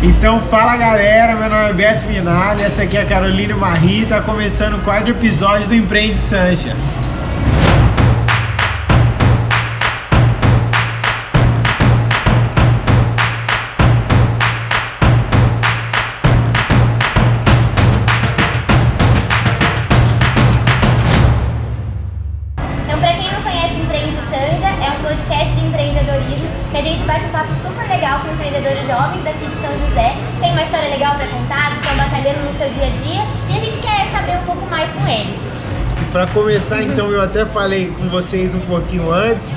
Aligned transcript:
Então 0.00 0.40
fala 0.40 0.76
galera, 0.76 1.34
meu 1.34 1.50
nome 1.50 1.70
é 1.70 1.72
Beto 1.72 2.06
Minali, 2.06 2.62
essa 2.62 2.82
aqui 2.82 2.96
é 2.96 3.02
a 3.02 3.04
Carolina 3.04 3.56
Marri, 3.56 4.06
tá 4.06 4.20
começando 4.20 4.74
o 4.74 4.78
quarto 4.82 5.10
episódio 5.10 5.66
do 5.66 5.74
Empreende 5.74 6.16
Sancha. 6.16 6.76
Para 36.12 36.26
começar, 36.28 36.82
então, 36.82 37.10
eu 37.10 37.20
até 37.20 37.44
falei 37.44 37.92
com 37.96 38.08
vocês 38.08 38.54
um 38.54 38.60
pouquinho 38.60 39.12
antes, 39.12 39.52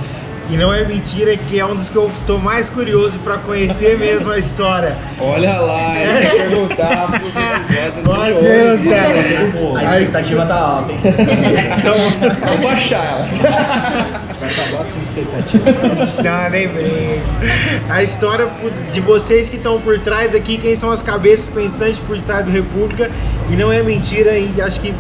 e 0.49 0.57
não 0.57 0.73
é 0.73 0.83
mentira 0.83 1.37
que 1.37 1.57
é 1.57 1.65
um 1.65 1.75
dos 1.75 1.87
que 1.87 1.95
eu 1.95 2.11
tô 2.27 2.37
mais 2.37 2.69
curioso 2.69 3.17
para 3.23 3.37
conhecer 3.37 3.97
mesmo 3.97 4.29
a 4.29 4.37
história. 4.37 4.97
Olha 5.17 5.57
lá, 5.59 5.93
ele 5.97 6.27
quer 6.29 6.49
perguntar 6.49 7.07
pros 7.07 7.33
episódios 7.35 7.97
Pode 8.03 8.31
anteriores. 8.33 8.81
perguntar. 8.81 9.79
A 9.79 10.01
expectativa 10.01 10.45
tá 10.45 10.55
alta, 10.55 10.91
hein? 10.91 10.99
Vou 12.47 12.57
baixar 12.69 13.05
ela. 13.05 13.23
Vai 13.23 14.49
acabar 14.51 14.77
com 14.79 14.85
essa 14.87 14.99
expectativa. 14.99 16.21
Não, 16.21 16.49
nem 16.49 16.67
brinco. 16.67 17.27
A 17.89 18.03
história 18.03 18.49
de 18.91 18.99
vocês 18.99 19.47
que 19.47 19.55
estão 19.55 19.79
por 19.79 19.97
trás 19.99 20.35
aqui, 20.35 20.57
quem 20.57 20.75
são 20.75 20.91
as 20.91 21.01
cabeças 21.01 21.47
pensantes 21.47 21.99
por 21.99 22.19
trás 22.19 22.43
do 22.43 22.51
República, 22.51 23.09
e 23.49 23.55
não 23.55 23.71
é 23.71 23.81
mentira, 23.81 24.37
e 24.37 24.61
acho 24.61 24.81
que 24.81 24.93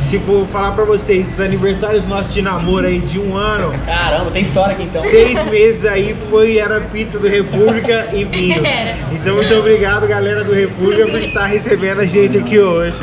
se 0.00 0.18
for 0.20 0.46
falar 0.46 0.72
pra 0.72 0.84
vocês, 0.84 1.32
os 1.32 1.40
aniversários 1.40 2.06
nossos 2.06 2.32
de 2.32 2.42
namoro 2.42 2.86
aí 2.86 2.98
de 2.98 3.18
um 3.18 3.36
ano, 3.36 3.72
Caramba, 3.84 4.30
tem 4.30 4.42
história 4.42 4.74
aqui 4.74 4.84
então. 4.84 5.02
seis 5.02 5.42
meses 5.50 5.84
aí 5.84 6.16
foi, 6.30 6.58
era 6.58 6.80
pizza 6.80 7.18
do 7.18 7.28
República 7.28 8.08
e 8.12 8.24
vinho. 8.24 8.62
Então 9.10 9.34
muito 9.36 9.52
obrigado 9.54 10.06
galera 10.06 10.44
do 10.44 10.54
República 10.54 11.06
por 11.06 11.20
estar 11.20 11.46
recebendo 11.46 12.00
a 12.00 12.04
gente 12.04 12.38
aqui 12.38 12.58
hoje. 12.58 12.98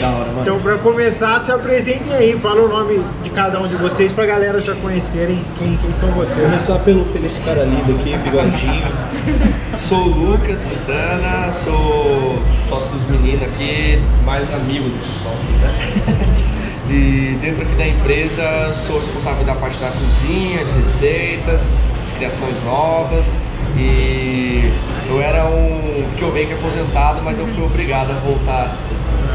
Da 0.00 0.10
hora, 0.10 0.26
mano. 0.26 0.42
Então 0.42 0.60
pra 0.60 0.78
começar, 0.78 1.40
se 1.40 1.50
apresentem 1.50 2.12
aí, 2.12 2.38
fala 2.38 2.62
o 2.62 2.68
nome 2.68 3.00
de 3.22 3.30
cada 3.30 3.60
um 3.60 3.66
de 3.66 3.74
vocês 3.74 4.12
pra 4.12 4.26
galera 4.26 4.60
já 4.60 4.74
conhecerem 4.76 5.42
quem, 5.58 5.76
quem 5.76 5.94
são 5.94 6.08
vocês. 6.12 6.40
Começar 6.40 6.78
pelo, 6.80 7.04
pelo 7.06 7.26
esse 7.26 7.40
cara 7.40 7.64
lindo 7.64 7.98
aqui, 7.98 8.16
bigodinho. 8.16 9.08
Sou 9.78 10.06
o 10.06 10.08
Lucas 10.08 10.58
Santana, 10.58 11.52
sou 11.52 12.42
sócio 12.68 12.90
dos 12.90 13.04
meninos 13.08 13.42
aqui, 13.42 14.02
mais 14.24 14.52
amigo 14.52 14.88
do 14.88 14.98
que 14.98 15.14
sócio, 15.22 15.48
né? 15.60 16.44
E 16.90 17.36
dentro 17.42 17.62
aqui 17.62 17.74
da 17.74 17.86
empresa 17.86 18.74
sou 18.86 18.98
responsável 18.98 19.44
da 19.44 19.54
parte 19.54 19.78
da 19.78 19.90
cozinha, 19.90 20.64
de 20.64 20.72
receitas, 20.78 21.70
de 22.06 22.12
criações 22.16 22.54
novas. 22.64 23.36
E 23.76 24.72
eu 25.08 25.20
era 25.20 25.44
um 25.46 26.06
videomaker 26.12 26.56
aposentado, 26.56 27.20
mas 27.22 27.38
eu 27.38 27.46
fui 27.48 27.62
obrigado 27.62 28.10
a 28.10 28.14
voltar 28.14 28.74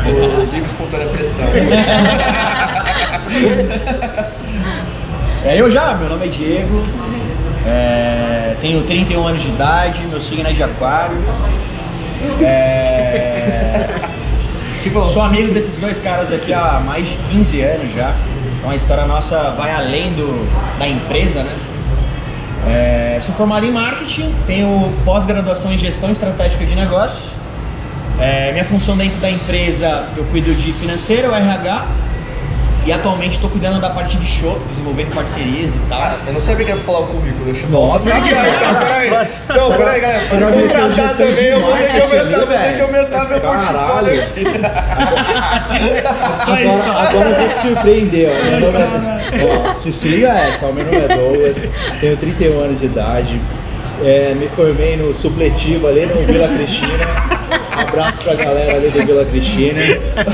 por 0.03 0.53
livre 0.53 0.65
espontânea 0.65 1.07
pressão. 1.07 1.47
É, 5.45 5.59
eu 5.59 5.69
já, 5.69 5.93
meu 5.95 6.07
nome 6.07 6.25
é 6.25 6.29
Diego, 6.29 6.81
é, 7.67 8.55
tenho 8.61 8.81
31 8.83 9.27
anos 9.27 9.41
de 9.41 9.49
idade, 9.49 9.99
meu 10.07 10.21
signo 10.21 10.47
é 10.47 10.53
de 10.53 10.63
aquário. 10.63 11.17
É, 12.41 13.85
tipo, 14.81 15.05
sou 15.09 15.21
amigo 15.21 15.53
desses 15.53 15.77
dois 15.81 15.99
caras 15.99 16.31
aqui 16.31 16.53
há 16.53 16.81
mais 16.85 17.05
de 17.05 17.17
15 17.29 17.61
anos 17.61 17.93
já. 17.93 18.13
Então 18.57 18.71
a 18.71 18.75
história 18.77 19.05
nossa 19.05 19.53
vai 19.57 19.71
além 19.71 20.13
do, 20.13 20.47
da 20.79 20.87
empresa, 20.87 21.43
né? 21.43 21.53
É, 22.65 23.21
sou 23.25 23.35
formado 23.35 23.65
em 23.65 23.71
marketing, 23.71 24.33
tenho 24.47 24.93
pós-graduação 25.03 25.73
em 25.73 25.77
gestão 25.77 26.09
estratégica 26.09 26.65
de 26.65 26.73
negócios. 26.73 27.25
É, 28.23 28.53
minha 28.53 28.63
função 28.63 28.95
dentro 28.95 29.17
da 29.19 29.29
empresa, 29.29 30.05
eu 30.15 30.23
cuido 30.31 30.53
de 30.53 30.71
financeiro, 30.71 31.35
RH, 31.35 31.85
e 32.85 32.91
atualmente 32.93 33.33
estou 33.33 33.49
cuidando 33.49 33.81
da 33.81 33.89
parte 33.89 34.15
de 34.15 34.29
show, 34.29 34.57
desenvolvendo 34.69 35.13
parcerias 35.13 35.73
e 35.73 35.79
tal. 35.89 36.01
Ah, 36.01 36.15
eu 36.25 36.31
não 36.31 36.39
sabia 36.39 36.65
que 36.65 36.71
pra 36.71 36.81
falar 36.83 36.99
o 36.99 37.07
currículo, 37.07 37.43
deixa 37.43 37.65
eu. 37.65 37.69
Nossa. 37.69 38.09
Peraí, 38.09 38.29
cara, 38.29 38.79
peraí. 38.79 39.09
Não, 39.49 39.73
peraí, 39.77 39.99
galera. 39.99 40.25
Pra 40.29 40.37
me 40.39 40.67
contratar 40.69 41.17
também, 41.17 41.45
eu 41.47 41.59
vou 41.59 41.73
ter 41.73 41.91
que 41.91 41.99
aumentar, 41.99 42.37
vou 42.37 42.47
ter 42.47 42.75
que 42.75 42.81
aumentar 42.81 43.27
meu 43.27 43.41
portfólio 43.41 44.21
aqui. 44.21 44.43
Agora, 46.39 47.09
agora 47.09 47.29
eu 47.29 47.35
vou 47.35 47.49
te 47.49 47.57
surpreender, 47.57 48.29
ó. 48.29 48.51
Meu 48.51 48.59
nome 48.61 48.77
é, 48.77 49.69
ó, 49.69 49.73
se 49.73 49.91
se 49.91 50.07
liga 50.07 50.29
essa, 50.29 50.71
meu 50.71 50.85
nome 50.85 50.97
é 50.97 51.07
Douglas, 51.09 51.57
tenho 51.99 52.15
31 52.15 52.59
anos 52.61 52.79
de 52.79 52.85
idade, 52.85 53.41
é, 54.01 54.33
me 54.33 54.47
formei 54.49 54.95
no 54.95 55.13
supletivo 55.13 55.87
ali 55.87 56.05
no 56.05 56.21
Vila 56.25 56.47
Cristina. 56.47 57.33
Abraço 57.87 58.19
pra 58.23 58.33
galera 58.35 58.75
ali 58.77 58.89
do 58.89 59.05
Vila 59.05 59.25
Cristina. 59.25 59.79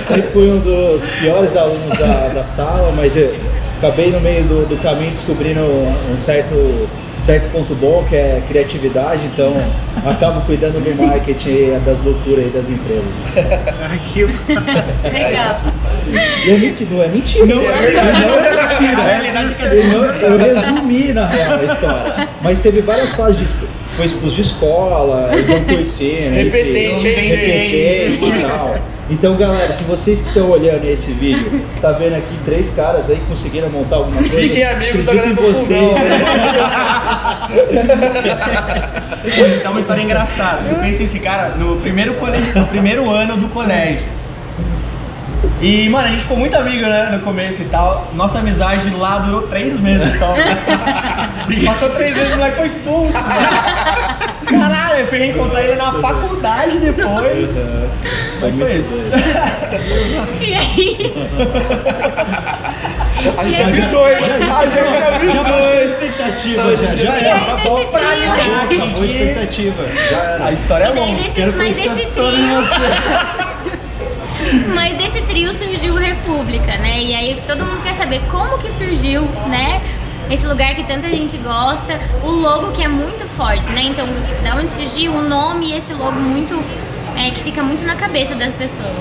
Sempre 0.04 0.30
fui 0.34 0.50
um 0.50 0.60
dos 0.60 1.04
piores 1.20 1.56
alunos 1.58 1.98
da, 1.98 2.32
da 2.34 2.44
sala, 2.44 2.92
mas 2.96 3.16
eu 3.16 3.34
acabei 3.78 4.12
no 4.12 4.20
meio 4.20 4.44
do, 4.44 4.68
do 4.68 4.78
caminho 4.82 5.12
descobrindo 5.12 5.62
um 5.62 6.18
certo, 6.18 6.88
certo 7.22 7.52
ponto 7.52 7.74
bom, 7.76 8.06
que 8.10 8.16
é 8.16 8.42
criatividade, 8.48 9.22
então 9.26 9.54
acabo 10.06 10.42
cuidando 10.42 10.80
do 10.84 11.04
marketing 11.06 11.50
e 11.50 11.82
das 11.86 12.02
loucuras 12.04 12.46
aí 12.46 12.50
das 12.52 12.70
empresas. 12.70 13.70
Aqui, 13.94 14.24
Legal. 15.12 15.56
E 16.46 16.50
é 16.52 16.58
mentira, 16.58 16.90
não 16.92 17.04
é 17.04 17.08
mentira. 17.08 17.46
Não 17.46 17.62
é 17.70 17.78
verdade, 17.78 18.20
não 18.20 18.38
é 18.38 19.44
mentira. 19.44 19.76
Eu, 19.76 19.84
não- 19.90 20.06
eu 20.06 20.38
resumi 20.38 21.14
na 21.14 21.26
real 21.28 21.60
a 21.60 21.64
história. 21.64 22.30
Mas 22.42 22.62
teve 22.62 22.82
várias 22.82 23.14
fases 23.16 23.38
de 23.38 23.44
esco- 23.46 23.68
Foi 24.00 24.06
expulso 24.06 24.36
de 24.38 24.42
escola, 24.44 25.30
eles 25.34 25.50
não 25.50 25.62
conheciam. 25.66 26.32
né? 26.32 26.44
Repetente, 26.44 27.06
Repetente 27.06 28.24
e 28.24 28.42
tal. 28.48 28.78
Então, 29.10 29.36
galera, 29.36 29.74
se 29.74 29.84
vocês 29.84 30.22
que 30.22 30.30
estão 30.30 30.50
olhando 30.50 30.86
esse 30.86 31.12
vídeo, 31.12 31.62
tá 31.82 31.92
vendo 31.92 32.16
aqui 32.16 32.34
três 32.46 32.72
caras 32.72 33.10
aí 33.10 33.18
que 33.18 33.26
conseguiram 33.26 33.70
montar 33.70 33.98
alguma 33.98 34.22
coisa. 34.22 34.40
Fiquem 34.40 34.64
amigos 34.64 35.04
da 35.04 35.14
galera 35.14 35.34
em 35.34 35.36
do 35.36 35.42
vocês. 35.42 35.68
fogão, 35.68 35.96
né? 35.96 36.20
Então 39.60 39.72
uma 39.72 39.82
história 39.82 40.02
engraçada. 40.02 40.70
Eu 40.70 40.76
conheci 40.78 41.04
esse 41.04 41.20
cara 41.20 41.50
no 41.58 41.76
primeiro, 41.82 42.14
cole... 42.14 42.38
no 42.56 42.68
primeiro 42.68 43.10
ano 43.10 43.36
do 43.36 43.50
colégio. 43.50 44.06
E, 45.62 45.90
mano, 45.90 46.08
a 46.08 46.12
gente 46.12 46.22
ficou 46.22 46.38
muito 46.38 46.56
amigo, 46.56 46.86
né, 46.86 47.10
no 47.12 47.20
começo 47.20 47.62
e 47.62 47.66
tal. 47.66 48.08
Nossa 48.14 48.40
amizade 48.40 48.90
lá 48.92 49.20
durou 49.20 49.42
três 49.44 49.78
meses 49.80 50.18
só. 50.18 50.34
Passou 51.66 51.90
três 51.90 52.16
meses, 52.16 52.32
o 52.32 52.38
moleque 52.38 52.56
foi 52.56 52.66
expulso, 52.66 53.14
mano. 53.14 53.48
Caralho, 54.46 55.00
eu 55.02 55.08
fui 55.08 55.18
reencontrar 55.20 55.64
ele 55.64 55.76
na 55.76 55.92
faculdade 55.94 56.78
depois. 56.80 57.50
Mas 58.42 58.56
foi 58.56 58.76
isso. 58.76 58.90
E 60.42 60.56
aí? 60.56 61.14
A 63.38 63.44
gente 63.44 63.62
avisou, 63.62 64.10
hein? 64.10 64.16
A 64.16 64.22
gente 64.22 64.76
Já 64.76 65.16
avisou, 65.16 65.44
baixou 65.44 65.80
a 65.80 65.84
expectativa, 65.84 66.78
já, 66.78 66.96
já 66.96 67.16
era. 67.16 67.36
Acabou, 67.36 67.86
trio, 67.86 68.08
né? 68.08 68.68
acabou 68.72 69.02
a 69.02 69.06
expectativa. 69.06 69.84
Já 70.10 70.18
era. 70.18 70.46
A 70.46 70.52
história 70.54 70.84
é 70.86 70.90
longa. 70.90 71.30
Quero 71.30 71.54
mas 71.58 71.82
conhecer 71.82 71.90
a 71.90 72.04
história 72.04 72.38
trio. 72.38 72.48
de 72.48 72.70
você. 72.70 73.50
Mas 74.74 74.98
trio 75.40 75.54
surgiu 75.54 75.96
República, 75.96 76.78
né? 76.80 77.02
E 77.02 77.16
aí 77.16 77.42
todo 77.48 77.66
mundo 77.66 77.82
quer 77.82 77.94
saber 77.94 78.20
como 78.30 78.58
que 78.58 78.70
surgiu, 78.70 79.22
né? 79.48 79.82
Esse 80.30 80.46
lugar 80.46 80.76
que 80.76 80.84
tanta 80.84 81.08
gente 81.08 81.38
gosta, 81.38 81.98
o 82.24 82.30
logo 82.30 82.74
que 82.74 82.84
é 82.84 82.90
muito 82.90 83.26
forte, 83.26 83.70
né? 83.70 83.84
Então, 83.84 84.06
da 84.44 84.56
onde 84.56 84.70
surgiu 84.74 85.14
o 85.14 85.22
nome 85.22 85.72
e 85.72 85.78
esse 85.78 85.94
logo 85.94 86.20
muito. 86.20 86.62
É, 87.18 87.32
que 87.32 87.42
fica 87.42 87.64
muito 87.64 87.86
na 87.86 87.96
cabeça 87.96 88.36
das 88.36 88.54
pessoas. 88.54 88.98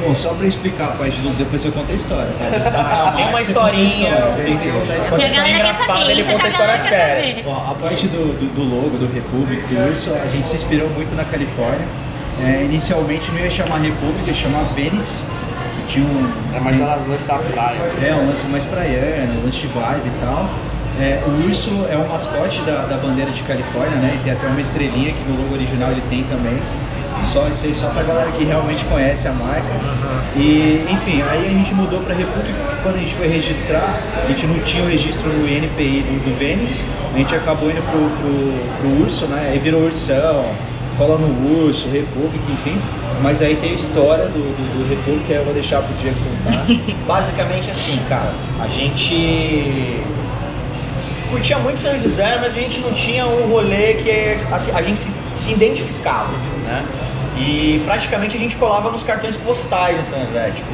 Bom, 0.00 0.14
só 0.14 0.34
pra 0.34 0.46
explicar 0.46 0.86
a 0.86 0.92
parte 0.92 1.20
do 1.20 1.36
depois 1.36 1.64
eu 1.64 1.72
conto 1.72 1.92
a 1.92 1.94
história. 1.94 2.32
Tá? 2.32 3.12
Tem 3.14 3.28
uma 3.28 3.42
historinha. 3.42 4.34
Sim, 4.38 4.56
sim. 4.56 4.72
Porque 5.08 5.24
a 5.24 5.28
galera 5.28 5.64
quer 5.64 5.76
saber, 5.76 6.10
ele 6.10 6.22
é 6.22 6.24
conta 6.24 6.44
a 6.44 6.48
história 6.48 6.78
séria. 6.78 7.42
Bom, 7.44 7.66
a 7.70 7.74
parte 7.74 8.08
do, 8.08 8.38
do, 8.38 8.54
do 8.54 8.74
logo 8.74 8.96
do 8.96 9.12
Republic, 9.12 9.62
do 9.66 9.86
Urso, 9.86 10.14
a 10.14 10.28
gente 10.28 10.48
se 10.48 10.56
inspirou 10.56 10.88
muito 10.90 11.14
na 11.14 11.24
Califórnia. 11.24 11.86
É, 12.42 12.64
inicialmente 12.64 13.30
não 13.30 13.38
ia 13.38 13.50
chamar 13.50 13.78
República, 13.78 14.30
ia 14.30 14.34
chamar 14.34 14.64
Venice, 14.74 15.18
que 15.33 15.33
tinha 15.86 16.06
um, 16.06 16.56
É 16.56 16.60
mais 16.60 16.78
no 16.78 17.08
lance 17.08 17.26
da 17.26 17.38
praia. 17.38 17.78
é, 18.02 18.14
um 18.14 18.28
lance 18.28 18.46
mais 18.48 18.64
praiano, 18.64 19.40
um 19.40 19.44
lance 19.44 19.58
de 19.58 19.66
vibe 19.68 20.06
e 20.06 20.20
tal. 20.20 20.50
É, 21.00 21.22
o 21.26 21.48
urso 21.48 21.86
é 21.90 21.96
o 21.96 22.08
mascote 22.08 22.60
da, 22.62 22.86
da 22.86 22.96
bandeira 22.96 23.30
de 23.30 23.42
Califórnia, 23.42 23.96
né? 23.96 24.18
E 24.20 24.24
tem 24.24 24.32
até 24.32 24.46
uma 24.46 24.60
estrelinha 24.60 25.12
que 25.12 25.30
no 25.30 25.42
logo 25.42 25.54
original 25.54 25.90
ele 25.90 26.02
tem 26.08 26.24
também. 26.24 26.58
Só 27.24 27.48
isso 27.48 27.66
aí 27.66 27.74
só 27.74 27.88
pra 27.88 28.02
galera 28.02 28.30
que 28.32 28.44
realmente 28.44 28.84
conhece 28.84 29.26
a 29.26 29.32
marca. 29.32 29.68
E 30.36 30.84
enfim, 30.90 31.22
aí 31.22 31.46
a 31.46 31.50
gente 31.50 31.74
mudou 31.74 32.00
pra 32.00 32.14
República, 32.14 32.58
quando 32.82 32.96
a 32.96 32.98
gente 32.98 33.14
foi 33.14 33.28
registrar, 33.28 33.98
a 34.22 34.28
gente 34.28 34.46
não 34.46 34.58
tinha 34.60 34.84
o 34.84 34.88
registro 34.88 35.30
no 35.30 35.48
INPI 35.48 36.02
do, 36.02 36.24
do 36.24 36.34
a 37.14 37.18
gente 37.18 37.34
acabou 37.34 37.70
indo 37.70 37.80
pro, 37.82 38.00
pro, 38.00 38.80
pro 38.80 39.04
urso, 39.04 39.26
né? 39.26 39.50
Aí 39.52 39.58
virou 39.58 39.82
ursão. 39.82 40.44
cola 40.98 41.16
no 41.16 41.64
Urso, 41.64 41.88
República, 41.88 42.44
enfim. 42.50 42.76
Mas 43.22 43.40
aí 43.40 43.56
tem 43.56 43.70
a 43.70 43.74
história 43.74 44.26
do, 44.26 44.32
do, 44.32 44.78
do 44.78 44.88
República, 44.88 45.32
aí 45.32 45.38
eu 45.38 45.44
vou 45.44 45.54
deixar 45.54 45.82
pro 45.82 45.94
Diego 45.94 46.16
contar. 46.16 46.64
Basicamente 47.06 47.70
assim, 47.70 47.98
cara, 48.08 48.34
a 48.60 48.66
gente 48.66 50.02
curtia 51.30 51.58
muito 51.58 51.78
São 51.78 51.98
José, 51.98 52.38
mas 52.40 52.54
a 52.54 52.60
gente 52.60 52.80
não 52.80 52.92
tinha 52.92 53.26
um 53.26 53.48
rolê 53.48 53.94
que 53.94 54.38
assim, 54.52 54.70
a 54.72 54.82
gente 54.82 55.00
se, 55.00 55.10
se 55.34 55.52
identificava, 55.52 56.32
né? 56.64 56.84
E 57.36 57.82
praticamente 57.84 58.36
a 58.36 58.38
gente 58.38 58.56
colava 58.56 58.90
nos 58.90 59.02
cartões 59.02 59.36
postais 59.36 59.98
de 59.98 60.06
São 60.06 60.20
José, 60.26 60.52
tipo 60.54 60.72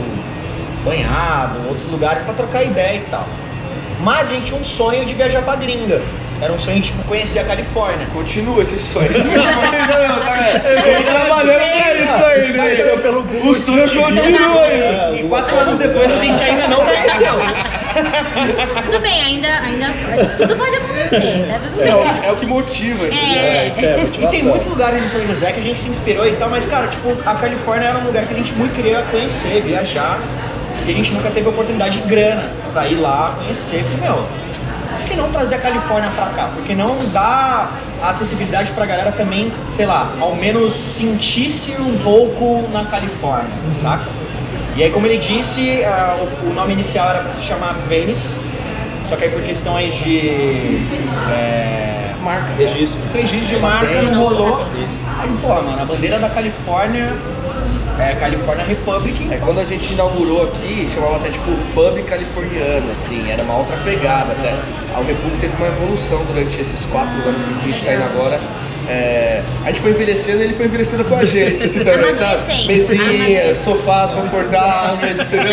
banhado, 0.85 1.69
outros 1.69 1.87
lugares 1.87 2.23
pra 2.23 2.35
trocar 2.35 2.63
ideia 2.63 2.99
e 2.99 3.11
tal. 3.11 3.27
Mas 4.03 4.31
a 4.31 4.35
gente 4.35 4.47
tinha 4.47 4.61
um 4.61 4.65
sonho 4.65 5.05
de 5.05 5.15
viajar 5.15 5.43
pra 5.43 5.57
gringa. 5.57 6.01
Era 6.43 6.53
um 6.53 6.59
sonho 6.59 6.77
de 6.77 6.85
tipo, 6.85 7.03
conhecer 7.05 7.41
a 7.41 7.45
Califórnia. 7.45 8.07
Continua 8.13 8.63
esse 8.63 8.79
sonho. 8.79 9.11
Não, 9.13 10.21
tá 10.21 10.89
Ele 10.89 11.05
trabalhando 11.05 11.59
pra 11.61 11.95
isso 11.95 12.25
aí, 12.25 12.53
né? 12.53 12.97
pelo 13.03 13.21
O 13.51 13.55
sonho 13.55 13.83
continua 13.89 14.63
aí. 14.63 15.21
E 15.21 15.29
quatro 15.29 15.59
anos 15.59 15.79
depois 15.79 16.11
a 16.11 16.17
gente 16.17 16.43
ainda 16.43 16.69
não 16.69 16.79
conheceu. 16.79 17.35
Tudo 18.85 19.01
bem, 19.01 19.23
ainda, 19.23 19.49
ainda. 19.61 19.87
Tudo 20.37 20.57
pode 20.57 20.77
acontecer, 20.77 21.47
tá 21.49 21.59
tudo 21.63 21.81
É 21.83 21.85
bem. 21.85 21.95
o, 21.95 22.25
é 22.25 22.33
o 22.33 22.37
que 22.37 22.47
motiva, 22.47 23.05
entendeu? 23.07 23.21
É. 23.21 23.69
Isso 23.69 23.85
é 23.85 23.99
E 23.99 24.01
motivação. 24.03 24.31
tem 24.31 24.43
muitos 24.45 24.67
lugares 24.67 25.05
em 25.05 25.09
São 25.09 25.27
José 25.27 25.53
que 25.53 25.61
a 25.61 25.63
gente 25.63 25.81
se 25.81 25.89
inspirou 25.89 26.27
e 26.27 26.33
tal, 26.33 26.49
mas 26.51 26.65
cara, 26.67 26.87
tipo, 26.89 27.17
a 27.27 27.35
Califórnia 27.35 27.89
era 27.89 27.99
um 27.99 28.05
lugar 28.05 28.25
que 28.27 28.35
a 28.35 28.37
gente 28.37 28.53
muito 28.55 28.75
queria 28.75 29.03
conhecer, 29.11 29.63
viajar. 29.63 30.19
E 30.87 30.91
a 30.91 30.95
gente 30.95 31.13
nunca 31.13 31.31
teve 31.31 31.49
oportunidade 31.49 31.99
de 32.01 32.09
grana 32.09 32.51
pra 32.73 32.87
ir 32.89 32.95
lá 32.97 33.35
conhecer. 33.39 33.85
Falei, 33.85 33.99
meu, 34.01 34.25
que 35.11 35.17
não 35.17 35.31
trazer 35.31 35.57
a 35.57 35.59
Califórnia 35.59 36.11
pra 36.11 36.27
cá? 36.27 36.49
Porque 36.55 36.73
não 36.75 36.97
dá 37.13 37.69
a 38.01 38.11
acessibilidade 38.11 38.71
pra 38.71 38.87
galera 38.87 39.11
também, 39.11 39.53
sei 39.75 39.85
lá, 39.85 40.13
ao 40.21 40.37
menos 40.37 40.73
sentir-se 40.97 41.73
um 41.73 41.99
pouco 41.99 42.69
na 42.73 42.85
Califórnia, 42.85 43.51
saca? 43.83 44.05
E 44.77 44.85
aí, 44.85 44.91
como 44.91 45.07
ele 45.07 45.19
disse, 45.19 45.85
ah, 45.85 46.17
o, 46.45 46.51
o 46.51 46.55
nome 46.55 46.75
inicial 46.75 47.11
era 47.11 47.19
pra 47.21 47.33
se 47.35 47.45
chamar 47.45 47.75
Venice, 47.89 48.23
só 49.09 49.17
que 49.17 49.25
aí 49.25 49.31
por 49.31 49.43
questões 49.43 49.93
de. 49.95 50.79
É, 51.33 52.15
Marca. 52.23 52.53
Registro. 52.57 53.01
registro 53.13 53.47
de 53.47 53.59
marca 53.59 54.03
não 54.03 54.23
rolou. 54.23 54.67
Aí, 55.19 55.31
porra, 55.43 55.63
mano, 55.63 55.83
a 55.83 55.85
bandeira 55.85 56.19
da 56.19 56.29
Califórnia 56.29 57.17
é 58.01 58.15
California 58.15 58.65
Republic. 58.65 59.29
É, 59.31 59.37
quando 59.39 59.61
a 59.61 59.65
gente 59.65 59.93
inaugurou 59.93 60.45
aqui, 60.45 60.89
chamava 60.93 61.17
até 61.17 61.31
tipo 61.31 61.51
pub 61.75 62.03
californiano, 62.05 62.93
assim, 62.93 63.31
era 63.31 63.43
uma 63.43 63.57
outra 63.57 63.77
pegada 63.79 64.33
até. 64.33 64.51
A 64.95 65.03
República 65.03 65.43
teve 65.43 65.57
uma 65.57 65.69
evolução 65.69 66.25
durante 66.25 66.61
esses 66.61 66.85
quatro 66.87 67.21
anos 67.23 67.45
que 67.45 67.51
a 67.51 67.61
gente 67.61 67.79
está 67.79 67.95
indo 67.95 68.05
agora. 68.05 68.41
É, 68.89 69.41
a 69.65 69.67
gente 69.69 69.81
foi 69.81 69.91
envelhecendo 69.93 70.41
e 70.41 70.45
ele 70.45 70.53
foi 70.55 70.67
envelhecendo 70.67 71.05
com 71.05 71.15
a 71.17 71.25
gente, 71.25 71.65
assim 71.65 71.85
também, 71.85 72.13
sabe? 72.15 72.67
Mesinhas, 72.67 73.59
sofás 73.59 74.11
confortáveis, 74.13 75.19
entendeu? 75.21 75.53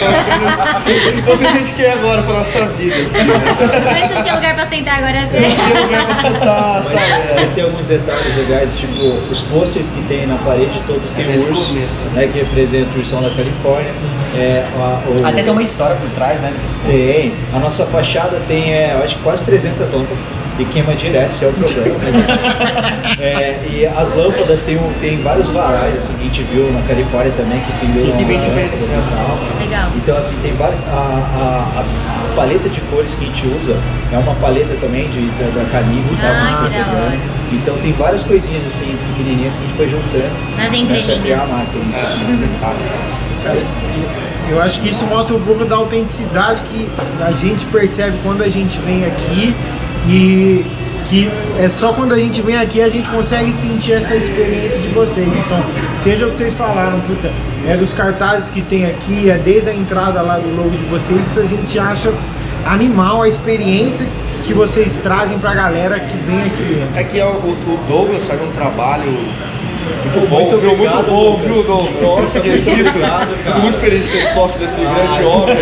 Você 1.26 1.44
que 1.46 1.46
a 1.46 1.58
gente 1.58 1.74
quer 1.76 1.92
agora 1.94 2.24
pra 2.24 2.34
nossa 2.34 2.66
vida, 2.66 2.96
assim, 2.96 3.24
né? 3.24 3.40
Mas 3.86 4.12
não 4.16 4.22
tinha 4.24 4.36
lugar 4.36 4.56
pra 4.56 4.68
sentar 4.68 4.98
agora 4.98 5.24
até. 5.24 5.38
Tinha 5.38 5.82
lugar 5.82 6.06
pra 6.06 6.14
sentar, 6.16 6.84
sabe? 6.84 7.34
Mas 7.36 7.54
tem 7.54 7.64
alguns 7.64 7.86
detalhes 7.86 8.36
legais, 8.38 8.76
tipo 8.78 8.94
os 9.32 9.42
posters 9.44 9.88
que 9.92 10.02
tem 10.08 10.26
na 10.26 10.38
parede, 10.38 10.82
todos 10.88 11.12
têm 11.12 11.26
É, 11.26 11.38
urso, 11.38 11.74
começo. 11.74 11.94
né, 12.14 12.30
que 12.32 12.40
representa 12.40 12.90
o 12.96 13.00
ursão 13.00 13.22
da 13.22 13.30
Califórnia. 13.30 13.92
É, 14.36 14.64
a, 14.76 15.00
o- 15.10 15.26
Até 15.26 15.44
tem 15.44 15.52
uma 15.52 15.64
história 15.64 15.96
por 15.96 16.10
trás, 16.12 16.42
né? 16.42 16.54
Tem. 16.88 17.34
A 17.54 17.60
nossa 17.60 17.86
fachada 17.86 18.42
tem, 18.48 18.74
é, 18.74 18.94
eu 18.98 19.04
acho 19.04 19.16
que 19.18 19.24
quase 19.24 19.46
300 19.46 19.92
lâmpadas. 19.92 20.18
E 20.60 20.66
queima 20.66 20.96
direto, 20.96 21.30
esse 21.30 21.46
é 21.46 21.48
o 21.50 21.54
problema. 21.54 21.96
mas- 22.02 22.16
é, 23.22 23.60
e 23.70 23.86
as 23.86 24.16
lâmpadas 24.16 24.64
tem, 24.64 24.76
um- 24.78 24.92
tem 25.00 25.22
vários 25.22 25.48
varais, 25.50 25.96
assim, 25.98 26.14
que 26.16 26.24
a 26.24 26.28
gente 26.28 26.44
viu 26.44 26.72
na 26.74 26.82
Califórnia 26.82 27.32
também, 27.38 27.60
que 27.62 27.72
penduram 27.74 28.12
Que- 28.12 28.18
que 28.18 28.24
vem 28.26 28.38
as 28.38 28.44
de 28.44 28.50
lâmpadas 28.50 28.80
Vênus, 28.80 29.06
e 29.06 29.16
tal. 29.16 29.38
Legal. 29.62 29.92
Então, 29.96 30.18
assim, 30.18 30.36
tem 30.42 30.54
várias. 30.54 30.80
A, 30.88 30.98
a, 30.98 31.82
a 31.82 32.36
paleta 32.36 32.70
de 32.70 32.82
cores 32.82 33.14
que 33.14 33.26
a 33.26 33.28
gente 33.28 33.46
usa 33.48 33.78
é 34.12 34.18
uma 34.18 34.34
paleta 34.36 34.76
também 34.82 35.08
de, 35.10 35.22
da, 35.38 35.60
da 35.60 35.70
Canigro, 35.70 36.16
tá? 36.18 36.28
Ah, 36.28 36.68
que. 37.50 37.56
Então, 37.56 37.76
tem 37.78 37.94
várias 37.94 38.24
coisinhas, 38.24 38.66
assim, 38.68 38.98
pequenininhas 39.16 39.54
que 39.54 39.60
a 39.60 39.68
gente 39.68 39.78
foi 39.78 39.90
juntando. 39.90 40.30
Nas 40.58 40.72
né, 40.72 40.78
entrelinhas. 40.80 41.06
Pra 41.14 41.24
criar 41.24 41.42
a 41.44 41.48
marca. 41.48 41.72
E 44.48 44.52
Eu 44.52 44.62
acho 44.62 44.80
que 44.82 44.90
isso 44.90 45.06
mostra 45.06 45.36
um 45.36 45.42
pouco 45.42 45.66
da 45.66 45.76
autenticidade 45.76 46.62
que 46.72 46.90
a 47.22 47.32
gente 47.32 47.66
percebe 47.68 48.18
quando 48.24 48.42
a 48.44 48.50
gente 48.50 48.78
vem 48.80 49.06
aqui 49.06 49.54
e 50.08 50.66
que 51.06 51.30
é 51.60 51.70
só 51.70 51.94
quando 51.94 52.14
a 52.14 52.18
gente 52.18 52.42
vem 52.42 52.58
aqui 52.58 52.82
a 52.82 52.90
gente 52.90 53.10
consegue 53.10 53.54
sentir 53.54 53.94
essa 53.94 54.16
experiência 54.16 54.80
de 54.80 54.90
vocês. 54.90 55.28
Então, 55.28 55.64
seja 56.04 56.28
o 56.28 56.32
que 56.32 56.38
vocês 56.38 56.54
falaram, 56.54 57.00
puta, 57.02 57.32
é 57.68 57.78
dos 57.78 57.94
cartazes 57.94 58.50
que 58.50 58.62
tem 58.62 58.86
aqui, 58.86 59.30
é 59.30 59.38
desde 59.38 59.70
a 59.70 59.74
entrada 59.74 60.22
lá 60.22 60.38
do 60.38 60.54
logo 60.56 60.70
de 60.70 60.86
vocês, 60.86 61.26
isso 61.30 61.40
a 61.40 61.46
gente 61.46 61.80
acha 61.80 62.12
animal 62.66 63.22
a 63.22 63.30
experiência 63.30 64.06
que 64.46 64.54
vocês 64.54 64.98
trazem 64.98 65.38
pra 65.40 65.54
galera 65.54 66.00
que 66.00 66.18
vem 66.18 66.44
aqui 66.44 66.64
dentro. 66.64 66.98
É 66.98 67.04
que 67.04 67.22
o, 67.22 67.28
o 67.28 67.80
Douglas 67.88 68.26
faz 68.26 68.42
um 68.42 68.52
trabalho 68.52 69.12
muito 70.04 70.30
bom, 70.30 70.42
Muito 70.42 70.58
viu? 70.58 70.78
Muito 70.78 70.98
obrigado, 70.98 71.06
bom, 71.06 71.38
Douglas. 71.38 71.52
viu, 71.52 71.64
Douglas? 71.64 72.02
Nossa, 72.02 72.40
que. 72.42 72.58
Fico 72.58 73.60
muito 73.60 73.78
feliz 73.78 74.04
de 74.04 74.10
ser 74.10 74.34
sócio 74.34 74.60
desse 74.60 74.82
grande 74.82 75.24
homem. 75.24 75.56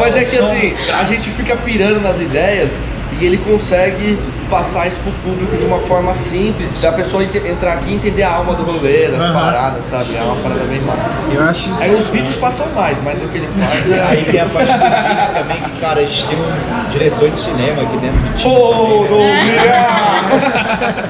Mas 0.00 0.16
é 0.16 0.24
que 0.24 0.36
assim, 0.38 0.74
a 0.92 1.04
gente 1.04 1.30
fica 1.30 1.56
pirando 1.56 2.00
nas 2.00 2.20
ideias 2.20 2.80
e 3.20 3.24
ele 3.24 3.38
consegue 3.38 4.18
passar 4.50 4.86
isso 4.86 5.00
pro 5.00 5.10
público 5.12 5.56
de 5.56 5.64
uma 5.64 5.78
forma 5.80 6.14
simples, 6.14 6.80
da 6.80 6.92
pessoa 6.92 7.24
entrar 7.24 7.72
aqui 7.74 7.90
e 7.90 7.94
entender 7.94 8.22
a 8.22 8.34
alma 8.34 8.54
do 8.54 8.62
rolê, 8.62 9.08
das 9.08 9.22
Aham. 9.22 9.32
paradas, 9.32 9.84
sabe? 9.84 10.16
É 10.16 10.22
uma 10.22 10.36
parada 10.36 10.64
bem 10.64 10.80
massa. 10.82 11.16
Eu 11.32 11.42
acho 11.42 11.70
isso 11.70 11.82
Aí 11.82 11.94
os 11.94 12.08
vídeos 12.08 12.36
passam 12.36 12.66
mais, 12.74 13.02
mas 13.02 13.20
o 13.22 13.28
que 13.28 13.38
ele 13.38 13.48
faz 13.58 13.90
é. 13.90 14.04
Aí 14.08 14.24
tem 14.24 14.40
a 14.40 14.46
parte 14.46 14.72
do 14.72 14.78
vídeo 14.78 15.34
também, 15.34 15.56
que, 15.56 15.80
cara, 15.80 16.00
a 16.00 16.04
gente 16.04 16.26
tem 16.26 16.38
um 16.38 16.90
diretor 16.90 17.30
de 17.30 17.40
cinema 17.40 17.82
aqui 17.82 17.96
dentro 17.96 18.18
do 18.18 18.36
time. 18.36 18.54
Ô, 18.54 19.06
Douglas! 19.08 20.52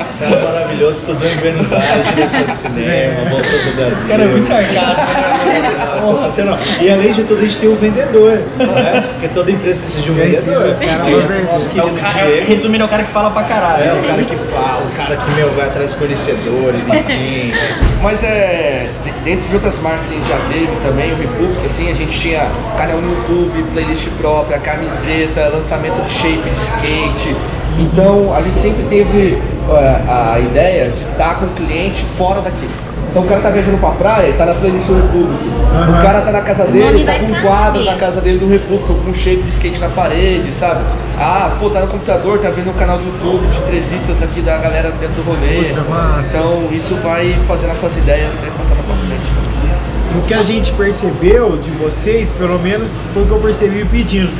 Cara 0.18 0.40
maravilhoso, 0.42 0.98
estudou 0.98 1.28
em 1.28 1.36
Buenos 1.36 1.72
Aires, 1.72 2.08
direção 2.14 2.42
de 2.44 2.56
cinema, 2.56 3.24
voltou 3.28 3.58
pro 3.60 3.76
Brasil. 3.76 4.08
Cara, 4.08 4.22
é 4.22 4.26
muito 4.26 4.46
sarcástico, 4.46 5.12
né? 5.12 6.00
Sensacional. 6.00 6.58
E 6.80 6.90
além 6.90 7.12
de 7.12 7.24
tudo, 7.24 7.38
a 7.38 7.42
gente 7.42 7.58
tem 7.58 7.68
um 7.68 7.76
vendedor, 7.76 8.38
né? 8.56 9.04
Porque 9.12 9.28
toda 9.28 9.50
empresa 9.50 9.78
precisa 9.80 10.02
de 10.02 10.10
um 10.10 10.14
vendedor. 10.14 10.76
o 10.76 11.52
nosso 11.52 11.68
É 11.68 11.72
querido 11.74 11.95
o 11.95 11.95
cara, 12.00 12.44
resumindo, 12.46 12.84
é 12.84 12.86
o 12.86 12.90
cara 12.90 13.02
que 13.04 13.10
fala 13.10 13.30
pra 13.30 13.42
caralho. 13.44 13.84
É 13.84 13.92
o 13.94 14.02
cara 14.06 14.22
que 14.22 14.36
fala, 14.36 14.82
o 14.84 14.96
cara 14.96 15.16
que 15.16 15.30
meu, 15.32 15.50
vai 15.54 15.66
atrás 15.66 15.90
dos 15.90 15.98
fornecedores, 15.98 16.82
enfim. 16.88 17.52
Mas 18.02 18.22
é. 18.24 18.88
de- 19.04 19.16
Dentro 19.26 19.48
de 19.48 19.54
outras 19.56 19.80
marcas 19.80 20.06
assim, 20.06 20.22
já 20.28 20.36
teve 20.48 20.68
também, 20.84 21.12
o 21.12 21.16
Republic, 21.16 21.66
assim, 21.66 21.90
a 21.90 21.94
gente 21.94 22.16
tinha 22.16 22.46
canal 22.78 22.98
no 22.98 23.10
YouTube, 23.10 23.60
playlist 23.72 24.06
própria, 24.20 24.56
camiseta, 24.58 25.48
lançamento 25.48 26.00
de 26.00 26.10
shape 26.12 26.48
de 26.48 26.60
skate. 26.60 27.36
Então 27.78 28.32
a 28.32 28.40
gente 28.40 28.56
sempre 28.58 28.84
teve 28.84 29.36
é, 29.68 30.00
a 30.08 30.38
ideia 30.38 30.90
de 30.90 31.02
estar 31.10 31.34
com 31.40 31.46
o 31.46 31.48
cliente 31.50 32.04
fora 32.16 32.40
daqui. 32.40 32.68
Então 33.16 33.24
o 33.24 33.28
cara 33.30 33.40
tá 33.40 33.48
viajando 33.48 33.78
pra 33.78 33.92
praia, 33.92 34.26
ele 34.26 34.36
tá 34.36 34.44
na 34.44 34.52
playlist 34.52 34.88
do 34.88 34.94
Republic. 34.96 35.42
O 35.88 36.02
cara 36.02 36.20
tá 36.20 36.30
na 36.30 36.42
casa 36.42 36.66
dele, 36.66 37.02
tá 37.02 37.18
com 37.18 37.24
um 37.24 37.40
quadro 37.40 37.82
na 37.82 37.94
casa 37.94 38.20
dele 38.20 38.38
do 38.38 38.46
Republic, 38.46 38.86
com 38.86 39.10
um 39.10 39.14
shape 39.14 39.40
de 39.40 39.48
skate 39.48 39.78
na 39.78 39.88
parede, 39.88 40.52
sabe? 40.52 40.84
Ah, 41.18 41.56
pô, 41.58 41.70
tá 41.70 41.80
no 41.80 41.86
computador, 41.86 42.38
tá 42.40 42.50
vendo 42.50 42.68
o 42.68 42.74
canal 42.74 42.98
do 42.98 43.04
YouTube 43.06 43.46
de 43.46 43.56
entrevistas 43.56 44.22
aqui 44.22 44.42
da 44.42 44.58
galera 44.58 44.90
dentro 44.90 45.16
do 45.16 45.30
rolê. 45.30 45.64
Puta, 45.64 45.80
massa. 45.88 46.28
Então 46.28 46.68
isso 46.70 46.94
vai 46.96 47.34
fazendo 47.48 47.70
essas 47.70 47.96
ideias 47.96 48.34
ser 48.34 48.50
passadas 48.50 48.84
pra 48.84 48.94
frente. 48.94 50.18
o 50.18 50.26
que 50.26 50.34
a 50.34 50.42
gente 50.42 50.70
percebeu 50.72 51.56
de 51.56 51.70
vocês, 51.70 52.30
pelo 52.32 52.58
menos 52.58 52.90
foi 53.14 53.22
o 53.22 53.26
que 53.26 53.32
eu 53.32 53.38
percebi 53.38 53.82
pedindo. 53.86 54.30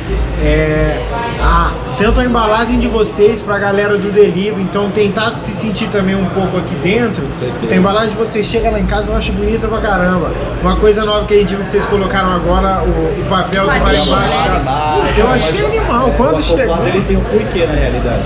É, 0.43 1.01
a, 1.41 1.71
tanto 1.97 2.19
a 2.19 2.25
embalagem 2.25 2.79
de 2.79 2.87
vocês 2.87 3.41
pra 3.41 3.57
galera 3.57 3.97
do 3.97 4.11
delivery, 4.11 4.61
então 4.61 4.89
tentar 4.91 5.31
se 5.41 5.51
sentir 5.51 5.87
também 5.87 6.15
um 6.15 6.25
pouco 6.25 6.57
aqui 6.57 6.75
dentro. 6.75 7.23
A 7.69 7.75
embalagem 7.75 8.11
de 8.11 8.15
vocês 8.15 8.45
chega 8.45 8.69
lá 8.69 8.79
em 8.79 8.85
casa, 8.85 9.11
eu 9.11 9.15
acho 9.15 9.31
bonita 9.31 9.67
pra 9.67 9.79
caramba. 9.79 10.31
Uma 10.61 10.75
coisa 10.75 11.03
nova 11.03 11.25
que 11.25 11.33
a 11.33 11.37
gente 11.39 11.55
viu 11.55 11.65
que 11.65 11.71
vocês 11.71 11.85
colocaram 11.85 12.31
agora, 12.31 12.83
o, 12.83 13.21
o 13.21 13.25
papel 13.27 13.67
que 13.67 13.79
vai 13.79 13.97
embaixo. 13.97 15.17
Eu 15.17 15.27
achei 15.27 15.65
animal. 15.65 16.13
Quando 16.15 16.37
o 16.37 16.43
chegou. 16.43 16.87
ele 16.87 17.01
tem 17.01 17.17
um 17.17 17.23
porquê 17.23 17.65
na 17.65 17.73
realidade. 17.73 18.23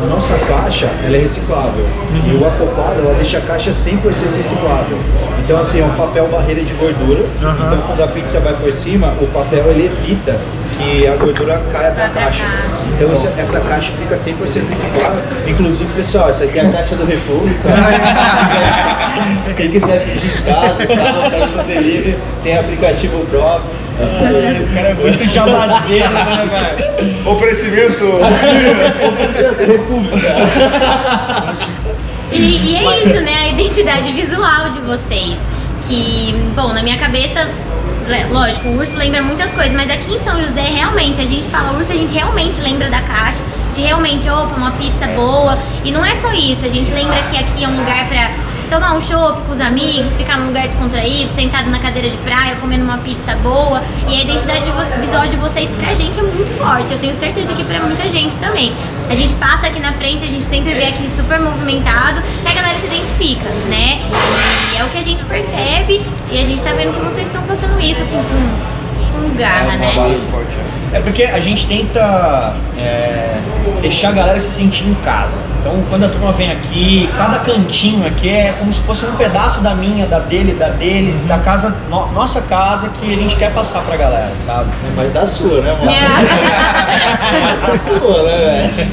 A 0.00 0.06
nossa 0.06 0.38
caixa, 0.38 0.88
ela 1.04 1.16
é 1.16 1.20
reciclável. 1.20 1.84
E 2.24 2.36
o 2.36 2.46
acoplado, 2.46 3.00
ela 3.00 3.14
deixa 3.14 3.38
a 3.38 3.40
caixa 3.40 3.72
100% 3.72 3.98
reciclável. 4.36 4.96
Então, 5.48 5.62
assim, 5.62 5.80
é 5.80 5.84
um 5.86 5.94
papel 5.94 6.28
barreira 6.28 6.60
de 6.60 6.74
gordura. 6.74 7.24
Aham. 7.42 7.54
Então, 7.54 7.78
quando 7.86 8.04
a 8.04 8.08
pizza 8.08 8.38
vai 8.38 8.52
por 8.52 8.70
cima, 8.70 9.14
o 9.18 9.26
papel 9.28 9.64
ele 9.70 9.86
evita 9.86 10.38
que 10.76 11.06
a 11.06 11.16
gordura 11.16 11.58
caia 11.72 11.90
pra 11.90 12.06
caixa. 12.10 12.44
Então, 12.94 13.10
essa, 13.10 13.28
essa 13.40 13.58
caixa 13.60 13.90
fica 13.92 14.14
100% 14.14 14.68
reciclável. 14.68 15.22
Inclusive, 15.46 15.90
pessoal, 15.94 16.28
essa 16.28 16.44
aqui 16.44 16.58
é 16.58 16.66
a 16.66 16.70
caixa 16.70 16.96
do 16.96 17.06
República. 17.06 17.66
Quem 19.56 19.70
quiser 19.70 20.04
pedir 20.04 20.38
em 20.38 20.42
casa, 20.42 20.84
no 21.56 21.62
delivery, 21.64 22.18
tem 22.42 22.58
aplicativo 22.58 23.24
próprio. 23.24 23.70
Esse 24.60 24.70
cara 24.74 24.88
é 24.88 24.94
muito 24.94 25.24
jabazeiro, 25.24 26.10
né, 26.10 26.46
cara? 26.52 26.76
Oferecimento! 27.24 28.04
E, 32.32 32.72
e 32.72 32.76
é 32.76 33.04
isso, 33.04 33.20
né? 33.20 33.34
A 33.40 33.48
identidade 33.48 34.12
visual 34.12 34.70
de 34.70 34.78
vocês. 34.80 35.36
Que, 35.86 36.34
bom, 36.54 36.72
na 36.72 36.82
minha 36.82 36.98
cabeça, 36.98 37.48
lógico, 38.30 38.68
o 38.68 38.78
urso 38.78 38.96
lembra 38.96 39.22
muitas 39.22 39.50
coisas, 39.52 39.72
mas 39.72 39.90
aqui 39.90 40.14
em 40.14 40.18
São 40.18 40.38
José, 40.40 40.60
realmente, 40.60 41.20
a 41.20 41.24
gente 41.24 41.44
fala 41.44 41.76
urso, 41.76 41.92
a 41.92 41.96
gente 41.96 42.12
realmente 42.12 42.60
lembra 42.60 42.90
da 42.90 43.00
caixa, 43.00 43.42
de 43.74 43.80
realmente, 43.82 44.28
opa, 44.28 44.54
uma 44.56 44.72
pizza 44.72 45.06
boa. 45.08 45.58
E 45.84 45.90
não 45.90 46.04
é 46.04 46.14
só 46.16 46.30
isso, 46.32 46.64
a 46.64 46.68
gente 46.68 46.92
lembra 46.92 47.16
que 47.30 47.38
aqui 47.38 47.64
é 47.64 47.68
um 47.68 47.76
lugar 47.76 48.06
pra 48.08 48.30
tomar 48.68 48.94
um 48.94 49.00
chopp 49.00 49.40
com 49.46 49.52
os 49.52 49.60
amigos, 49.60 50.12
ficar 50.14 50.38
num 50.38 50.46
lugar 50.46 50.68
descontraído, 50.68 51.32
sentado 51.34 51.70
na 51.70 51.78
cadeira 51.78 52.08
de 52.08 52.16
praia, 52.18 52.54
comendo 52.56 52.84
uma 52.84 52.98
pizza 52.98 53.34
boa. 53.36 53.82
E 54.06 54.14
a 54.16 54.22
identidade 54.22 54.64
visual 55.00 55.26
de 55.26 55.36
vocês 55.36 55.70
pra 55.70 55.92
gente 55.92 56.18
é 56.18 56.22
muito 56.22 56.50
forte. 56.56 56.92
Eu 56.92 56.98
tenho 56.98 57.14
certeza 57.14 57.52
que 57.54 57.64
pra 57.64 57.80
muita 57.80 58.08
gente 58.08 58.36
também. 58.36 58.72
A 59.08 59.14
gente 59.14 59.34
passa 59.36 59.66
aqui 59.68 59.80
na 59.80 59.92
frente, 59.92 60.22
a 60.24 60.28
gente 60.28 60.44
sempre 60.44 60.74
vê 60.74 60.84
aqui 60.84 61.08
super 61.08 61.40
movimentado, 61.40 62.20
e 62.44 62.48
a 62.48 62.52
galera 62.52 62.78
se 62.78 62.86
identifica, 62.86 63.48
né? 63.68 64.00
E 64.74 64.76
é 64.80 64.84
o 64.84 64.88
que 64.88 64.98
a 64.98 65.02
gente 65.02 65.24
percebe 65.24 66.02
e 66.30 66.38
a 66.38 66.44
gente 66.44 66.62
tá 66.62 66.72
vendo 66.72 66.94
que 66.94 67.04
vocês 67.04 67.26
estão 67.26 67.42
passando 67.42 67.80
isso, 67.80 68.02
assim, 68.02 68.22
com, 68.22 69.28
com 69.28 69.34
garra, 69.38 69.74
É 69.74 69.78
né? 69.78 69.92
forte, 70.30 70.56
é. 70.92 70.98
É 70.98 71.00
porque 71.00 71.22
a 71.22 71.40
gente 71.40 71.66
tenta 71.66 72.54
é, 72.78 73.38
deixar 73.80 74.10
a 74.10 74.12
galera 74.12 74.38
se 74.40 74.50
sentir 74.50 74.84
em 74.84 74.94
casa. 75.04 75.47
Então, 75.68 75.82
quando 75.90 76.04
a 76.04 76.08
turma 76.08 76.32
vem 76.32 76.50
aqui, 76.50 77.10
cada 77.16 77.40
cantinho 77.40 78.06
aqui 78.06 78.30
é 78.30 78.54
como 78.58 78.72
se 78.72 78.80
fosse 78.80 79.04
um 79.04 79.12
pedaço 79.16 79.60
da 79.60 79.74
minha, 79.74 80.06
da 80.06 80.18
dele, 80.18 80.54
da 80.54 80.68
dele, 80.70 81.12
da 81.28 81.38
casa, 81.38 81.76
no- 81.90 82.10
nossa 82.12 82.40
casa 82.40 82.88
que 82.98 83.12
a 83.12 83.16
gente 83.16 83.36
quer 83.36 83.52
passar 83.52 83.82
pra 83.82 83.96
galera, 83.96 84.32
sabe? 84.46 84.70
Mas 84.96 85.12
da 85.12 85.26
sua, 85.26 85.60
né, 85.60 85.72
mano? 85.78 85.90
Yeah. 85.90 86.18
Da 87.68 87.76
sua, 87.76 88.22
né, 88.22 88.70
velho? 88.74 88.88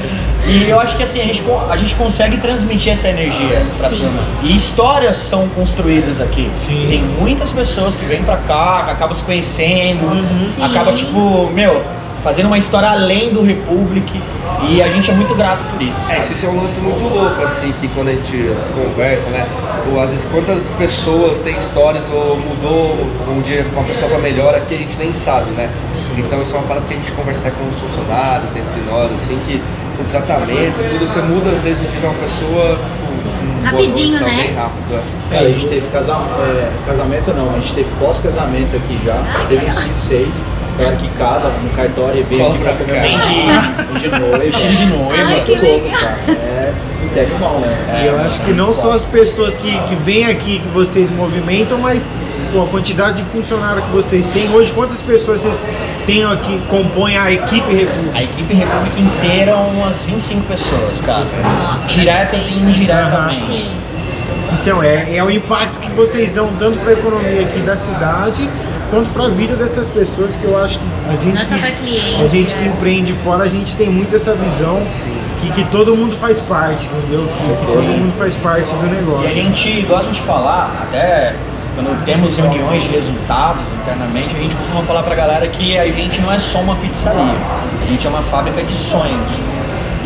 E 0.48 0.70
eu 0.70 0.79
acho 0.79 0.96
que 0.98 1.03
assim, 1.03 1.22
a 1.22 1.25
gente, 1.25 1.41
a 1.70 1.77
gente 1.77 1.96
consegue 1.96 2.38
transmitir 2.38 2.91
essa 2.94 3.08
energia 3.08 3.65
pra 3.79 3.89
Sim. 3.89 4.00
turma. 4.00 4.20
E 4.44 4.53
histórias 4.55 5.15
são 5.15 5.48
construídas 5.50 6.20
aqui. 6.22 6.51
Sim. 6.55 6.88
Tem 6.89 7.01
muitas 7.20 7.51
pessoas 7.51 7.96
que 7.96 8.05
vêm 8.05 8.22
pra 8.24 8.36
cá, 8.38 8.84
que 8.86 8.91
acabam 8.91 9.15
se 9.15 9.24
conhecendo, 9.24 10.12
Sim. 10.55 10.62
acaba 10.63 10.91
tipo, 10.94 11.50
meu, 11.53 11.82
fazendo 12.25 12.48
uma 12.48 12.58
história 12.58 12.89
além 12.89 13.29
do 13.32 13.44
Republic. 13.44 14.20
E 14.67 14.82
a 14.82 14.89
gente 14.89 15.12
é 15.12 15.13
muito 15.13 15.36
grato 15.36 15.63
por 15.72 15.79
isso. 15.79 15.96
É, 16.10 16.17
isso 16.17 16.44
é 16.44 16.50
um 16.50 16.60
lance 16.60 16.79
muito 16.82 17.03
louco, 17.08 17.39
assim, 17.44 17.72
que 17.74 17.88
quando 17.89 18.08
a 18.08 18.13
gente 18.13 18.50
conversa, 18.74 19.29
né? 19.29 19.46
Ou 19.94 20.01
às 20.01 20.10
vezes 20.10 20.25
quantas 20.32 20.63
pessoas 20.70 21.39
têm 21.41 21.55
histórias 21.55 22.03
ou 22.12 22.36
mudou 22.38 22.98
um 23.29 23.41
dia 23.41 23.63
uma 23.72 23.84
pessoa 23.84 24.10
pra 24.10 24.17
melhor 24.17 24.55
aqui, 24.55 24.74
a 24.74 24.77
gente 24.79 24.98
nem 24.98 25.13
sabe, 25.13 25.51
né? 25.51 25.70
Então 26.17 26.41
isso 26.41 26.55
é 26.55 26.58
uma 26.58 26.67
parada 26.67 26.88
que 26.88 26.96
a 26.96 26.98
gente 26.98 27.12
conversa 27.12 27.41
até 27.41 27.51
com 27.51 27.63
os 27.70 27.79
funcionários, 27.79 28.50
entre 28.55 28.82
nós, 28.89 29.12
assim, 29.12 29.39
que 29.46 29.62
o 30.00 30.03
tratamento, 30.05 30.77
tudo, 30.89 31.08
você 31.08 31.22
muda 31.22 31.51
às 31.51 31.63
vezes 31.63 31.86
o 31.86 31.91
dia 31.91 32.00
de 32.00 32.05
uma 32.08 32.15
pessoa 32.15 32.79
Rapidinho, 33.63 34.20
noite, 34.20 34.36
né? 34.36 34.44
Bem 34.48 34.55
rápido, 34.55 34.94
é. 34.96 35.36
Cara, 35.36 35.48
a 35.48 35.51
gente 35.51 35.67
teve 35.67 35.88
casa- 35.91 36.13
é, 36.13 36.72
casamento 36.88 37.34
não, 37.36 37.51
a 37.51 37.60
gente 37.60 37.74
teve 37.74 37.89
pós-casamento 38.00 38.75
aqui 38.75 39.00
já, 39.05 39.22
teve 39.48 39.65
uns 39.65 39.75
5, 39.75 40.00
6, 40.00 40.46
galera 40.77 40.96
que 40.98 41.10
casa 41.17 41.50
no 41.63 41.70
cartório 41.72 42.20
e 42.20 42.24
veio 42.24 42.48
aqui 42.48 42.58
pra 42.60 42.74
comer 42.74 43.01
Vem 43.01 43.15
uma- 43.15 44.00
de- 44.00 44.08
noiva. 44.10 44.38
Vestido 44.39 44.75
de 44.75 44.86
noiva. 44.86 45.13
Ai, 45.25 45.41
que 45.46 45.51
Muito 45.55 45.65
louco, 45.65 45.89
cara. 45.91 46.15
É, 46.29 46.74
teve 47.13 47.34
mal, 47.39 47.60
né? 47.60 48.01
E 48.03 48.08
eu 48.08 48.20
acho 48.20 48.41
que 48.41 48.51
não 48.53 48.74
só 48.74 48.94
as 48.94 49.05
pessoas 49.05 49.55
que, 49.58 49.72
que 49.88 49.96
vêm 49.96 50.25
aqui 50.25 50.60
que 50.60 50.67
vocês 50.70 51.10
movimentam, 51.10 51.77
mas 51.77 52.12
pô, 52.51 52.63
a 52.63 52.67
quantidade 52.67 53.22
de 53.22 53.29
funcionários 53.29 53.84
que 53.86 53.91
vocês 53.91 54.27
têm. 54.27 54.50
Hoje, 54.53 54.72
quantas 54.74 55.01
pessoas 55.01 55.41
vocês 55.41 55.70
têm 56.05 56.24
aqui 56.25 56.58
que 56.60 56.67
compõem 56.67 57.17
a 57.17 57.32
equipe 57.32 57.74
República? 57.74 58.17
A 58.17 58.24
equipe 58.24 58.53
República 58.53 59.00
inteira 59.00 59.51
é 59.51 59.55
umas 59.55 59.98
25 60.03 60.41
pessoas, 60.44 60.91
cara. 61.05 61.25
Nossa, 61.63 61.88
Diretas 61.88 62.39
e 62.41 62.44
gente. 62.53 62.60
indiretamente. 62.79 63.46
Sim. 63.46 63.72
Então, 64.62 64.82
é, 64.82 65.15
é 65.17 65.24
o 65.24 65.29
impacto 65.29 65.79
que 65.79 65.89
vocês 65.91 66.32
dão 66.32 66.50
tanto 66.60 66.77
para 66.79 66.91
a 66.91 66.94
economia 66.94 67.41
aqui 67.41 67.60
da 67.60 67.75
cidade, 67.75 68.50
quanto 68.89 69.10
para 69.10 69.25
a 69.25 69.30
vida 69.30 69.56
dessas 69.56 69.89
pessoas 69.89 70.36
que 70.36 70.44
eu 70.46 70.58
acho 70.58 70.80
que 70.80 70.86
a 71.10 71.15
gente, 71.15 71.42
é 71.42 71.58
pra 71.58 71.72
que, 71.72 71.77
cliente, 71.77 72.24
a 72.24 72.27
gente 72.27 72.54
que 72.54 72.62
né? 72.62 72.74
empreende 72.75 73.13
fora, 73.24 73.44
a 73.44 73.48
gente 73.48 73.75
tem 73.75 73.89
muito 73.89 74.15
essa 74.15 74.34
visão 74.36 74.80
que, 75.42 75.50
que 75.51 75.63
todo 75.72 75.96
mundo 75.96 76.15
faz 76.15 76.39
parte, 76.39 76.88
entendeu? 76.88 77.27
Que, 77.27 77.65
que 77.65 77.72
todo 77.74 77.84
mundo 77.84 78.13
faz 78.18 78.36
parte 78.36 78.74
do 78.75 78.86
E 78.86 78.89
a 78.89 78.92
negócio. 78.92 79.32
gente 79.34 79.82
gosta 79.84 80.12
de 80.12 80.22
falar, 80.22 80.72
até 80.84 81.36
quando 81.75 82.06
temos 82.06 82.38
reuniões 82.38 82.84
de 82.84 82.89
resultados 82.89 83.62
internamente, 83.82 84.34
a 84.36 84.39
gente 84.39 84.56
costuma 84.56 84.82
falar 84.84 85.04
pra 85.04 85.15
galera 85.15 85.48
que 85.48 85.77
a 85.77 85.86
gente 85.92 86.22
não 86.22 86.32
é 86.32 86.39
só 86.39 86.60
uma 86.62 86.75
pizzaria, 86.77 87.36
a 87.84 87.86
gente 87.88 88.06
é 88.08 88.10
uma 88.10 88.22
fábrica 88.24 88.63
de 88.63 88.74
sonhos. 88.74 89.30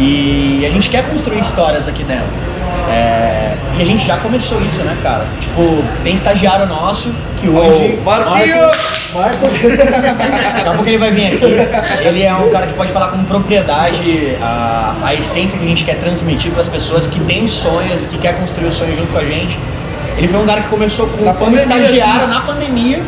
E 0.01 0.65
a 0.65 0.69
gente 0.69 0.89
quer 0.89 1.03
construir 1.09 1.39
histórias 1.39 1.85
aqui 1.87 2.03
dentro. 2.05 2.48
É, 2.89 3.55
e 3.77 3.81
a 3.81 3.85
gente 3.85 4.05
já 4.05 4.17
começou 4.17 4.61
isso, 4.61 4.81
né, 4.83 4.97
cara? 5.01 5.25
Tipo, 5.39 5.83
tem 6.03 6.15
estagiário 6.15 6.65
nosso 6.65 7.13
que 7.39 7.47
hoje. 7.47 7.99
Ô, 7.99 8.03
Marquinhos! 8.03 8.77
Marcos, 9.13 9.49
Daqui 9.61 10.69
a 10.69 10.73
pouco 10.73 10.87
ele 10.87 10.97
vai 10.97 11.11
vir 11.11 11.27
aqui. 11.27 11.45
Ele 12.05 12.23
é 12.23 12.33
um 12.33 12.49
cara 12.49 12.67
que 12.67 12.73
pode 12.73 12.91
falar 12.91 13.07
com 13.07 13.23
propriedade 13.23 14.37
a, 14.41 14.95
a 15.03 15.15
essência 15.15 15.57
que 15.57 15.65
a 15.65 15.67
gente 15.67 15.83
quer 15.83 15.95
transmitir 15.95 16.51
para 16.51 16.61
as 16.61 16.69
pessoas 16.69 17.07
que 17.07 17.19
têm 17.21 17.47
sonhos 17.47 18.01
e 18.01 18.05
que 18.05 18.17
quer 18.17 18.37
construir 18.39 18.67
o 18.67 18.71
sonho 18.71 18.95
junto 18.95 19.11
com 19.11 19.19
a 19.19 19.23
gente. 19.23 19.57
Ele 20.17 20.27
foi 20.27 20.39
um 20.39 20.45
cara 20.45 20.61
que 20.61 20.67
começou 20.67 21.07
com, 21.07 21.23
Na 21.23 21.33
como 21.33 21.55
pandemia, 21.55 21.79
estagiário 21.79 22.27
na 22.27 22.41
pandemia. 22.41 23.01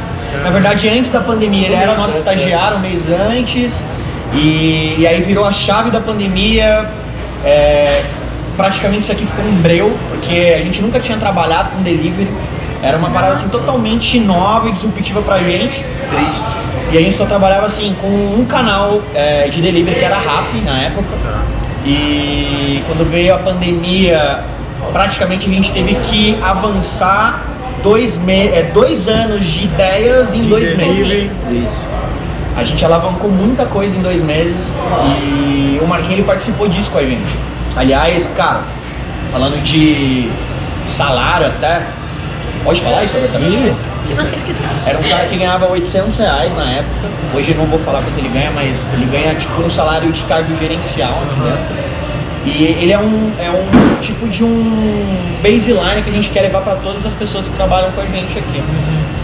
Na 0.43 0.49
verdade, 0.49 0.89
antes 0.89 1.11
da 1.11 1.19
pandemia, 1.19 1.67
ele 1.67 1.75
era 1.75 1.95
nosso 1.95 2.17
estagiário 2.17 2.77
um 2.77 2.79
mês 2.79 3.01
antes. 3.09 3.73
E, 4.33 4.95
e 4.97 5.05
aí 5.05 5.21
virou 5.21 5.45
a 5.45 5.51
chave 5.51 5.91
da 5.91 5.99
pandemia. 5.99 6.89
É, 7.43 8.03
praticamente 8.61 9.01
isso 9.03 9.11
aqui 9.11 9.25
ficou 9.25 9.43
um 9.43 9.55
breu, 9.55 9.91
porque 10.09 10.55
a 10.55 10.61
gente 10.61 10.81
nunca 10.83 10.99
tinha 10.99 11.17
trabalhado 11.17 11.71
com 11.71 11.81
delivery. 11.81 12.29
Era 12.83 12.95
uma 12.97 13.09
parada 13.09 13.33
assim, 13.33 13.49
totalmente 13.49 14.19
nova 14.19 14.69
e 14.69 14.71
disruptiva 14.71 15.21
pra 15.21 15.39
gente. 15.39 15.83
Triste. 16.09 16.45
E 16.91 16.97
a 16.97 17.01
gente 17.01 17.15
só 17.15 17.25
trabalhava 17.25 17.65
assim 17.65 17.95
com 17.99 18.07
um 18.07 18.45
canal 18.45 19.01
é, 19.15 19.47
de 19.47 19.61
delivery 19.61 19.97
que 19.97 20.05
era 20.05 20.17
Rap 20.17 20.53
na 20.63 20.79
época. 20.79 21.07
E 21.83 22.83
quando 22.87 23.09
veio 23.09 23.33
a 23.33 23.39
pandemia, 23.39 24.41
praticamente 24.93 25.49
a 25.49 25.51
gente 25.51 25.71
teve 25.71 25.95
que 25.95 26.37
avançar 26.43 27.43
dois, 27.81 28.17
me 28.17 28.47
é, 28.47 28.69
dois 28.71 29.07
anos 29.07 29.43
de 29.43 29.63
ideias 29.63 30.33
em 30.35 30.41
De 30.41 30.49
dois 30.49 30.77
delivery. 30.77 31.31
meses. 31.49 31.67
Isso. 31.67 31.81
A 32.55 32.63
gente 32.63 32.83
alavancou 32.85 33.31
muita 33.31 33.65
coisa 33.65 33.95
em 33.95 34.01
dois 34.01 34.21
meses 34.21 34.67
e 35.23 35.79
o 35.81 35.87
Marquinhos 35.87 36.13
ele 36.13 36.23
participou 36.23 36.67
disso 36.67 36.91
com 36.91 36.99
a 36.99 37.03
gente. 37.03 37.51
Aliás, 37.75 38.27
cara, 38.35 38.61
falando 39.31 39.61
de 39.63 40.29
salário 40.85 41.47
até, 41.47 41.81
pode 42.63 42.81
falar 42.81 43.03
isso 43.03 43.17
abertamente? 43.17 43.55
O 44.03 44.07
que 44.07 44.13
vocês 44.13 44.41
quiserem. 44.41 44.69
Era 44.85 44.99
um 44.99 45.03
cara 45.03 45.25
que 45.27 45.37
ganhava 45.37 45.67
800 45.67 46.17
reais 46.17 46.55
na 46.55 46.69
época. 46.69 47.07
Hoje 47.33 47.51
eu 47.51 47.57
não 47.57 47.65
vou 47.65 47.79
falar 47.79 48.01
quanto 48.01 48.17
ele 48.17 48.29
ganha, 48.29 48.51
mas 48.51 48.85
ele 48.93 49.05
ganha 49.05 49.33
tipo 49.35 49.61
um 49.61 49.69
salário 49.69 50.11
de 50.11 50.21
cargo 50.23 50.55
gerencial 50.57 51.13
aqui 51.23 51.39
dentro. 51.39 51.90
E 52.43 52.63
ele 52.81 52.91
é 52.91 52.97
um, 52.97 53.31
é 53.39 53.49
um 53.51 54.01
tipo 54.01 54.27
de 54.27 54.43
um 54.43 55.15
baseline 55.43 56.01
que 56.03 56.09
a 56.09 56.13
gente 56.13 56.29
quer 56.29 56.41
levar 56.41 56.61
para 56.61 56.75
todas 56.75 57.05
as 57.05 57.13
pessoas 57.13 57.45
que 57.47 57.53
trabalham 57.55 57.91
com 57.91 58.01
a 58.01 58.05
gente 58.05 58.37
aqui. 58.39 58.63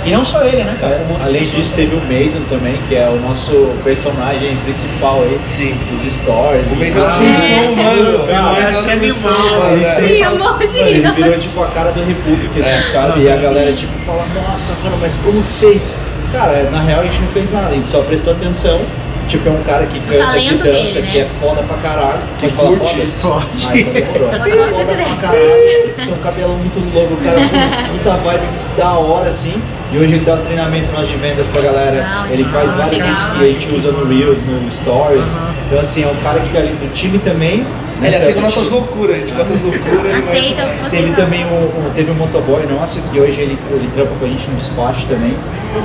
E 0.05 0.11
não 0.11 0.23
só 0.23 0.43
ele, 0.43 0.63
né, 0.63 0.77
cara? 0.79 0.93
É, 0.95 1.05
outras 1.11 1.27
além 1.27 1.45
disso, 1.49 1.73
teve 1.75 1.93
o 1.95 1.99
Mason 2.01 2.39
também, 2.47 2.75
que 2.87 2.95
é 2.95 3.09
o 3.09 3.19
nosso 3.27 3.73
personagem 3.83 4.55
principal 4.63 5.21
aí. 5.23 5.37
Sim. 5.43 5.75
Dos 5.91 6.03
stories. 6.03 6.63
O 6.71 6.75
Mason 6.75 6.99
é 6.99 7.01
Ah, 7.01 7.07
Assunção, 7.07 7.75
mano. 7.75 8.27
Cara, 8.27 8.41
O 8.47 8.53
Mason 8.53 8.77
acho 8.77 8.83
que 8.83 8.89
é 8.89 8.93
Assunção, 9.09 9.31
animal, 9.35 9.59
mano, 9.59 9.73
a 9.73 9.75
gente 9.77 9.87
é. 9.87 9.95
tem- 9.95 10.07
Sim, 10.69 10.79
ele 10.79 10.99
imagina. 10.99 11.13
virou 11.13 11.39
tipo 11.39 11.63
a 11.63 11.67
cara 11.67 11.91
do 11.91 12.05
Republic, 12.05 12.61
assim, 12.61 12.69
É. 12.69 12.81
sabe? 12.91 13.21
E 13.21 13.29
a 13.29 13.35
galera 13.35 13.73
tipo 13.73 13.91
fala, 14.05 14.23
nossa, 14.47 14.73
mano, 14.83 14.97
mas 15.01 15.17
como 15.17 15.41
que 15.43 15.51
vocês. 15.51 15.97
Cara, 16.31 16.69
na 16.71 16.81
real 16.81 17.01
a 17.01 17.03
gente 17.03 17.19
não 17.21 17.27
fez 17.29 17.51
nada, 17.51 17.67
a 17.67 17.73
gente 17.73 17.89
só 17.89 18.01
prestou 18.01 18.33
atenção. 18.33 18.79
Tipo, 19.27 19.49
é 19.49 19.51
um 19.51 19.63
cara 19.63 19.85
que 19.85 19.99
canta, 19.99 20.39
que 20.39 20.49
dança, 20.55 20.63
dele, 20.63 20.87
que 20.87 21.01
né? 21.01 21.19
é 21.19 21.27
foda 21.39 21.61
pra 21.63 21.77
caralho. 21.77 22.19
Que 22.39 22.49
curte. 22.51 23.07
foda? 23.07 23.41
Forte. 23.41 23.67
Então 23.79 23.93
demorou. 23.93 24.29
Pode 24.29 24.51
que 24.51 24.57
Foda 24.57 24.93
pra 24.93 25.15
caralho, 25.15 25.93
tem 25.95 26.13
um 26.13 26.17
cabelo 26.17 26.53
muito 26.57 26.93
louco, 26.93 27.13
o 27.13 27.17
cara 27.17 27.39
com 27.39 27.91
muita 27.91 28.11
vibe 28.15 28.47
da 28.77 28.93
hora, 28.93 29.29
assim. 29.29 29.61
E 29.91 29.97
hoje 29.97 30.15
ele 30.15 30.25
dá 30.25 30.35
um 30.35 30.45
treinamento 30.45 30.91
nós 30.93 31.07
de 31.07 31.15
vendas 31.15 31.45
pra 31.47 31.61
galera. 31.61 31.95
Legal, 31.95 32.27
ele 32.29 32.43
faz 32.45 32.69
legal, 32.69 32.77
vários 32.77 33.03
vídeos 33.03 33.25
que 33.25 33.43
a 33.43 33.47
gente 33.47 33.75
usa 33.75 33.91
no 33.91 34.05
Reels, 34.05 34.47
no 34.47 34.71
Stories. 34.71 35.37
Então, 35.65 35.79
assim, 35.79 36.03
é 36.03 36.07
um 36.07 36.15
cara 36.15 36.39
que 36.39 36.57
ali 36.57 36.69
do 36.69 36.93
time 36.93 37.19
também. 37.19 37.65
Ele 37.99 38.07
aceita 38.07 38.25
certo? 38.25 38.41
nossas 38.41 38.69
loucuras, 38.69 39.25
tipo, 39.27 39.41
essas 39.41 39.61
loucuras. 39.61 40.15
Aceita 40.15 40.65
o 40.65 40.69
que 40.69 40.77
vocês 40.77 40.91
Teve 40.91 41.11
também 41.15 41.45
um, 41.45 41.49
um- 41.87 41.91
teve 41.95 42.11
um 42.11 42.13
motoboy 42.15 42.65
nosso 42.67 43.01
que 43.11 43.19
hoje 43.19 43.41
ele, 43.41 43.57
ele 43.71 43.89
trampa 43.95 44.11
com 44.19 44.25
a 44.25 44.27
gente 44.27 44.47
no 44.49 44.57
despacho 44.57 45.05
também. 45.07 45.35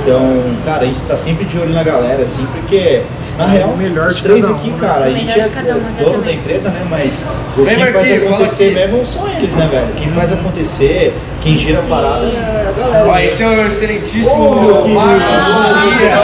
Então, 0.01 0.43
cara, 0.65 0.81
a 0.83 0.85
gente 0.85 0.99
tá 1.07 1.17
sempre 1.17 1.45
de 1.45 1.57
olho 1.59 1.73
na 1.73 1.83
galera, 1.83 2.21
assim, 2.23 2.45
porque 2.53 3.01
na 3.37 3.47
real, 3.47 3.69
o 3.69 3.77
melhor 3.77 4.09
os 4.09 4.21
três 4.21 4.41
cada 4.41 4.53
um, 4.53 4.57
aqui, 4.59 4.69
né? 4.69 4.77
cara, 4.79 5.05
a 5.05 5.09
O 5.09 5.13
gente 5.13 5.39
é 5.39 5.45
um, 5.45 6.03
dono 6.03 6.21
da 6.23 6.31
empresa, 6.31 6.69
né? 6.69 6.85
Mas 6.89 7.25
o 7.57 7.65
que 7.65 7.75
faz 7.93 8.11
acontecer 8.23 8.65
aqui. 8.65 8.73
mesmo 8.75 9.05
são 9.05 9.27
eles, 9.29 9.53
né, 9.55 9.67
velho? 9.71 9.87
Quem 9.97 10.09
faz 10.09 10.33
acontecer, 10.33 11.13
quem 11.41 11.57
gira 11.57 11.79
a 11.79 11.83
parada 11.83 12.25
é 12.25 12.67
a 12.67 12.71
galera. 12.79 13.05
Ó, 13.11 13.17
esse 13.19 13.43
é 13.43 13.47
o 13.47 13.67
excelentíssimo 13.67 14.61
meu 14.61 14.87
Marcos 14.87 15.25
querido. 15.25 16.13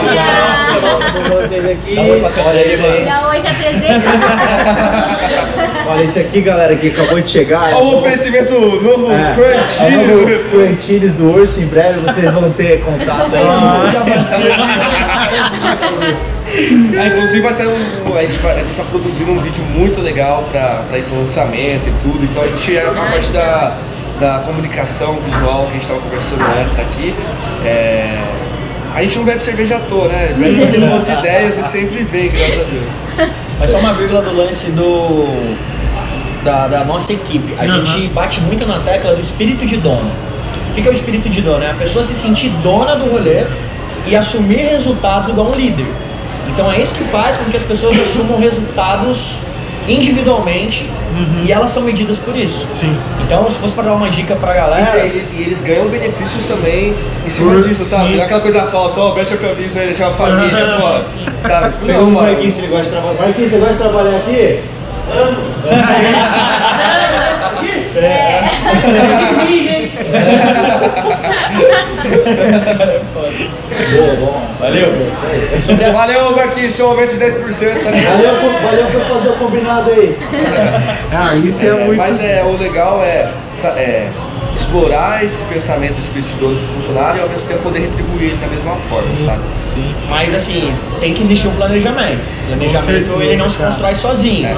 Olha 2.46 2.60
esse 2.66 2.82
aí. 2.84 3.08
Oi, 3.30 3.40
se 3.40 3.48
apresenta. 3.48 4.10
Olha 5.90 6.04
esse 6.04 6.20
aqui, 6.20 6.40
galera, 6.40 6.76
que 6.76 6.86
acabou 6.86 7.20
de 7.20 7.28
chegar. 7.28 7.72
Ó, 7.74 7.82
o 7.82 7.98
oferecimento 7.98 8.52
novo 8.54 9.10
É, 9.10 9.34
Crunch. 9.34 9.82
é 9.82 11.08
do 11.08 11.34
Urso, 11.34 11.60
em 11.60 11.66
breve 11.66 11.98
vocês 11.98 12.32
vão 12.32 12.48
ter 12.52 12.80
contato 12.80 13.34
aí. 13.34 13.42
Ah, 16.96 17.06
inclusive 17.06 17.40
vai 17.40 17.52
ser 17.52 17.66
um. 17.66 18.16
A 18.16 18.22
gente, 18.22 18.46
a 18.46 18.52
gente 18.54 18.76
tá 18.76 18.84
produzindo 18.84 19.32
um 19.32 19.38
vídeo 19.40 19.64
muito 19.64 20.00
legal 20.00 20.44
pra, 20.52 20.82
pra 20.88 20.96
esse 20.98 21.12
lançamento 21.12 21.88
e 21.88 21.92
tudo. 22.02 22.22
Então 22.24 22.42
a 22.42 22.46
gente 22.46 22.76
é 22.76 22.86
a 22.86 22.90
parte 22.90 23.30
da, 23.32 23.76
da 24.20 24.38
comunicação 24.46 25.14
visual 25.24 25.64
que 25.66 25.70
a 25.70 25.74
gente 25.74 25.86
tava 25.88 26.00
conversando 26.00 26.44
antes 26.64 26.78
aqui. 26.78 27.14
É, 27.64 28.16
a 28.94 29.02
gente 29.02 29.18
não 29.18 29.24
bebe 29.24 29.42
cerveja 29.42 29.76
à 29.76 29.80
toa, 29.80 30.06
né? 30.08 30.34
Bebe 30.36 30.78
boas 30.86 31.08
ideias 31.08 31.58
e 31.58 31.64
sempre 31.64 32.04
vem, 32.04 32.28
graças 32.30 32.60
a 32.60 32.70
Deus. 32.70 33.30
Mas 33.58 33.70
só 33.70 33.78
uma 33.78 33.92
vírgula 33.92 34.22
do 34.22 34.36
lance 34.36 34.70
do 34.70 35.28
da, 36.44 36.66
da 36.68 36.84
nossa 36.84 37.12
equipe. 37.12 37.54
A 37.58 37.64
Uhum. 37.64 37.84
gente 37.86 38.08
bate 38.08 38.40
muito 38.40 38.66
na 38.66 38.78
tecla 38.80 39.14
do 39.14 39.20
espírito 39.20 39.66
de 39.66 39.76
dono. 39.76 40.10
O 40.70 40.74
que 40.74 40.82
que 40.82 40.88
é 40.88 40.90
o 40.90 40.94
espírito 40.94 41.28
de 41.28 41.40
dono? 41.42 41.62
É 41.64 41.70
a 41.70 41.74
pessoa 41.74 42.04
se 42.04 42.14
sentir 42.14 42.48
dona 42.62 42.96
do 42.96 43.10
rolê 43.10 43.44
e 44.06 44.14
assumir 44.16 44.68
resultados 44.70 45.28
igual 45.28 45.48
um 45.48 45.52
líder. 45.58 45.86
Então 46.48 46.70
é 46.72 46.80
isso 46.80 46.94
que 46.94 47.04
faz 47.04 47.36
com 47.36 47.44
que 47.50 47.56
as 47.56 47.62
pessoas 47.64 47.96
assumam 48.00 48.38
resultados 48.38 49.34
individualmente 49.88 50.86
e 51.44 51.50
elas 51.52 51.70
são 51.70 51.82
medidas 51.82 52.16
por 52.18 52.36
isso. 52.36 52.64
Uhum. 52.64 52.70
Sim. 52.72 52.96
Então, 53.22 53.44
se 53.46 53.56
fosse 53.56 53.74
para 53.74 53.84
dar 53.84 53.94
uma 53.94 54.08
dica 54.10 54.34
pra 54.36 54.52
E 54.52 54.56
galera, 54.56 54.98
eles, 54.98 55.28
e 55.36 55.42
eles 55.42 55.62
ganham 55.62 55.86
benefícios 55.88 56.44
também 56.46 56.94
em 57.26 57.30
cima 57.30 57.52
Por- 57.52 57.62
disso, 57.62 57.84
sabe? 57.84 58.08
sim. 58.08 58.14
Não 58.16 58.22
é 58.22 58.24
aquela 58.24 58.40
coisa 58.40 58.62
falsa, 58.62 59.00
ó, 59.00 59.12
veste 59.12 59.34
a 59.34 59.36
camisa 59.36 59.80
aí, 59.80 59.88
deixa 59.88 60.06
uma 60.08 60.16
família, 60.16 60.76
pô. 60.80 61.48
Sabe? 61.48 61.70
Tipo, 61.70 61.86
não, 61.86 62.02
o 62.08 62.10
mano. 62.12 62.28
Marquinhos, 62.28 62.58
ele 62.58 62.66
gosta 62.68 62.84
de 62.84 62.90
trabalhar. 62.92 63.22
Marquinhos, 63.22 63.50
você 63.50 63.58
gosta 63.58 63.72
de 63.74 63.78
trabalhar 63.80 64.16
aqui? 64.18 64.60
Boa, 73.96 74.14
bom. 74.16 74.42
valeu. 74.58 74.88
Valeu, 75.92 76.36
Marquinhos, 76.36 76.74
seu 76.74 76.88
aumento 76.90 77.12
de 77.16 77.24
10%, 77.24 77.82
tá? 77.84 77.90
Valeu, 77.90 78.40
por- 78.40 78.60
valeu 78.62 78.86
por 78.86 79.00
fazer 79.16 79.28
o 79.30 79.32
combinado 79.34 79.90
aí. 79.90 80.16
Ah, 81.12 81.34
isso 81.36 81.64
é, 81.64 81.68
É, 81.68 81.72
muito. 81.84 81.96
Mas 81.98 82.20
é, 82.22 82.42
o 82.44 82.56
legal 82.56 83.02
é, 83.02 83.28
é 83.76 84.08
explorar 84.70 85.24
esse 85.24 85.42
pensamento 85.44 85.98
espirituoso 86.00 86.54
do 86.60 86.74
funcionário 86.74 87.18
e 87.18 87.22
ao 87.22 87.28
mesmo 87.28 87.46
tempo 87.48 87.60
poder 87.62 87.80
retribuir 87.80 88.30
ele 88.30 88.36
da 88.36 88.46
mesma 88.46 88.76
forma, 88.88 89.08
sabe? 89.24 89.40
Mas 90.08 90.32
assim, 90.32 90.72
tem 91.00 91.12
que 91.12 91.24
existir 91.24 91.48
um 91.48 91.56
planejamento. 91.56 92.20
O 92.20 92.46
planejamento 92.56 92.84
certeza, 92.84 93.24
ele 93.24 93.36
não 93.36 93.50
se 93.50 93.56
constrói 93.56 93.94
sozinho. 93.96 94.46
É. 94.46 94.54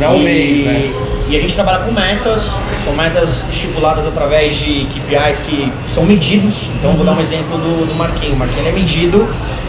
Não 0.00 0.06
é 0.06 0.10
um 0.10 0.20
E- 0.20 0.24
mês, 0.24 0.66
né? 0.66 0.92
E 1.28 1.36
a 1.36 1.40
gente 1.40 1.54
trabalha 1.54 1.84
com 1.84 1.92
metas, 1.92 2.42
são 2.84 2.92
metas 2.94 3.28
estipuladas 3.50 4.04
através 4.06 4.56
de 4.56 4.86
KPIs 4.86 5.38
que 5.46 5.72
são 5.94 6.04
medidos. 6.04 6.54
Então 6.78 6.90
eu 6.90 6.96
vou 6.96 7.06
dar 7.06 7.12
um 7.12 7.20
exemplo 7.22 7.56
do, 7.58 7.86
do 7.86 7.94
Marquinho. 7.94 8.34
O 8.34 8.38
Marquinho 8.38 8.68
é 8.68 8.72
medido 8.72 9.28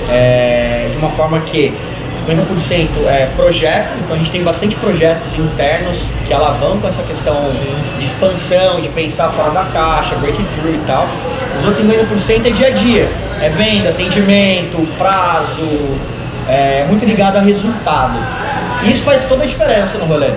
é, 0.10 0.88
de 0.92 0.98
uma 0.98 1.10
forma 1.12 1.40
que 1.42 1.72
50% 2.27 3.06
é 3.08 3.30
projeto, 3.36 3.89
então 4.00 4.15
a 4.15 4.20
gente 4.20 4.32
tem 4.32 4.44
bastante 4.44 4.75
projetos 4.75 5.27
internos 5.38 6.00
que 6.25 6.34
alavancam 6.34 6.89
essa 6.89 7.03
questão 7.03 7.36
de 8.00 8.06
expansão, 8.06 8.80
de 8.80 8.88
pensar 8.89 9.30
fora 9.32 9.51
da 9.51 9.63
caixa, 9.65 10.15
breakthrough 10.15 10.74
e 10.74 10.82
tal. 10.88 11.06
Os 11.60 11.65
outros 11.65 11.86
50% 11.86 12.46
é 12.46 12.50
dia 12.51 12.68
a 12.68 12.72
dia, 12.72 13.10
é 13.42 13.50
venda, 13.50 13.89
atendimento, 13.89 14.88
prazo, 14.98 15.98
é 16.48 16.86
muito 16.88 17.06
ligado 17.06 17.38
a 17.38 17.42
resultado. 17.42 18.18
Isso 18.84 19.03
faz 19.03 19.24
toda 19.25 19.44
a 19.44 19.48
diferença 19.48 19.98
no 19.98 20.06
rolê. 20.06 20.32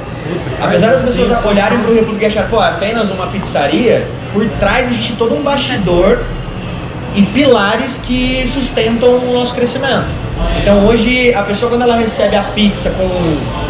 Apesar 0.61 0.93
das 0.93 1.03
pessoas 1.03 1.45
olharem 1.45 1.79
para 1.79 1.91
o 1.91 1.95
República 1.95 2.25
e 2.25 2.27
achar, 2.27 2.49
pô, 2.49 2.63
é 2.63 2.69
apenas 2.69 3.11
uma 3.11 3.27
pizzaria, 3.27 4.07
por 4.33 4.49
trás 4.61 4.91
existe 4.91 5.15
todo 5.15 5.35
um 5.35 5.43
bastidor 5.43 6.21
e 7.15 7.23
pilares 7.23 8.01
que 8.05 8.49
sustentam 8.53 9.17
o 9.17 9.33
nosso 9.33 9.55
crescimento. 9.55 10.26
Então 10.61 10.87
hoje 10.87 11.33
a 11.35 11.43
pessoa 11.43 11.71
quando 11.71 11.83
ela 11.83 11.97
recebe 11.97 12.37
a 12.37 12.43
pizza 12.43 12.91
com 12.91 13.09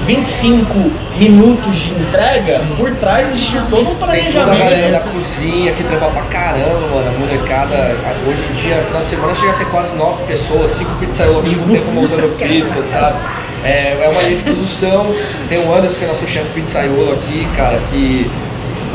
25 0.07 0.75
minutos 1.19 1.77
de 1.79 1.91
entrega, 1.91 2.61
por 2.77 2.91
trás 2.97 3.29
existe 3.29 3.59
todo 3.71 3.83
um 3.83 3.95
Tem 3.95 4.33
toda 4.33 4.43
a 4.43 4.55
galera 4.55 4.91
da 4.91 4.99
planejamento. 5.01 5.09
cozinha 5.13 5.73
que 5.73 5.85
trampa 5.85 6.07
pra 6.07 6.23
caramba, 6.23 6.81
mano. 6.95 7.09
A 7.09 7.19
molecada, 7.19 7.97
hoje 8.27 8.43
em 8.51 8.63
dia, 8.63 8.83
final 8.85 9.03
de 9.03 9.11
semana 9.11 9.35
chega 9.35 9.53
a 9.53 9.55
ter 9.55 9.67
quase 9.67 9.95
nove 9.97 10.25
pessoas, 10.25 10.71
cinco 10.71 10.93
pizzaiolo 11.01 11.39
ao 11.39 11.43
mesmo 11.43 11.67
tempo 11.67 11.91
montando 11.93 12.29
pizza, 12.39 12.83
sabe? 12.83 13.17
É, 13.65 13.99
é 14.03 14.09
uma 14.09 14.23
linha 14.23 14.37
de 14.37 14.43
produção. 14.43 15.15
Tem 15.49 15.59
o 15.59 15.75
Anderson, 15.75 15.99
que 15.99 16.05
é 16.05 16.09
nosso 16.09 16.27
chefe 16.27 16.49
pizzaiolo 16.55 17.13
aqui, 17.13 17.47
cara, 17.57 17.79
que. 17.91 18.31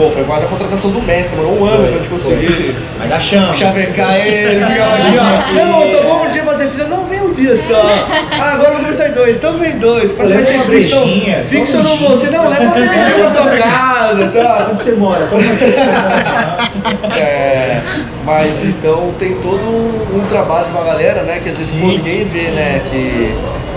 Pô, 0.01 0.09
foi 0.09 0.23
quase 0.23 0.45
a 0.45 0.47
contratação 0.47 0.89
do 0.89 1.01
mestre, 1.03 1.37
mano. 1.37 1.61
Um 1.61 1.65
ano 1.65 1.83
pra 1.83 1.91
gente 1.91 2.07
conseguir 2.09 2.75
Mas 3.07 3.23
chama. 3.23 3.53
chavecar 3.53 4.15
ele, 4.15 4.65
ficava 4.65 4.95
aqui, 4.95 5.17
ó. 5.19 5.53
Não, 5.53 5.87
só 5.91 6.01
vou 6.01 6.25
um 6.25 6.27
dia 6.27 6.43
fazer 6.43 6.69
fila. 6.69 6.87
Não, 6.87 7.05
vem 7.05 7.21
um 7.21 7.31
dia 7.31 7.55
só. 7.55 7.79
Ah, 8.31 8.53
agora 8.53 8.77
começar 8.77 9.09
em 9.09 9.11
dois. 9.11 9.37
Então 9.37 9.59
vem 9.59 9.77
dois. 9.77 10.17
Mas 10.17 10.31
vai 10.31 10.41
ser 10.41 10.55
uma 10.55 10.65
fixo. 10.65 10.99
brejinha, 10.99 11.43
Fixo 11.47 11.77
toma 11.77 11.83
um 11.83 11.91
não 11.91 11.97
gin. 11.99 12.05
você. 12.07 12.29
Não, 12.31 12.49
leva 12.49 12.63
uma 12.63 12.73
cervejinha 12.73 13.13
pra 13.13 13.27
sua 13.27 13.45
casa, 13.45 14.27
tá? 14.29 14.67
Onde 14.71 14.79
você 14.79 14.91
mora? 14.93 15.27
Como 15.27 15.43
você 15.43 15.67
É, 17.15 17.81
mas 18.25 18.63
então 18.63 19.13
tem 19.19 19.35
todo 19.35 19.61
um, 19.61 20.25
trabalho 20.27 20.65
de 20.65 20.71
uma 20.71 20.83
galera, 20.83 21.21
né? 21.21 21.39
Que 21.43 21.49
às 21.49 21.57
vezes 21.57 21.75
ninguém 21.75 22.23
vê, 22.25 22.49
né? 22.49 22.81
Que, 22.85 23.35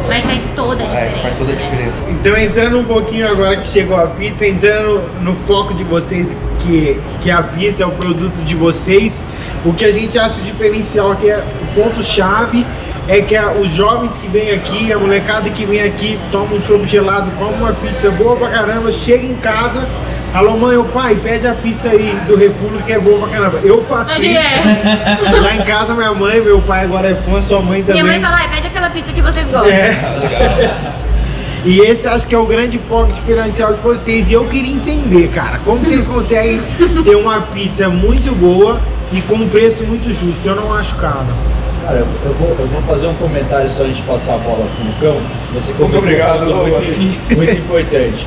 Mas 0.09 0.23
faz 0.25 0.41
toda 0.55 0.83
a 0.83 0.87
é, 0.87 0.89
diferença. 0.89 1.15
que 1.15 1.23
faz 1.23 1.35
toda 1.35 1.53
a 1.53 1.55
diferença. 1.57 2.05
Então, 2.09 2.37
entrando 2.37 2.79
um 2.79 2.85
pouquinho 2.85 3.29
agora 3.29 3.57
que 3.57 3.67
chegou 3.69 3.97
a 3.97 4.07
pizza, 4.09 4.47
entrando 4.47 5.01
no 5.23 5.35
foco 5.47 5.75
de 5.75 5.83
vocês, 5.85 6.37
que, 6.61 7.01
que 7.21 7.31
a 7.31 7.43
pizza 7.43 7.85
é 7.85 7.87
o 7.87 7.91
produto 7.91 8.37
de 8.45 8.55
vocês, 8.55 9.25
o 9.65 9.73
que 9.73 9.85
a 9.85 9.93
gente 9.93 10.19
acha 10.19 10.41
diferencial 10.43 11.13
aqui, 11.13 11.29
é, 11.31 11.39
o 11.63 11.75
ponto-chave, 11.75 12.67
é 13.09 13.21
que 13.21 13.37
a- 13.37 13.53
os 13.53 13.71
jovens 13.71 14.13
que 14.17 14.27
vêm 14.29 14.51
aqui, 14.53 14.93
a 14.93 14.99
molecada 14.99 15.49
que 15.51 15.65
vem 15.67 15.83
aqui, 15.83 16.19
toma 16.33 16.55
um 16.55 16.61
chopp 16.61 16.87
gelado, 16.87 17.31
come 17.39 17.55
uma 17.55 17.73
pizza 17.73 18.11
boa 18.11 18.37
pra 18.37 18.49
caramba, 18.49 18.93
chega 18.93 19.27
em 19.27 19.35
casa. 19.37 19.87
Alô 20.35 20.57
mãe, 20.57 20.77
ô 20.77 20.83
pai, 20.83 21.15
pede 21.15 21.47
a 21.47 21.55
pizza 21.55 21.91
aí 21.91 22.13
do 22.27 22.35
República 22.35 22.83
que 22.83 22.93
é 22.93 22.99
boa 22.99 23.21
pra 23.21 23.29
caramba. 23.29 23.61
Eu 23.63 23.85
faço 23.85 24.17
Onde 24.17 24.33
isso. 24.33 24.37
é? 24.37 25.41
Lá 25.41 25.55
em 25.55 25.63
casa 25.63 25.95
minha 25.95 26.13
mãe, 26.13 26.41
meu 26.41 26.61
pai 26.61 26.83
agora 26.83 27.09
é 27.09 27.15
fã, 27.15 27.41
sua 27.41 27.61
mãe 27.61 27.85
também. 27.85 28.03
Minha 28.03 28.15
mãe 28.15 28.21
fala, 28.21 28.39
ai, 28.39 28.49
pede 28.49 28.67
aquela 28.67 28.91
pizza 28.91 29.13
que 29.13 29.23
vocês 29.23 29.47
gostam. 29.47 29.71
É. 29.71 30.75
E 31.65 31.79
esse 31.81 32.09
acho 32.09 32.27
que 32.27 32.35
é 32.35 32.39
o 32.39 32.45
grande 32.45 32.79
foco 32.79 33.13
diferencial 33.13 33.75
de 33.75 33.81
vocês. 33.81 34.29
E 34.29 34.33
eu 34.33 34.45
queria 34.47 34.75
entender, 34.75 35.29
cara, 35.29 35.61
como 35.65 35.79
vocês 35.85 36.05
conseguem 36.05 36.61
ter 37.05 37.15
uma 37.15 37.41
pizza 37.41 37.89
muito 37.89 38.35
boa 38.35 38.81
e 39.13 39.21
com 39.23 39.37
um 39.37 39.49
preço 39.49 39.85
muito 39.85 40.13
justo? 40.13 40.45
Eu 40.45 40.57
não 40.57 40.75
acho 40.75 40.97
caro. 40.97 41.25
Cara, 41.87 41.99
eu, 41.99 42.07
eu 42.25 42.35
vou, 42.35 42.49
eu 42.59 42.67
vou 42.67 42.83
fazer 42.83 43.07
um 43.07 43.15
comentário 43.15 43.71
só 43.71 43.85
a 43.85 43.87
gente 43.87 44.03
passar 44.03 44.35
a 44.35 44.39
bola 44.39 44.67
pro 44.77 44.85
Lucão. 44.85 45.23
Você 45.55 45.73
comentou 45.75 46.01
obrigado, 46.01 46.45
muito, 46.45 47.37
muito 47.37 47.53
importante. 47.53 48.27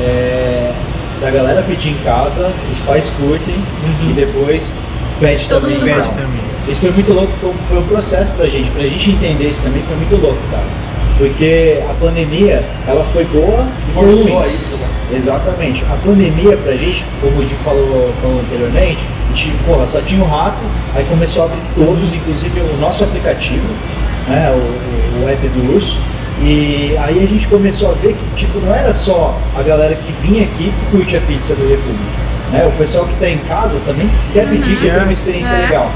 É, 0.00 0.72
da 1.22 1.30
galera 1.30 1.62
pedir 1.62 1.90
em 1.90 1.98
casa, 2.04 2.50
os 2.72 2.78
pais 2.80 3.10
curtem 3.10 3.54
e 4.10 4.12
depois 4.12 4.72
pede 5.20 5.48
Todo 5.48 5.62
também. 5.62 5.78
Pede 5.80 5.90
casa. 5.98 6.14
também. 6.14 6.40
Isso 6.68 6.80
foi 6.80 6.90
muito 6.90 7.12
louco, 7.12 7.32
foi 7.40 7.50
um, 7.50 7.54
foi 7.68 7.78
um 7.78 7.82
processo 7.86 8.32
pra 8.34 8.46
gente, 8.46 8.70
pra 8.70 8.82
gente 8.82 9.10
entender 9.10 9.48
isso 9.50 9.62
também 9.62 9.82
foi 9.82 9.96
muito 9.96 10.16
louco, 10.20 10.38
cara. 10.50 10.64
Porque 11.18 11.78
a 11.88 11.94
pandemia, 11.94 12.64
ela 12.88 13.04
foi 13.12 13.24
boa 13.26 13.64
e 13.88 13.92
foi 13.94 14.40
ruim. 14.40 14.54
isso, 14.54 14.76
né? 14.76 14.86
Exatamente. 15.14 15.84
A 15.84 15.96
pandemia 16.04 16.56
pra 16.56 16.72
gente, 16.72 17.04
como 17.20 17.38
o 17.40 17.44
Dico 17.44 17.62
falou, 17.62 18.12
falou 18.20 18.40
anteriormente, 18.40 18.98
a 19.32 19.36
gente, 19.36 19.52
porra, 19.66 19.86
só 19.86 20.00
tinha 20.00 20.22
o 20.22 20.26
rato, 20.26 20.56
aí 20.96 21.04
começou 21.04 21.42
a 21.42 21.46
abrir 21.46 21.60
todos, 21.74 22.12
inclusive 22.14 22.60
o 22.60 22.76
nosso 22.80 23.04
aplicativo, 23.04 23.66
né, 24.26 24.50
o, 24.50 24.56
o- 24.56 25.24
o 25.24 25.28
app 25.28 25.46
do 25.48 25.74
Urso. 25.76 25.98
E 26.44 26.96
aí 26.98 27.22
a 27.22 27.26
gente 27.26 27.46
começou 27.46 27.90
a 27.90 27.92
ver 27.92 28.14
que 28.14 28.36
tipo, 28.36 28.58
não 28.60 28.74
era 28.74 28.92
só 28.92 29.38
a 29.56 29.62
galera 29.62 29.94
que 29.94 30.12
vinha 30.26 30.42
aqui 30.44 30.72
que 30.72 30.90
curte 30.90 31.16
a 31.16 31.20
pizza 31.20 31.54
do 31.54 31.68
República. 31.68 32.22
Né? 32.50 32.66
O 32.66 32.72
pessoal 32.78 33.06
que 33.06 33.14
está 33.14 33.28
em 33.28 33.38
casa 33.38 33.78
também 33.86 34.10
quer 34.32 34.48
pedir, 34.48 34.76
quer 34.80 34.94
ter 34.94 35.02
uma 35.02 35.12
experiência 35.12 35.54
É. 35.54 35.66
legal. 35.66 35.90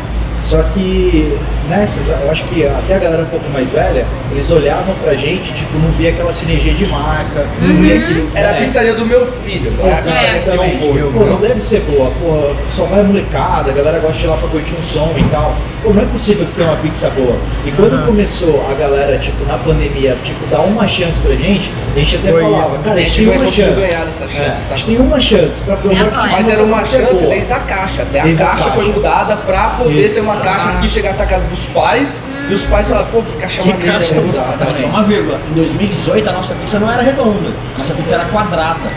Só 0.45 0.63
que 0.75 1.37
nessas, 1.69 2.09
eu 2.09 2.31
acho 2.31 2.45
que 2.45 2.67
até 2.67 2.95
a 2.95 2.99
galera 2.99 3.23
um 3.23 3.27
pouco 3.27 3.49
mais 3.51 3.71
velha, 3.71 4.05
eles 4.33 4.51
olhavam 4.51 4.95
pra 5.03 5.15
gente, 5.15 5.53
tipo, 5.53 5.79
não 5.79 5.91
via 5.93 6.11
aquela 6.11 6.33
sinergia 6.33 6.73
de 6.75 6.87
marca, 6.87 7.47
não 7.61 7.75
via 7.77 7.97
aquilo. 7.99 8.31
Era 8.35 8.49
a 8.51 8.57
é, 8.57 8.65
pizzaria 8.65 8.95
do 8.95 9.07
meu 9.07 9.27
filho, 9.45 9.73
não 9.79 9.87
é 9.87 9.93
a 9.93 9.97
pizzaria 9.97 10.41
que 10.43 10.49
eu 10.49 10.55
Exatamente. 10.55 10.99
vou. 11.01 11.13
Pô, 11.13 11.25
não 11.31 11.41
deve 11.41 11.61
ser 11.61 11.81
boa. 11.81 12.11
Pô, 12.21 12.55
só 12.71 12.85
vai 12.85 13.03
molecada, 13.03 13.71
a 13.71 13.75
galera 13.75 13.99
gosta 13.99 14.19
de 14.19 14.25
ir 14.25 14.29
lá 14.29 14.37
pra 14.37 14.49
curtir 14.49 14.75
um 14.79 14.83
som 14.83 15.13
e 15.17 15.23
tal. 15.31 15.55
Pô, 15.83 15.91
não 15.93 16.03
é 16.03 16.07
possível 16.07 16.45
que 16.47 16.53
tenha 16.53 16.69
uma 16.69 16.77
pizza 16.79 17.09
boa. 17.11 17.37
E 17.65 17.71
quando 17.73 18.05
começou 18.07 18.67
a 18.71 18.75
galera, 18.75 19.19
tipo, 19.19 19.45
na 19.47 19.57
pandemia, 19.59 20.17
tipo, 20.25 20.47
dar 20.47 20.61
uma 20.61 20.87
chance 20.87 21.19
pra 21.21 21.35
gente, 21.35 21.71
a 21.95 21.99
gente 21.99 22.17
até 22.17 22.31
Foi 22.33 22.43
falava, 22.43 22.69
isso. 22.69 22.79
cara, 22.79 22.97
a 22.97 23.01
gente 23.01 23.17
tem 23.17 23.29
uma 23.37 23.47
chance. 23.47 23.83
É, 23.83 24.47
a 24.73 24.77
gente 24.77 24.87
tem 24.87 24.99
uma 24.99 25.21
chance 25.21 25.61
pra 25.61 25.77
provar 25.77 25.95
que 25.97 26.01
agora. 26.03 26.21
tipo, 26.23 26.33
Mas 26.33 26.49
era 26.49 26.63
uma 26.63 26.81
é 26.81 26.85
chance 26.85 27.21
boa. 27.21 27.35
desde 27.35 27.53
a 27.53 27.59
caixa. 27.61 28.03
Até 28.03 28.21
a 28.21 28.23
Desde 28.25 28.43
caixa 28.43 28.57
caixa. 28.65 28.71
foi 28.77 28.93
mudada 28.93 29.37
pra 29.37 29.69
poder 29.79 30.09
ser 30.09 30.21
uma 30.21 30.37
caixa 30.37 30.69
que 30.81 30.89
chegasse 30.89 31.19
na 31.19 31.27
casa 31.27 31.47
dos 31.57 31.67
pais 31.67 32.23
e 32.49 32.55
os 32.55 32.63
pais 32.65 32.87
falaram, 32.89 33.09
pô, 33.09 33.23
que 33.23 33.37
caixa 33.39 33.63
Que 33.63 33.69
maneira. 33.71 33.93
caixa? 33.95 34.15
Então, 34.15 34.75
só 34.81 34.87
uma 34.87 35.03
vírgula. 35.03 35.39
Em 35.51 35.55
2018 35.55 36.29
a 36.29 36.33
nossa 36.33 36.55
pizza 36.55 36.79
não 36.79 36.93
era 36.93 37.03
redonda, 37.03 37.51
a 37.75 37.79
nossa 37.79 37.95
pizza 37.95 38.15
era 38.15 38.25
quadrada. 38.27 38.89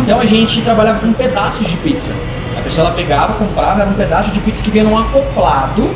Então 0.00 0.20
a 0.20 0.26
gente 0.26 0.60
trabalhava 0.62 1.00
com 1.00 1.12
pedaços 1.12 1.66
de 1.66 1.76
pizza. 1.78 2.12
A 2.56 2.60
pessoa 2.62 2.86
ela 2.88 2.96
pegava, 2.96 3.34
comprava, 3.34 3.82
era 3.82 3.90
um 3.90 3.94
pedaço 3.94 4.30
de 4.30 4.40
pizza 4.40 4.62
que 4.62 4.70
vinha 4.70 4.84
num 4.84 4.96
acoplado 4.98 5.90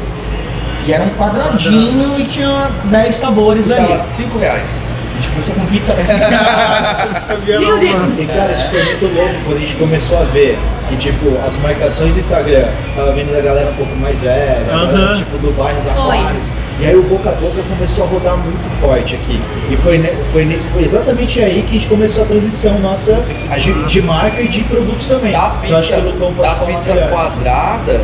e 0.86 0.92
era 0.92 1.04
um 1.04 1.10
quadradinho 1.10 2.18
e 2.18 2.24
tinha 2.24 2.70
10 2.84 3.14
sabores 3.14 3.66
Custava 3.66 3.92
ali. 3.92 4.00
5 4.00 4.38
reais. 4.38 4.90
A 5.12 5.22
gente 5.22 5.30
começou 5.32 5.54
com 5.54 5.66
pizza 5.66 5.92
assim. 5.92 6.12
Meu 7.46 7.78
Deus. 7.78 8.18
E 8.18 8.26
cara, 8.26 8.50
isso 8.52 8.68
foi 8.70 8.82
muito 8.84 9.14
louco 9.14 9.34
quando 9.44 9.56
a 9.56 9.60
gente 9.60 9.76
começou 9.76 10.18
a 10.20 10.24
ver 10.24 10.58
que 10.90 10.96
tipo, 10.96 11.38
as 11.46 11.56
marcações 11.58 12.14
do 12.14 12.20
Instagram 12.20 12.64
tava 12.96 13.12
vendo 13.12 13.32
da 13.32 13.40
galera 13.40 13.70
um 13.70 13.74
pouco 13.74 13.94
mais 13.96 14.18
velha, 14.20 14.60
galera, 14.68 14.98
Aham. 14.98 15.16
tipo 15.16 15.38
do 15.38 15.52
bairro 15.56 15.80
da. 15.82 15.92
Paris. 15.94 16.52
E 16.80 16.86
aí 16.86 16.96
o 16.96 17.02
boca 17.02 17.28
a 17.30 17.32
boca 17.32 17.62
começou 17.68 18.04
a 18.04 18.08
rodar 18.08 18.36
muito 18.36 18.80
forte 18.80 19.14
aqui. 19.14 19.40
E 19.70 19.76
foi, 19.76 19.98
ne- 19.98 20.12
foi, 20.32 20.44
ne- 20.44 20.58
foi 20.72 20.82
exatamente 20.84 21.40
aí 21.40 21.62
que 21.62 21.70
a 21.76 21.80
gente 21.80 21.88
começou 21.88 22.24
a 22.24 22.26
transição 22.26 22.78
nossa 22.80 23.22
de, 23.56 23.84
de 23.84 24.02
marca 24.02 24.40
e 24.42 24.48
de 24.48 24.60
produtos 24.64 25.06
também. 25.06 25.32
Da 25.32 25.50
pizza, 25.62 25.94
que 25.96 26.00
o 26.00 26.10
Lucão 26.12 26.34
pode 26.34 26.48
da 26.48 26.54
pizza 26.66 26.94
quadrada, 27.10 28.00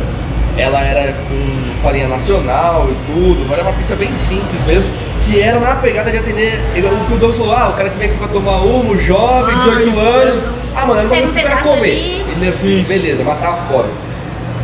ela 0.57 0.79
era 0.81 1.11
com 1.13 1.83
farinha 1.83 2.07
nacional 2.07 2.87
e 2.89 3.11
tudo, 3.11 3.45
mas 3.49 3.59
era 3.59 3.67
uma 3.67 3.77
pizza 3.77 3.95
bem 3.95 4.15
simples 4.15 4.63
mesmo. 4.65 4.89
Que 5.25 5.41
era 5.41 5.59
na 5.59 5.75
pegada 5.75 6.09
de 6.09 6.17
atender. 6.17 6.53
O 6.77 7.05
que 7.07 7.13
o 7.13 7.17
Douglas 7.17 7.37
falou, 7.37 7.53
ah, 7.53 7.69
o 7.69 7.73
cara 7.73 7.89
que 7.89 7.97
vem 7.97 8.07
aqui 8.07 8.17
pra 8.17 8.27
tomar 8.29 8.61
uma, 8.61 8.91
o 8.93 8.97
jovem, 8.97 9.55
Ai, 9.55 9.69
18 9.83 9.99
anos. 9.99 10.51
Ah, 10.79 10.85
mano, 10.85 10.99
era 10.99 11.07
uma 11.07 11.15
Pega 11.15 11.27
um 11.27 11.33
pedaço 11.33 11.63
comer. 11.63 11.89
ali. 11.89 12.25
E 12.31 12.35
nesse- 12.39 12.85
beleza, 12.87 13.23
matava 13.23 13.57
fora. 13.67 13.87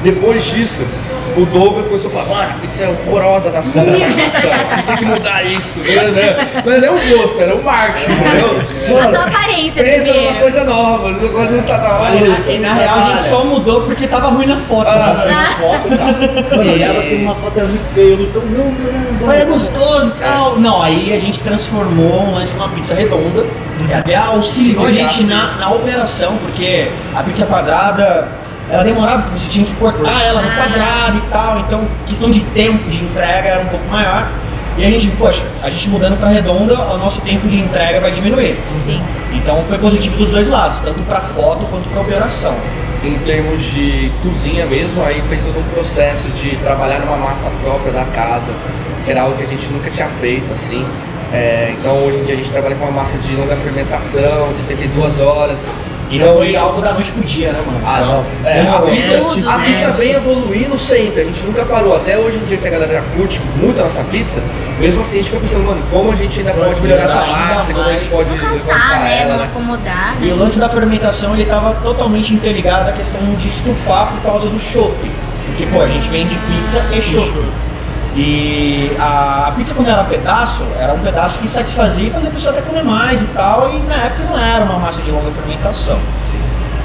Depois 0.03 0.43
disso, 0.43 0.81
o 1.37 1.45
Douglas 1.45 1.87
começou 1.87 2.09
a 2.11 2.13
falar, 2.13 2.25
mano, 2.25 2.51
a 2.51 2.59
pizza 2.59 2.83
é 2.83 2.89
horrorosa 2.89 3.49
das 3.51 3.65
folhas 3.67 3.99
da 3.99 4.07
maçã, 4.07 4.39
a 4.69 4.75
gente 4.75 4.87
tem 4.87 4.97
que 4.97 5.05
mudar 5.05 5.43
isso. 5.43 5.79
Não 5.79 5.89
era, 5.91 6.47
não 6.65 6.71
era 6.71 6.81
nem 6.81 6.89
o 6.89 7.17
gosto, 7.17 7.41
era 7.41 7.55
o 7.55 7.63
marketing, 7.63 8.11
entendeu? 8.11 8.99
A 8.99 9.13
sua 9.13 9.25
aparência 9.25 9.83
pensa 9.83 10.13
numa 10.13 10.33
coisa 10.33 10.63
nova, 10.63 11.09
agora 11.09 11.51
não 11.51 11.63
tá 11.63 11.77
na 11.77 11.93
hora. 11.93 12.15
E, 12.15 12.55
e 12.55 12.59
na 12.59 12.73
real 12.73 12.99
a 12.99 13.11
gente 13.11 13.29
só 13.29 13.45
mudou 13.45 13.81
porque 13.81 14.07
tava 14.07 14.27
ruim 14.29 14.45
na 14.45 14.57
foto. 14.57 14.87
Ah. 14.87 15.25
né? 15.25 15.55
Foto, 15.59 15.97
tá? 15.97 16.55
Mano, 16.55 16.69
eu 16.69 16.73
olhava 16.73 17.01
que 17.01 17.15
uma 17.15 17.35
foto 17.35 17.57
era 17.57 17.67
muito 17.67 17.93
feia, 17.93 18.15
Lucão, 18.15 18.41
não, 18.45 18.65
não, 18.65 19.19
não. 19.19 19.27
Mas 19.27 19.41
é 19.41 19.45
gostoso 19.45 20.13
e 20.15 20.19
tal. 20.23 20.59
Não, 20.59 20.81
aí 20.81 21.13
a 21.13 21.19
gente 21.19 21.39
transformou 21.39 22.23
um 22.23 22.35
lance 22.35 22.53
numa 22.53 22.69
pizza 22.69 22.93
redonda. 22.93 23.45
E 23.89 23.93
até 23.93 24.15
auxiliou 24.15 24.85
a 24.85 24.91
gente 24.91 25.23
na, 25.23 25.57
na 25.57 25.71
operação, 25.71 26.37
porque 26.37 26.87
a 27.15 27.23
pizza 27.23 27.45
quadrada, 27.45 28.27
ela 28.69 28.83
demorava, 28.83 29.23
você 29.29 29.49
tinha 29.49 29.65
que 29.65 29.73
cortar 29.75 30.23
ela 30.23 30.41
no 30.41 30.51
quadrado 30.55 31.17
e 31.17 31.29
tal. 31.29 31.59
Então, 31.59 31.83
questão 32.07 32.31
de 32.31 32.39
tempo 32.39 32.89
de 32.89 33.03
entrega 33.03 33.49
era 33.49 33.61
um 33.61 33.67
pouco 33.67 33.85
maior. 33.89 34.27
E 34.77 34.83
a 34.83 34.89
gente, 34.89 35.07
poxa, 35.17 35.43
a 35.61 35.69
gente 35.69 35.87
mudando 35.89 36.17
para 36.19 36.29
redonda, 36.29 36.73
o 36.73 36.97
nosso 36.97 37.21
tempo 37.21 37.47
de 37.47 37.59
entrega 37.59 37.99
vai 37.99 38.11
diminuir. 38.11 38.57
Sim. 38.83 38.99
Então 39.31 39.63
foi 39.67 39.77
positivo 39.77 40.17
dos 40.17 40.31
dois 40.31 40.49
lados, 40.49 40.77
tanto 40.79 40.99
para 41.01 41.21
foto 41.21 41.65
quanto 41.69 41.87
para 41.89 42.01
operação. 42.01 42.55
em 43.03 43.17
termos 43.25 43.61
de 43.61 44.09
cozinha 44.21 44.65
mesmo, 44.65 45.03
aí 45.03 45.21
fez 45.23 45.43
todo 45.43 45.59
um 45.59 45.63
processo 45.73 46.27
de 46.29 46.55
trabalhar 46.57 46.99
numa 46.99 47.17
massa 47.17 47.51
própria 47.61 47.91
da 47.91 48.05
casa, 48.05 48.53
que 49.03 49.11
era 49.11 49.23
algo 49.23 49.35
que 49.35 49.43
a 49.43 49.47
gente 49.47 49.67
nunca 49.67 49.91
tinha 49.91 50.07
feito 50.07 50.53
assim. 50.53 50.85
É, 51.33 51.73
então 51.77 51.91
hoje 52.05 52.19
em 52.19 52.23
dia 52.23 52.35
a 52.35 52.37
gente 52.37 52.49
trabalha 52.49 52.75
com 52.75 52.85
uma 52.85 53.01
massa 53.01 53.17
de 53.17 53.35
longa 53.35 53.57
fermentação, 53.57 54.53
de 54.53 54.59
72 54.59 55.19
horas. 55.19 55.67
E 56.13 56.19
não 56.19 56.35
foi 56.35 56.55
algo 56.55 56.79
da 56.79 56.93
noite 56.93 57.11
pro 57.11 57.23
dia, 57.23 57.51
né, 57.51 57.59
mano? 57.65 57.81
Ah, 57.83 57.99
não. 58.01 58.47
É, 58.47 58.59
a 58.59 58.63
Demorou. 58.63 58.87
pizza, 58.87 59.17
Tudo, 59.17 59.49
a 59.49 59.57
né? 59.57 59.65
pizza 59.65 59.91
vem 59.93 60.11
evoluindo 60.11 60.77
sempre, 60.77 61.21
a 61.21 61.23
gente 61.23 61.41
nunca 61.43 61.65
parou. 61.65 61.95
Até 61.95 62.15
hoje 62.17 62.37
em 62.37 62.45
dia 62.45 62.57
que 62.57 62.67
a 62.67 62.69
galera 62.69 63.03
curte 63.17 63.41
muito 63.55 63.79
a 63.79 63.85
nossa 63.85 64.03
pizza, 64.03 64.39
mesmo 64.79 65.01
assim 65.01 65.19
a 65.19 65.21
gente 65.23 65.31
fica 65.31 65.41
pensando, 65.41 65.63
mano, 65.65 65.81
como 65.89 66.11
a 66.11 66.15
gente 66.15 66.39
ainda 66.39 66.53
pode 66.53 66.79
melhorar 66.81 67.03
essa 67.03 67.19
Ainda 67.21 67.37
massa, 67.55 67.73
como 67.73 67.89
a 67.89 67.93
gente 67.93 68.05
pode 68.05 68.29
Não 68.29 68.37
cansar, 68.37 68.99
né? 68.99 69.21
ela, 69.21 69.31
Não 69.33 69.39
né? 69.39 69.45
acomodar. 69.51 70.15
E 70.21 70.27
o 70.31 70.35
lance 70.37 70.59
da 70.59 70.69
fermentação 70.69 71.33
ele 71.33 71.43
estava 71.43 71.73
totalmente 71.81 72.31
interligado 72.31 72.89
à 72.89 72.93
questão 72.93 73.19
de 73.39 73.49
estufar 73.49 74.11
por 74.13 74.21
causa 74.21 74.47
do 74.47 74.59
chopp. 74.59 74.93
Porque, 75.47 75.65
pô, 75.65 75.81
a 75.81 75.87
gente 75.87 76.07
vende 76.09 76.35
pizza 76.35 76.79
e 76.95 77.01
chopp. 77.01 77.33
E 78.15 78.95
a 78.99 79.51
pizza 79.55 79.73
quando 79.73 79.89
era 79.89 80.03
pedaço, 80.03 80.63
era 80.77 80.93
um 80.93 80.99
pedaço 80.99 81.39
que 81.39 81.47
satisfazia 81.47 82.07
e 82.07 82.11
fazia 82.11 82.29
a 82.29 82.31
pessoa 82.31 82.53
até 82.53 82.61
comer 82.61 82.83
mais 82.83 83.21
e 83.21 83.25
tal, 83.27 83.73
e 83.73 83.79
na 83.79 83.95
época 83.95 84.23
não 84.29 84.37
era 84.37 84.63
uma 84.65 84.77
massa 84.77 85.01
de 85.01 85.09
longa 85.09 85.31
fermentação. 85.31 85.99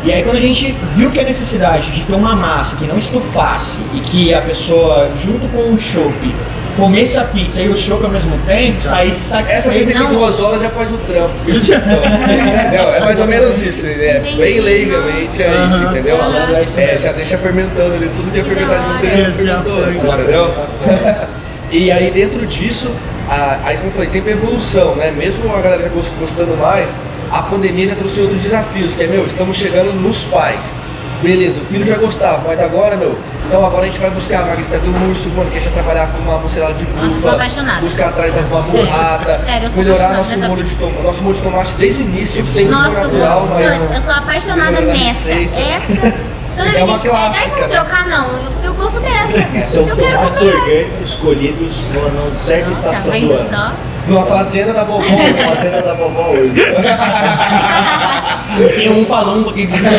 E 0.05 0.13
aí 0.13 0.23
quando 0.23 0.37
a 0.37 0.41
gente 0.41 0.75
viu 0.95 1.11
que 1.11 1.19
a 1.21 1.25
necessidade 1.25 1.91
de 1.91 2.03
ter 2.03 2.15
uma 2.15 2.35
massa 2.37 2.77
que 2.77 2.87
não 2.87 2.97
estufasse 2.97 3.73
e 3.95 4.01
que 4.01 4.33
a 4.33 4.41
pessoa, 4.41 5.11
junto 5.23 5.47
com 5.49 5.73
o 5.75 5.79
chopp, 5.79 6.35
comesse 6.77 7.19
a 7.19 7.25
pizza 7.25 7.61
e 7.61 7.69
o 7.69 7.77
chopp 7.77 8.05
ao 8.05 8.11
mesmo 8.11 8.39
tempo, 8.47 8.81
saísse 8.81 9.21
Essa 9.23 9.31
satisfeito. 9.45 9.89
72 9.89 10.41
horas 10.41 10.63
já 10.63 10.71
faz 10.71 10.89
o 10.93 10.97
trampo. 10.99 11.33
entendeu? 11.51 12.95
É 12.95 13.01
mais 13.01 13.21
ou 13.21 13.27
menos 13.27 13.61
isso. 13.61 13.85
É 13.87 14.19
Entendi. 14.19 14.37
bem 14.37 14.61
leigamente 14.61 15.43
é 15.43 15.65
isso, 15.67 15.83
entendeu? 15.83 16.17
É 16.17 16.81
É, 16.95 16.99
já 16.99 17.13
deixa 17.13 17.37
fermentando 17.37 17.95
ali, 17.95 18.09
tudo 18.15 18.31
que 18.33 18.39
é 18.39 18.45
fermentado 18.45 18.95
você 18.95 19.11
já 19.11 19.17
Já 19.17 19.63
fermentou 19.63 19.91
entendeu? 19.91 20.55
E 21.71 21.93
aí 21.93 22.11
dentro 22.11 22.47
disso, 22.47 22.89
a- 23.29 23.59
aí 23.65 23.77
como 23.77 23.89
eu 23.89 23.93
falei, 23.93 24.09
sempre 24.09 24.33
evolução, 24.33 24.95
né? 24.95 25.13
Mesmo 25.15 25.55
a 25.55 25.61
galera 25.61 25.83
já 25.83 25.89
gost- 25.91 26.15
gostando 26.19 26.57
mais, 26.57 26.97
a 27.31 27.43
pandemia 27.43 27.89
já 27.89 27.95
trouxe 27.95 28.21
outros 28.21 28.43
desafios, 28.43 28.95
que 28.95 29.03
é, 29.03 29.07
meu, 29.07 29.25
estamos 29.27 29.57
chegando 29.57 29.93
nos 29.93 30.25
pais. 30.25 30.75
Beleza, 31.23 31.61
o 31.61 31.65
filho 31.65 31.85
já 31.85 31.97
gostava, 31.97 32.43
mas 32.47 32.63
agora, 32.63 32.97
meu, 32.97 33.19
então 33.49 33.67
agora 33.67 33.83
a 33.83 33.89
gente 33.89 33.99
vai 33.99 34.09
buscar 34.11 34.39
a 34.39 34.43
Margarita 34.47 34.79
do 34.79 35.11
Urso, 35.11 35.29
mano, 35.31 35.51
que 35.51 35.59
a 35.59 35.61
gente 35.61 35.73
vai 35.75 35.83
trabalhar 35.83 36.07
com 36.13 36.19
uma 36.23 36.39
mussarela 36.39 36.73
de 36.75 36.87
apaixonada. 37.29 37.81
buscar 37.81 38.09
atrás 38.11 38.33
da 38.35 38.41
uma 38.43 38.63
burrata, 38.63 39.41
Sério, 39.41 39.67
eu 39.67 39.71
sou 39.73 39.83
melhorar 39.83 40.15
nosso 40.17 40.39
molho, 40.39 40.63
de 40.63 40.77
tomate, 40.77 41.03
nosso 41.03 41.23
molho 41.25 41.35
de 41.37 41.43
tomate 41.43 41.75
desde 41.77 42.03
o 42.03 42.05
início, 42.05 42.47
sempre 42.47 42.71
Nossa, 42.73 43.01
natural, 43.01 43.49
mas... 43.53 43.83
eu, 43.83 43.93
eu 43.95 44.03
sou 44.03 44.15
apaixonada 44.15 44.81
nessa. 44.81 45.31
Essa. 45.33 46.15
Toda 46.57 46.71
É 46.71 46.73
vez 46.73 46.83
a 46.83 46.85
uma 46.85 46.93
gente 46.99 47.03
pega, 47.03 47.19
clássica, 47.19 47.47
vamos 47.49 47.61
né? 47.61 47.69
trocar, 47.69 48.09
não. 48.09 48.29
Eu, 48.31 48.43
eu 48.65 48.75
gosto 48.75 49.01
dessa. 49.01 49.63
São 49.65 49.89
eu 49.89 49.97
tomates 49.97 50.43
orgânicos 50.43 51.15
colhidos 51.15 51.83
numa 51.95 52.35
certa 52.35 52.65
Tá 52.67 52.71
estação 52.71 53.11
do 53.11 53.11
vendo 53.11 53.33
ano. 53.33 53.49
só? 53.51 53.73
Numa 54.09 54.25
fazenda 54.25 54.73
da 54.73 54.85
vovó, 54.85 55.05
Na 55.05 55.55
fazenda 55.55 55.83
da 55.83 55.95
vovó 55.95 56.31
hoje. 56.31 56.55
Tem 58.77 58.91
um 58.91 59.05
palumbo 59.05 59.53
que 59.53 59.67
fica 59.67 59.91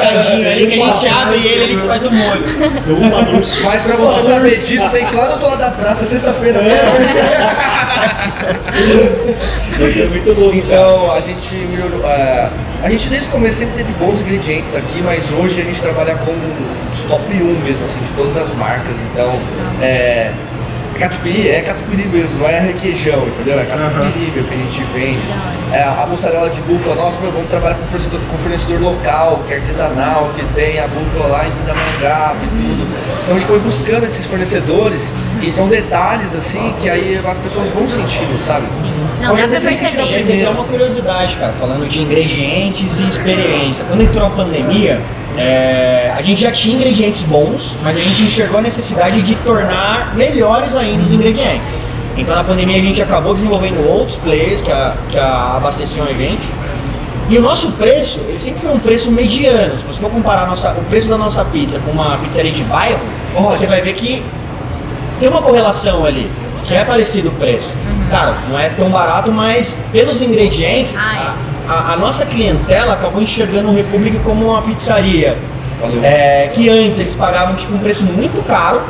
tadinho 0.00 0.50
ali 0.50 0.66
que 0.66 0.82
a 0.82 0.86
gente 0.86 1.08
abre 1.08 1.36
e 1.36 1.46
ele, 1.46 1.64
ele 1.64 1.80
que 1.80 1.86
faz 1.86 2.04
o 2.04 2.10
molho. 2.10 2.44
Mas 3.62 3.82
pra 3.82 3.96
você 3.96 4.22
saber 4.22 4.58
disso, 4.58 4.88
tem 4.90 5.06
que 5.06 5.14
ir 5.14 5.16
lá 5.16 5.26
no 5.26 5.32
outro 5.32 5.46
lado 5.48 5.58
da 5.58 5.70
praça, 5.70 6.04
sexta-feira 6.04 6.60
mesmo. 6.62 6.90
Mas 9.78 9.96
é 9.96 10.06
muito 10.06 10.40
louco. 10.40 10.56
Então 10.56 11.12
a 11.12 11.20
gente 11.20 11.54
melhorou. 11.54 12.04
é, 12.04 12.48
a 12.82 12.90
gente 12.90 13.08
desde 13.08 13.28
o 13.28 13.30
começo 13.30 13.58
sempre 13.58 13.76
teve 13.76 13.92
bons 13.92 14.18
ingredientes 14.20 14.74
aqui, 14.74 15.00
mas 15.04 15.30
hoje 15.30 15.60
a 15.60 15.64
gente 15.64 15.80
trabalha 15.80 16.16
com 16.16 16.32
os 16.92 17.00
top 17.08 17.32
1 17.32 17.60
mesmo, 17.60 17.84
assim, 17.84 18.00
de 18.00 18.12
todas 18.12 18.36
as 18.36 18.54
marcas. 18.54 18.94
Então, 19.12 19.38
é. 19.80 20.32
Catupiry 20.98 21.48
é 21.48 21.60
catupiry 21.60 22.06
mesmo, 22.06 22.38
não 22.38 22.48
é 22.48 22.60
requeijão, 22.60 23.26
entendeu? 23.26 23.58
É 23.58 23.64
catupiry 23.64 24.32
meu, 24.34 24.44
que 24.44 24.54
a 24.54 24.56
gente 24.56 24.82
vende. 24.94 25.20
É, 25.72 25.82
a 25.82 26.06
mussarela 26.08 26.48
de 26.48 26.60
búfala, 26.62 26.96
nossa, 26.96 27.20
meu, 27.20 27.32
vamos 27.32 27.48
trabalhar 27.48 27.74
com 27.74 27.84
fornecedor, 27.86 28.20
com 28.30 28.38
fornecedor 28.38 28.80
local, 28.80 29.42
que 29.46 29.54
é 29.54 29.56
artesanal, 29.56 30.30
que 30.36 30.44
tem 30.54 30.78
a 30.78 30.86
búfala 30.86 31.26
lá 31.26 31.46
em 31.46 31.50
Pindamonhangaba 31.50 32.36
e 32.44 32.48
tudo. 32.48 32.86
Então 33.24 33.36
a 33.36 33.38
gente 33.38 33.48
foi 33.48 33.58
buscando 33.58 34.04
esses 34.04 34.24
fornecedores 34.26 35.12
e 35.42 35.50
são 35.50 35.66
detalhes 35.66 36.34
assim 36.34 36.74
que 36.80 36.88
aí 36.88 37.20
as 37.24 37.38
pessoas 37.38 37.68
vão 37.70 37.88
sentindo, 37.88 38.38
sabe? 38.38 38.66
Não, 39.20 39.34
dá 39.34 39.42
Talvez 39.42 39.50
pra 39.50 39.60
vocês 39.60 39.78
sentiram. 39.78 40.04
E 40.06 40.24
tem 40.24 40.42
até 40.42 40.50
uma 40.50 40.64
curiosidade, 40.64 41.36
cara, 41.36 41.52
falando 41.58 41.88
de 41.88 42.02
ingredientes 42.02 42.98
e 42.98 43.08
experiência. 43.08 43.84
Quando 43.88 44.02
entrou 44.02 44.26
a 44.26 44.30
pandemia, 44.30 45.00
é, 45.36 46.12
a 46.16 46.22
gente 46.22 46.40
já 46.42 46.52
tinha 46.52 46.76
ingredientes 46.76 47.22
bons, 47.22 47.74
mas 47.82 47.96
a 47.96 48.00
gente 48.00 48.22
enxergou 48.22 48.58
a 48.58 48.62
necessidade 48.62 49.20
de 49.22 49.34
tornar 49.36 50.14
melhores 50.14 50.74
ainda 50.76 51.02
os 51.04 51.12
ingredientes. 51.12 51.66
Então 52.16 52.34
na 52.36 52.44
pandemia 52.44 52.78
a 52.78 52.82
gente 52.84 53.02
acabou 53.02 53.34
desenvolvendo 53.34 53.84
outros 53.88 54.16
players 54.16 54.60
que, 54.60 54.70
a- 54.70 54.94
que 55.10 55.18
a- 55.18 55.54
abasteciam 55.56 56.06
a 56.06 56.12
gente. 56.12 56.48
E 57.28 57.38
o 57.38 57.42
nosso 57.42 57.72
preço, 57.72 58.20
ele 58.28 58.38
sempre 58.38 58.60
foi 58.60 58.70
um 58.70 58.78
preço 58.78 59.10
mediano. 59.10 59.78
Se 59.78 59.84
você 59.86 59.98
for 60.00 60.10
comparar 60.10 60.42
a 60.42 60.46
nossa- 60.46 60.70
o 60.78 60.84
preço 60.84 61.08
da 61.08 61.16
nossa 61.18 61.44
pizza 61.46 61.78
com 61.84 61.90
uma 61.90 62.18
pizzaria 62.18 62.52
de 62.52 62.62
bairro, 62.64 63.00
você 63.34 63.66
vai 63.66 63.80
ver 63.80 63.94
que 63.94 64.22
tem 65.18 65.28
uma 65.28 65.40
correlação 65.42 66.04
ali, 66.04 66.30
que 66.64 66.74
é 66.74 66.84
parecido 66.84 67.30
o 67.30 67.32
preço. 67.32 67.70
Cara, 68.10 68.34
não 68.48 68.58
é 68.58 68.68
tão 68.68 68.90
barato, 68.90 69.32
mas 69.32 69.74
pelos 69.90 70.20
ingredientes, 70.22 70.94
Ah, 70.96 71.34
a, 71.34 71.53
a- 71.68 71.92
a 71.92 71.96
nossa 71.96 72.24
clientela 72.26 72.94
acabou 72.94 73.20
enxergando 73.22 73.68
o 73.70 73.74
República 73.74 74.18
como 74.24 74.46
uma 74.50 74.62
pizzaria. 74.62 75.36
É, 76.02 76.48
que 76.52 76.68
antes 76.70 76.98
eles 76.98 77.14
pagavam 77.14 77.54
tipo, 77.56 77.74
um 77.74 77.78
preço 77.78 78.04
muito 78.04 78.42
caro, 78.46 78.80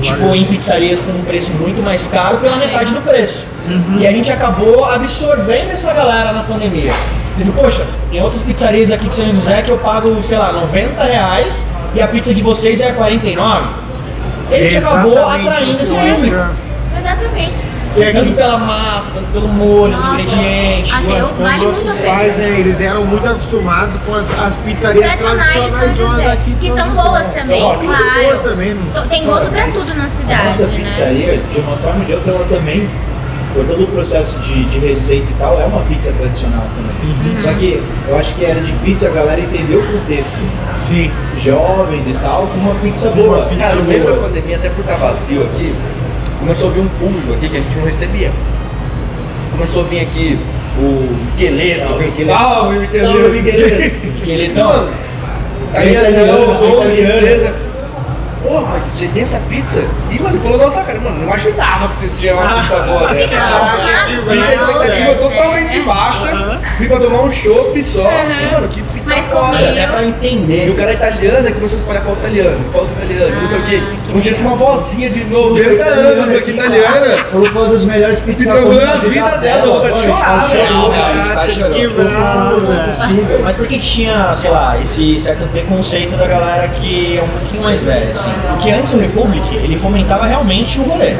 tipo 0.00 0.34
em 0.34 0.44
pizzarias 0.44 0.98
com 1.00 1.10
um 1.10 1.24
preço 1.24 1.50
muito 1.52 1.82
mais 1.84 2.04
caro 2.04 2.38
pela 2.38 2.56
metade 2.56 2.92
do 2.94 3.00
preço. 3.02 3.44
E 3.98 4.06
a 4.06 4.12
gente 4.12 4.30
acabou 4.32 4.84
absorvendo 4.84 5.70
essa 5.72 5.92
galera 5.92 6.32
na 6.32 6.42
pandemia. 6.44 6.92
Ele 7.36 7.50
falou, 7.52 7.64
poxa, 7.64 7.84
tem 8.10 8.22
outras 8.22 8.42
pizzarias 8.42 8.90
aqui 8.90 9.06
de 9.06 9.12
São 9.12 9.30
José 9.32 9.62
que 9.62 9.70
eu 9.70 9.76
pago, 9.78 10.20
sei 10.22 10.38
lá, 10.38 10.52
90 10.52 11.02
reais 11.04 11.62
e 11.94 12.00
a 12.00 12.08
pizza 12.08 12.32
de 12.32 12.42
vocês 12.42 12.80
é 12.80 12.92
49. 12.92 13.66
E 14.50 14.54
a 14.54 14.58
gente 14.62 14.76
acabou 14.78 15.28
atraindo 15.28 15.80
esse 15.80 15.94
eu 15.94 16.14
público. 16.14 16.36
Exatamente. 16.98 17.67
E 17.96 18.02
aqui- 18.04 18.12
Tanto 18.12 18.32
pela 18.34 18.58
massa, 18.58 19.10
tanto 19.14 19.26
pelo 19.32 19.48
molho, 19.48 19.96
os 19.96 20.04
ingredientes. 20.04 20.92
Assim, 20.94 21.16
eu- 21.18 21.24
Os 21.26 21.32
vale 21.32 21.64
nossos 21.64 21.82
muito 21.84 21.90
a 21.90 22.10
pais, 22.10 22.36
né, 22.36 22.56
eles 22.60 22.80
eram 22.80 23.04
muito 23.04 23.26
acostumados 23.26 24.00
com 24.06 24.14
as, 24.14 24.30
as 24.40 24.54
pizzarias 24.56 25.04
Tradicionais 25.04 25.48
de 25.48 25.52
São 25.52 25.68
tradicionais 25.70 25.96
zonas 25.96 26.16
José, 26.16 26.32
aqui 26.32 26.50
de 26.50 26.56
que 26.68 26.70
São 26.72 26.88
boas 26.90 27.28
também, 27.30 27.62
muito 27.62 27.86
claro. 27.86 28.22
boas 28.24 28.42
também, 28.42 28.74
não- 28.94 29.08
Tem 29.08 29.24
gosto 29.24 29.46
pra 29.50 29.64
tudo 29.68 29.94
na 29.94 30.04
A 30.04 30.08
cidade, 30.08 30.44
nossa 30.46 30.66
né? 30.66 30.84
pizzaria, 30.84 31.40
de 31.52 31.60
uma 31.60 31.76
forma 31.78 31.98
ou 32.00 32.04
de 32.04 32.12
outra, 32.14 32.32
ela 32.32 32.44
também, 32.48 32.88
por 33.54 33.64
todo 33.64 33.82
o 33.82 33.86
processo 33.88 34.38
de, 34.40 34.64
de 34.66 34.78
receita 34.78 35.26
e 35.28 35.34
tal, 35.38 35.60
é 35.60 35.64
uma 35.64 35.80
pizza 35.82 36.12
tradicional 36.12 36.64
também. 36.76 37.34
Uhum. 37.34 37.40
Só 37.40 37.52
que 37.54 37.82
eu 38.08 38.18
acho 38.18 38.34
que 38.34 38.44
era 38.44 38.60
difícil 38.60 39.08
a 39.08 39.12
galera 39.12 39.40
entender 39.40 39.76
o 39.76 39.82
contexto. 39.86 40.36
Sim. 40.82 41.10
Jovens 41.40 42.06
e 42.06 42.12
tal, 42.22 42.46
com 42.46 42.58
uma 42.58 42.74
pizza 42.76 43.08
boa. 43.10 43.46
pizza 43.46 43.62
Cara, 43.62 43.74
no 43.76 43.84
meio 43.84 44.04
da 44.04 44.12
boa. 44.12 44.28
pandemia, 44.28 44.56
até 44.56 44.68
por 44.68 44.80
estar 44.82 44.96
vazio 44.96 45.42
aqui, 45.44 45.74
começou 46.38 46.70
a 46.70 46.72
vir 46.72 46.80
um 46.80 46.88
público 46.88 47.32
aqui 47.34 47.48
que 47.48 47.56
a 47.56 47.60
gente 47.60 47.76
não 47.76 47.84
recebia. 47.84 48.30
Começou 49.52 49.84
a 49.84 49.88
vir 49.88 50.00
aqui 50.00 50.38
o 50.78 51.08
Migueleto. 51.36 51.88
Salve, 52.26 52.78
Migueleto. 52.78 53.12
Salve, 53.12 53.28
Migueleto. 53.30 54.54
Salve. 54.54 54.78
Mano, 54.78 54.92
tá 55.72 55.82
É 55.84 55.90
italiano, 55.92 56.54
italiano, 56.54 56.74
italiano. 56.74 57.16
empresa. 57.18 57.67
Pô, 58.42 58.60
mas 58.60 58.84
vocês 58.84 59.10
têm 59.10 59.22
essa 59.22 59.38
pizza? 59.48 59.84
E, 60.10 60.22
mano, 60.22 60.36
ele 60.36 60.42
falou, 60.42 60.58
nossa, 60.58 60.82
cara, 60.82 61.00
mano, 61.00 61.16
não 61.18 61.24
imaginava 61.24 61.88
que 61.88 61.96
vocês 61.96 62.16
tinham 62.18 62.38
uma 62.38 62.62
pizza 62.62 62.76
boa 62.80 63.00
Porque 63.08 63.26
dessa. 63.26 63.34
Minha 64.28 64.44
as 64.44 64.52
expectativa 64.52 65.14
totalmente 65.14 65.80
baixa. 65.80 66.60
Vim 66.78 66.88
pra 66.88 67.00
tomar 67.00 67.22
um 67.22 67.30
chopp 67.30 67.82
só. 67.84 68.04
Mano, 68.52 68.68
que 68.68 68.82
pizza 68.82 69.16
foda. 69.22 69.56
comeu. 69.56 69.70
Até 69.70 69.86
pra 69.86 70.04
entender. 70.04 70.66
E 70.66 70.70
o 70.70 70.74
cara 70.74 70.90
é 70.90 70.94
italiano 70.94 71.48
e 71.48 71.52
começou 71.52 71.76
a 71.76 71.80
espalhar 71.80 72.04
pauta 72.04 72.20
italiano, 72.20 72.64
pauta 72.72 72.92
italiano, 72.92 73.40
não 73.40 73.48
sei 73.48 73.58
o 73.58 73.62
quê. 73.62 73.82
Um 74.14 74.20
dia 74.20 74.32
tinha 74.32 74.48
uma 74.48 74.56
vozinha 74.56 75.10
de 75.10 75.24
90 75.24 75.84
anos 75.84 76.36
aqui 76.36 76.50
italiana. 76.50 77.24
Falou 77.30 77.50
que 77.50 77.58
uma 77.58 77.68
das 77.68 77.84
melhores 77.84 78.20
pizzas 78.20 78.46
que 78.46 78.58
eu 78.58 78.72
na 78.72 78.94
vida 78.94 79.36
dela, 79.38 79.80
a 79.80 79.92
gente 79.92 80.02
chorar, 80.04 80.40
tá 80.40 80.46
velho. 80.46 80.68
chorando, 80.68 81.30
a 81.30 81.34
tá 81.34 81.46
que 81.46 81.88
bravo, 81.88 82.60
Não 82.60 82.72
é. 82.72 83.38
Mas 83.42 83.56
por 83.56 83.66
que 83.66 83.78
que 83.78 83.86
tinha, 83.86 84.32
sei 84.34 84.50
lá, 84.50 84.78
esse 84.80 85.18
certo 85.20 85.46
preconceito 85.48 86.16
da 86.16 86.26
galera 86.26 86.68
que 86.68 87.18
é 87.18 87.22
um 87.22 87.28
pouquinho 87.28 87.62
mais 87.62 87.82
velha, 87.82 88.10
assim? 88.10 88.27
Porque 88.50 88.70
antes 88.70 88.92
o 88.92 88.98
Republic, 88.98 89.54
ele 89.54 89.78
fomentava 89.78 90.26
realmente 90.26 90.78
o 90.78 90.82
rolê. 90.84 91.14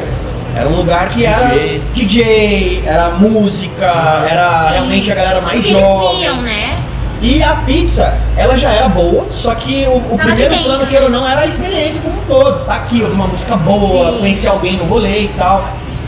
Era 0.55 0.67
um 0.67 0.75
lugar 0.75 1.09
que 1.09 1.25
era 1.25 1.47
DJ. 1.49 1.81
DJ, 1.93 2.83
era 2.85 3.09
música, 3.11 4.25
era 4.29 4.65
Sim. 4.65 4.73
realmente 4.73 5.11
a 5.11 5.15
galera 5.15 5.41
mais 5.41 5.65
eles 5.65 5.79
jovem. 5.79 6.17
viam, 6.17 6.41
né? 6.41 6.75
E 7.21 7.43
a 7.43 7.53
pizza, 7.65 8.17
ela 8.37 8.57
já 8.57 8.71
era 8.71 8.87
boa, 8.87 9.27
só 9.29 9.53
que 9.53 9.85
o, 9.87 10.13
o 10.13 10.17
primeiro 10.17 10.55
plano, 10.63 10.87
queira 10.87 11.05
ou 11.05 11.11
não, 11.11 11.27
era 11.27 11.41
a 11.41 11.45
experiência 11.45 12.01
como 12.01 12.15
um 12.15 12.25
todo. 12.25 12.65
Tá 12.65 12.75
aqui, 12.75 13.01
uma 13.03 13.27
música 13.27 13.57
boa, 13.57 14.13
Sim. 14.13 14.19
conhecer 14.19 14.47
alguém 14.47 14.77
no 14.77 14.85
rolê 14.85 15.23
e 15.23 15.31
tal. 15.37 15.65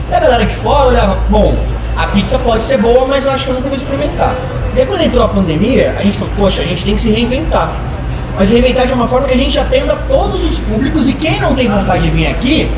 E 0.10 0.14
a 0.14 0.20
galera 0.20 0.46
de 0.46 0.54
fora 0.54 0.88
olhava, 0.88 1.18
bom, 1.30 1.54
a 1.98 2.08
pizza 2.08 2.40
pode 2.40 2.64
ser 2.64 2.78
boa, 2.78 3.06
mas 3.06 3.26
eu 3.26 3.32
acho 3.32 3.44
que 3.44 3.50
eu 3.50 3.56
nunca 3.56 3.68
vou 3.68 3.78
experimentar. 3.78 4.34
E 4.74 4.80
aí 4.80 4.86
quando 4.86 5.02
entrou 5.02 5.24
a 5.26 5.28
pandemia, 5.28 5.94
a 6.00 6.04
gente 6.04 6.18
falou, 6.18 6.34
poxa, 6.38 6.62
a 6.62 6.66
gente 6.66 6.84
tem 6.86 6.94
que 6.96 7.02
se 7.02 7.10
reinventar. 7.10 7.72
Mas 8.38 8.50
reinventar 8.50 8.88
de 8.88 8.94
uma 8.94 9.08
forma 9.08 9.28
que 9.28 9.34
a 9.34 9.38
gente 9.38 9.58
atenda 9.60 9.96
todos 10.08 10.44
os 10.44 10.58
públicos 10.60 11.08
e 11.08 11.14
quem 11.14 11.40
não 11.40 11.54
tem 11.56 11.68
vontade 11.68 12.04
de 12.04 12.10
vir 12.10 12.28
aqui, 12.28 12.70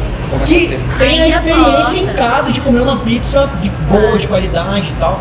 que 0.45 0.79
tenha 0.97 1.23
a 1.23 1.25
Ainda 1.25 1.37
experiência 1.37 1.97
em 1.97 2.07
casa 2.15 2.51
de 2.51 2.59
comer 2.61 2.81
uma 2.81 2.97
pizza 2.97 3.49
de 3.61 3.69
boa, 3.69 4.17
de 4.17 4.27
qualidade 4.27 4.87
e 4.87 4.99
tal. 4.99 5.19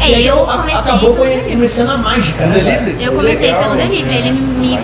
É, 0.00 0.10
e 0.10 0.14
aí 0.14 0.26
eu 0.26 0.48
a- 0.48 0.58
comecei 0.58 0.78
acabou 0.78 1.14
começando 1.16 1.90
a 1.90 1.96
mágica, 1.96 2.46
né? 2.46 2.96
Eu 3.00 3.12
comecei 3.12 3.46
Legal. 3.46 3.62
pelo 3.62 3.76
delivery, 3.76 4.16
ele 4.18 4.32
me 4.32 4.78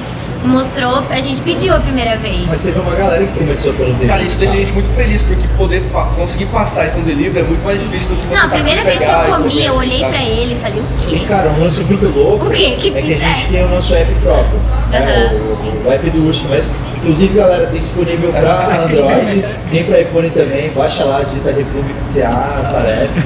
mostrou, 0.45 1.03
a 1.11 1.21
gente 1.21 1.41
pediu 1.43 1.75
a 1.75 1.79
primeira 1.81 2.17
vez. 2.17 2.47
Mas 2.47 2.63
teve 2.63 2.79
uma 2.79 2.95
galera 2.95 3.25
que 3.25 3.39
começou 3.39 3.73
pelo 3.75 3.87
delivery. 3.87 4.09
Cara, 4.09 4.23
isso 4.23 4.39
deixa 4.39 4.55
a 4.55 4.57
gente 4.57 4.73
muito 4.73 4.89
feliz, 4.95 5.23
porque 5.23 5.47
poder 5.57 5.83
conseguir 6.17 6.47
passar 6.47 6.87
isso 6.87 6.99
no 6.99 7.05
delivery 7.05 7.41
é 7.45 7.49
muito 7.49 7.65
mais 7.65 7.81
difícil 7.81 8.09
do 8.11 8.17
que 8.17 8.27
você 8.27 8.35
Não, 8.35 8.41
a 8.47 8.49
tá 8.49 8.57
primeira 8.57 8.85
vez 8.85 8.99
que 8.99 9.05
eu 9.05 9.11
e 9.11 9.31
comi, 9.43 9.65
eu 9.65 9.75
olhei 9.75 10.01
sabe? 10.01 10.13
pra 10.13 10.23
ele 10.25 10.55
e 10.55 10.57
falei, 10.57 10.81
o 10.81 10.85
E 11.15 11.19
quê? 11.19 11.25
cara, 11.27 11.51
um 11.51 11.61
lance 11.63 11.81
muito 11.83 12.07
louco 12.19 12.47
O 12.47 12.51
quê? 12.51 12.77
Que 12.79 12.89
é 12.89 13.03
que 13.03 13.15
a 13.15 13.19
gente 13.19 13.47
é? 13.47 13.49
tem 13.51 13.65
o 13.65 13.69
nosso 13.69 13.95
app 13.95 14.15
próprio. 14.23 14.59
né? 14.91 14.99
Aham, 14.99 15.53
o, 15.53 15.57
sim. 15.57 15.73
o 15.89 15.93
app 15.93 16.11
do 16.11 16.27
Urso 16.29 16.45
mesmo. 16.49 16.71
Inclusive, 17.03 17.35
galera, 17.35 17.67
tem 17.67 17.81
disponível 17.81 18.31
para 18.31 18.85
Android, 18.85 19.45
tem 19.71 19.85
para 19.85 20.01
iPhone 20.03 20.29
também. 20.31 20.71
Baixa 20.71 21.05
lá, 21.05 21.23
digita 21.23 21.51
Republic 21.51 21.95
CA, 22.05 22.61
aparece. 22.69 23.21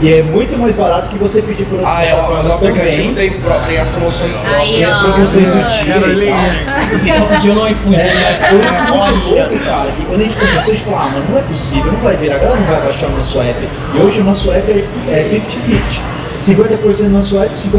E 0.00 0.12
é 0.14 0.22
muito 0.22 0.56
mais 0.58 0.76
barato 0.76 1.08
que 1.08 1.18
você 1.18 1.42
pedir 1.42 1.64
por 1.64 1.80
outras 1.80 1.92
Ah, 1.92 2.04
é, 2.04 2.12
o, 2.12 2.16
plataformas 2.16 2.52
aplicativo 2.52 3.08
também. 3.08 3.14
tem, 3.14 3.40
tem 3.66 3.78
as 3.78 3.88
promoções 3.88 4.36
próprias. 4.36 4.68
Tem 4.70 4.84
as 4.84 4.98
promoções 5.00 5.46
do 5.46 5.58
e 5.58 6.26
tal. 6.26 6.98
Você 6.98 7.12
só 7.18 7.24
pediu 7.26 7.54
no 7.54 7.68
iFood, 7.68 7.94
É, 7.96 7.98
né? 7.98 8.48
foi 8.50 8.58
isso 8.60 8.82
muito 8.84 9.02
Olha 9.02 9.10
louco, 9.48 9.64
cara. 9.64 9.88
E 9.88 10.04
quando 10.04 10.20
a 10.20 10.24
gente 10.24 10.36
começou, 10.36 10.60
a 10.60 10.76
gente 10.76 10.84
falou, 10.84 10.98
ah, 11.00 11.08
mano, 11.08 11.24
não 11.28 11.38
é 11.38 11.42
possível, 11.42 11.92
não 11.92 12.00
vai 12.00 12.16
virar, 12.16 12.36
a 12.36 12.38
galera 12.38 12.60
não 12.60 12.66
vai 12.66 12.80
baixar 12.82 13.06
o 13.06 13.16
nosso 13.16 13.40
app. 13.40 13.68
E 13.94 13.98
hoje 13.98 14.20
o 14.20 14.24
nosso 14.24 14.50
app 14.52 14.70
é 14.70 15.12
é 15.12 15.40
50-50. 15.40 16.11
50% 16.42 16.96
do 17.04 17.08
nosso 17.10 17.38
app, 17.38 17.54
50% 17.54 17.72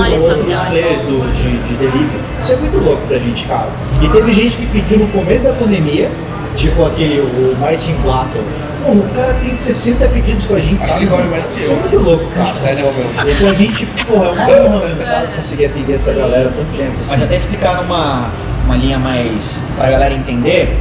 Olha 0.00 0.18
do 0.18 0.24
só 0.24 0.30
outros 0.30 0.60
players 0.68 1.02
do, 1.02 1.34
de, 1.34 1.58
de 1.62 1.74
delivery. 1.74 2.20
Isso 2.40 2.52
é 2.52 2.56
muito 2.56 2.78
louco 2.78 3.02
pra 3.08 3.18
gente, 3.18 3.44
cara. 3.46 3.68
E 4.00 4.08
teve 4.08 4.32
gente 4.32 4.56
que 4.56 4.66
pediu 4.66 4.98
no 5.00 5.08
começo 5.08 5.44
da 5.44 5.52
pandemia, 5.52 6.08
tipo 6.56 6.84
aquele, 6.86 7.20
o 7.20 7.56
Martin 7.60 7.94
Platter. 8.02 8.40
Pô, 8.84 8.92
o 8.92 9.08
cara 9.14 9.34
tem 9.42 9.54
60 9.54 10.06
pedidos 10.08 10.44
com 10.44 10.54
a 10.54 10.60
gente, 10.60 10.76
Acho 10.76 10.98
que 10.98 11.06
sabe? 11.06 11.22
ele 11.22 11.30
mais 11.30 11.44
que 11.46 11.60
Isso 11.60 11.72
é 11.72 11.74
eu. 11.74 11.80
muito 11.80 11.98
louco, 11.98 12.24
cara. 12.26 12.54
Sério, 12.62 12.84
meu. 12.94 13.32
Então 13.32 13.50
a 13.50 13.54
gente, 13.54 13.86
porra, 14.06 14.50
é 14.50 14.60
uma 14.62 14.76
honra 14.76 15.04
sabe? 15.04 15.34
Conseguir 15.34 15.64
atender 15.66 15.94
essa 15.94 16.12
galera 16.12 16.48
há 16.48 16.52
tanto 16.52 16.76
tempo. 16.76 16.92
Mas 17.00 17.12
assim. 17.12 17.24
até 17.24 17.34
explicar 17.34 17.82
uma, 17.82 18.30
uma 18.64 18.76
linha 18.76 18.98
mais 19.00 19.58
pra 19.76 19.90
galera 19.90 20.14
entender, 20.14 20.76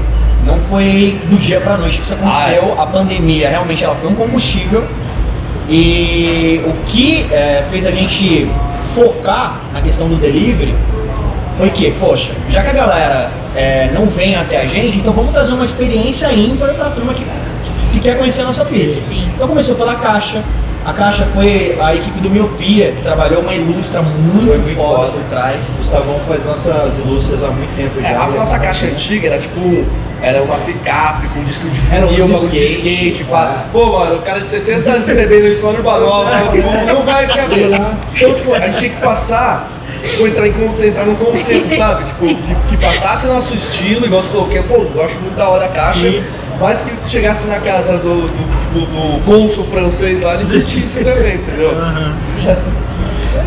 não 0.46 0.60
foi 0.70 1.20
do 1.26 1.38
dia 1.40 1.60
pra 1.60 1.78
noite 1.78 1.98
que 1.98 2.04
isso 2.04 2.14
aconteceu. 2.14 2.80
A 2.80 2.86
pandemia 2.86 3.50
realmente 3.50 3.84
ela 3.84 3.96
foi 3.96 4.12
um 4.12 4.16
combustível. 4.16 4.86
E 5.70 6.62
o 6.66 6.72
que 6.86 7.28
eh, 7.32 7.64
fez 7.70 7.86
a 7.86 7.92
gente 7.92 8.50
focar 8.96 9.62
na 9.74 9.82
questão 9.82 10.08
do 10.08 10.16
delivery 10.16 10.74
foi 11.58 11.70
que, 11.72 11.92
poxa, 12.00 12.32
já 12.50 12.64
que 12.64 12.70
a 12.70 12.74
galera 12.74 13.30
eh, 13.56 13.90
não 13.94 14.06
vem 14.06 14.36
até 14.36 14.62
a 14.62 14.66
gente, 14.66 15.00
então 15.00 15.12
vamos 15.12 15.32
trazer 15.34 15.54
uma 15.54 15.66
experiência 15.66 16.32
ímpar 16.32 16.74
pra 16.74 16.90
turma 16.92 17.14
que, 17.14 17.26
que 17.94 18.00
quer 18.00 18.18
conhecer 18.18 18.42
a 18.42 18.46
nossa 18.46 18.64
pizza. 18.64 19.02
Sim. 19.02 19.30
Então 19.36 19.48
começou 19.48 19.76
pela 19.76 19.96
caixa. 19.96 20.42
A 20.86 20.94
caixa 20.94 21.26
foi 21.34 21.78
a 21.82 21.94
equipe 21.94 22.18
do 22.22 22.30
Miopia, 22.30 22.94
que 22.94 23.02
trabalhou 23.02 23.42
uma 23.42 23.54
ilustra 23.54 24.02
muito, 24.02 24.48
Foi 24.48 24.58
muito 24.58 24.78
foda 24.78 25.12
por 25.12 25.22
trás. 25.24 25.62
O 25.74 25.78
Gustavão 25.80 26.18
faz 26.26 26.46
nossas 26.46 26.98
ilustras 27.00 27.44
há 27.44 27.48
muito 27.48 27.76
tempo 27.76 28.02
já. 28.02 28.08
É, 28.08 28.16
a 28.16 28.28
ele 28.30 28.38
nossa 28.38 28.56
é 28.56 28.60
caixa 28.60 28.86
antiga 28.86 29.28
era 29.28 29.38
tipo. 29.38 29.86
Era 30.22 30.42
uma 30.42 30.56
picape 30.58 31.28
com 31.28 31.44
disco 31.44 31.68
de 31.68 31.96
Era 31.96 32.06
uns 32.06 32.16
vinil, 32.16 32.38
de 32.50 32.66
skate, 32.66 33.06
skate, 33.12 33.24
pá. 33.26 33.66
é. 33.66 33.72
Pô, 33.72 34.00
mano, 34.00 34.16
o 34.16 34.22
cara 34.22 34.40
de 34.40 34.46
60 34.48 34.90
anos 34.90 35.08
recebendo 35.08 35.48
isso 35.48 35.68
no 35.68 35.84
Banova, 35.84 36.30
não 36.88 37.04
vai 37.04 37.28
quebrar. 37.28 37.98
Então, 38.16 38.34
tipo, 38.34 38.54
a 38.54 38.60
gente 38.62 38.78
tinha 38.80 38.90
que 38.92 39.02
passar, 39.02 39.70
tipo, 40.10 40.28
entrar, 40.28 40.48
em, 40.48 40.88
entrar 40.88 41.06
num 41.06 41.16
consenso, 41.16 41.76
sabe? 41.76 42.06
Tipo, 42.06 42.26
que, 42.28 42.56
que 42.70 42.78
passasse 42.78 43.28
nosso 43.28 43.54
estilo, 43.54 44.06
igual 44.06 44.24
você 44.24 44.30
falou, 44.30 44.48
que, 44.48 44.62
pô, 44.64 44.88
eu 44.96 45.04
acho 45.06 45.16
muito 45.20 45.36
da 45.36 45.50
hora 45.50 45.66
a 45.66 45.70
caixa, 45.70 46.24
mas 46.60 46.82
que 46.82 47.10
chegasse 47.10 47.48
na 47.48 47.60
casa 47.60 47.98
do, 47.98 48.28
do, 48.28 48.62
tipo, 48.62 48.80
do 48.88 49.24
cônsul 49.26 49.66
francês 49.66 50.22
lá 50.22 50.42
e 50.42 50.46
curtisse 50.46 51.04
também, 51.04 51.36
entendeu? 51.36 51.72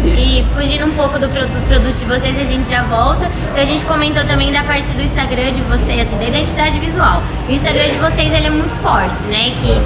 E 0.05 0.45
fugindo 0.55 0.87
um 0.87 0.91
pouco 0.93 1.19
do 1.19 1.27
dos 1.29 1.65
produtos 1.65 2.01
de 2.01 2.07
vocês, 2.07 2.39
a 2.39 2.45
gente 2.45 2.69
já 2.69 2.83
volta. 2.85 3.27
Então 3.51 3.63
a 3.63 3.67
gente 3.67 3.85
comentou 3.85 4.25
também 4.25 4.53
da 4.53 4.63
parte 4.63 4.89
do 4.93 5.03
Instagram 5.03 5.53
de 5.53 5.61
vocês, 5.63 6.01
assim, 6.01 6.17
da 6.17 6.25
identidade 6.25 6.79
visual. 6.79 7.23
O 7.49 7.53
Instagram 7.53 7.85
de 7.85 7.97
vocês 7.99 8.33
ele 8.33 8.47
é 8.47 8.51
muito 8.51 8.75
forte, 8.83 9.23
né? 9.25 9.53
Que 9.61 9.81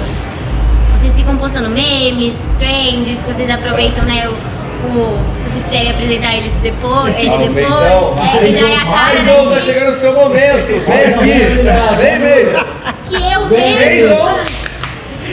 vocês 0.97 1.15
ficam 1.15 1.35
postando 1.37 1.69
memes, 1.69 2.43
trends, 2.57 3.17
que 3.23 3.33
vocês 3.33 3.49
aproveitam, 3.49 4.03
né? 4.05 4.27
O, 4.27 4.87
o- 4.87 5.19
se 5.43 5.49
vocês 5.49 5.65
quiserem 5.65 5.91
apresentar 5.91 6.35
eles 6.35 6.51
depois, 6.61 7.15
ele 7.17 7.29
Ah, 7.29 7.37
depois. 7.37 7.53
Benzão. 7.65 8.19
É, 8.19 8.37
que 8.39 8.53
já 8.59 8.69
é 8.69 8.75
a 8.75 8.85
cara 8.85 9.13
Mais 9.23 9.39
um, 9.39 9.49
tá 9.51 9.59
chegando 9.59 9.89
o 9.89 9.99
seu 9.99 10.13
momento, 10.13 10.67
vem 10.85 11.05
aqui, 11.05 11.97
vem 11.97 12.19
mesmo. 12.19 12.65
que 13.07 13.15
eu 13.33 13.47
vejo. 13.47 14.15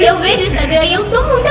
Eu 0.01 0.17
vejo 0.19 0.43
o 0.43 0.47
Instagram 0.47 0.85
e 0.85 0.95
eu 0.95 1.05
muita 1.05 1.21
risada. 1.23 1.42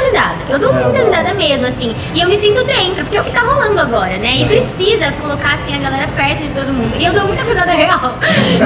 Eu 0.51 0.59
dou 0.59 0.69
É, 0.69 0.83
muita 0.83 0.99
ó. 0.99 1.03
risada 1.05 1.33
mesmo, 1.33 1.65
assim. 1.65 1.95
E 2.13 2.21
eu 2.21 2.27
me 2.27 2.37
sinto 2.37 2.63
dentro, 2.65 3.03
porque 3.03 3.17
é 3.17 3.21
o 3.21 3.23
que 3.23 3.31
tá 3.31 3.41
rolando 3.41 3.79
agora, 3.79 4.17
né? 4.17 4.35
E 4.35 4.45
precisa 4.45 5.11
colocar, 5.21 5.53
assim, 5.55 5.75
a 5.75 5.79
galera 5.79 6.07
perto 6.15 6.43
de 6.43 6.49
todo 6.49 6.73
mundo. 6.73 6.93
E 6.99 7.05
eu 7.05 7.13
dou 7.13 7.25
muita 7.25 7.43
risada 7.43 7.71
real. 7.71 8.15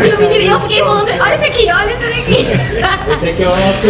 E 0.06 0.10
eu, 0.10 0.18
me, 0.20 0.48
eu 0.48 0.60
fiquei 0.60 0.80
falando, 0.84 1.10
olha 1.10 1.36
isso 1.36 1.46
aqui, 1.46 1.68
olha 1.72 1.92
isso 1.94 2.20
aqui. 2.20 2.48
Esse 3.14 3.30
aqui 3.30 3.44
é 3.44 3.48
o 3.48 3.56
nosso. 3.56 3.88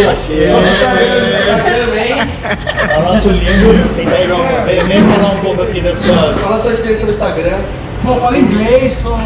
É 2.90 2.98
o 2.98 3.04
nosso 3.04 3.30
lindo. 3.30 3.96
Senta 3.96 4.16
aí, 4.16 4.28
João. 4.28 4.66
Vem 4.66 4.84
vem 4.84 5.04
falar 5.04 5.32
um 5.34 5.40
pouco 5.40 5.62
aqui 5.64 5.82
das 5.82 5.98
suas. 5.98 6.40
Fala 6.40 6.56
a 6.58 6.62
sua 6.62 6.72
experiência 6.74 7.06
no 7.06 7.12
Instagram. 7.14 7.58
Pô, 8.04 8.16
fala 8.16 8.38
inglês, 8.38 8.94
sou. 8.94 9.18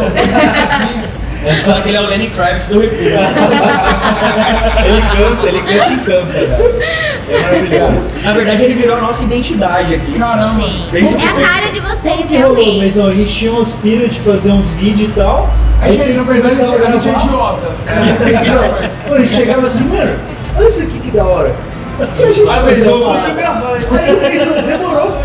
A 1.46 1.52
gente 1.52 1.64
fala 1.64 1.82
que 1.82 1.88
ele 1.90 1.98
é 1.98 2.02
o 2.02 2.08
Lenny 2.08 2.30
Kravitz 2.32 2.68
do 2.68 2.80
República. 2.82 3.20
Ele 4.86 5.02
canta, 5.02 5.48
ele 5.48 5.60
canta 5.62 5.94
e 5.94 5.98
canta, 5.98 6.26
velho. 6.26 6.84
É 7.30 7.42
maravilhoso. 7.42 7.94
Na 8.24 8.34
verdade, 8.34 8.64
ele 8.64 8.74
virou 8.74 8.98
a 8.98 9.02
nossa 9.02 9.24
identidade 9.24 9.94
aqui. 9.96 10.18
Caramba. 10.18 10.62
Sim. 10.62 10.86
É 10.94 11.28
a 11.28 11.34
cara 11.48 11.72
de 11.72 11.80
vocês, 11.80 12.30
realmente. 12.30 12.80
Mas 12.96 12.98
ó, 12.98 13.10
a 13.10 13.14
gente 13.14 13.34
tinha 13.36 13.52
uns 13.54 13.74
pira 13.74 14.08
de 14.08 14.20
fazer 14.22 14.52
uns 14.52 14.70
vídeos 14.72 15.12
e 15.12 15.14
tal. 15.14 15.50
A 15.82 15.90
gente, 15.92 16.04
você 16.04 16.14
na 16.14 16.24
verdade, 16.24 16.56
a 16.56 16.58
gente, 16.58 16.66
começava 16.66 16.88
a 16.88 16.92
gente 17.00 17.08
é 17.08 17.12
gravar. 17.12 17.26
idiota. 17.26 17.68
Mano, 19.10 19.16
a 19.16 19.20
gente 19.22 19.36
chegava 19.36 19.66
assim, 19.68 19.84
mano, 19.90 20.16
olha 20.58 20.68
isso 20.68 20.84
aqui 20.84 21.00
que 21.00 21.12
da 21.12 21.24
hora. 21.26 21.56
Se 22.12 22.24
a 22.24 22.28
gente 22.34 22.50
Ah, 22.50 22.54
fazer 22.62 22.88
eu 22.88 22.96
uma 22.96 23.14
parada- 23.16 23.34
gravar. 23.34 23.74
Aí 23.76 24.64
demorou. 24.68 25.18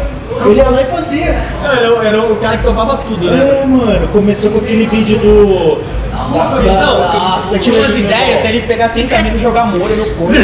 Ele 0.47 0.55
ia 0.57 0.69
lá 0.69 0.83
e 0.83 0.85
fazia. 0.87 1.37
Não, 1.63 1.73
Era, 1.73 1.95
o- 1.95 2.03
era 2.03 2.21
o 2.23 2.37
cara 2.37 2.57
que 2.59 2.65
topava 2.65 2.97
tudo, 2.99 3.31
né? 3.31 3.61
É, 3.63 3.67
mano, 3.67 4.09
começou 4.09 4.51
com 4.51 4.59
aquele 4.59 4.87
vídeo 4.87 5.19
do. 5.19 6.04
Não, 6.35 7.01
da- 7.01 7.59
tinha 7.61 7.77
umas 7.79 7.97
ideias 7.97 8.43
dele 8.43 8.61
pegar 8.67 8.89
sem 8.89 9.07
camisa 9.07 9.37
e 9.37 9.39
jogar 9.39 9.67
molho 9.67 9.97
no 9.97 10.05
corpo. 10.15 10.35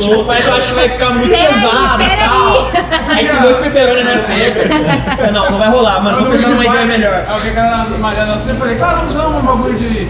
Tipo, 0.00 0.24
mas 0.24 0.46
eu 0.46 0.54
acho 0.54 0.68
que 0.68 0.74
vai 0.74 0.88
ficar 0.88 1.10
muito 1.10 1.30
pesado 1.30 2.02
e 2.02 2.16
tal. 2.16 2.70
Aí 3.14 3.28
com 3.28 3.42
dois 3.42 3.56
peperoni 3.58 4.02
na 4.04 4.18
pega. 4.24 5.30
Não, 5.32 5.50
não 5.50 5.58
vai 5.58 5.68
rolar, 5.68 6.02
mano. 6.02 6.16
Vamos 6.22 6.36
pensar 6.36 6.48
numa 6.50 6.64
ideia 6.64 6.86
melhor. 6.86 7.24
Aí 7.28 7.50
o 7.50 7.54
cara 7.54 7.76
na 7.76 7.98
malhada 7.98 8.32
assim, 8.34 8.50
eu 8.50 8.56
falei, 8.56 8.76
cara, 8.76 8.94
vamos 8.96 9.12
fazer 9.12 9.26
um 9.26 9.40
bagulho 9.42 9.74
de. 9.78 10.08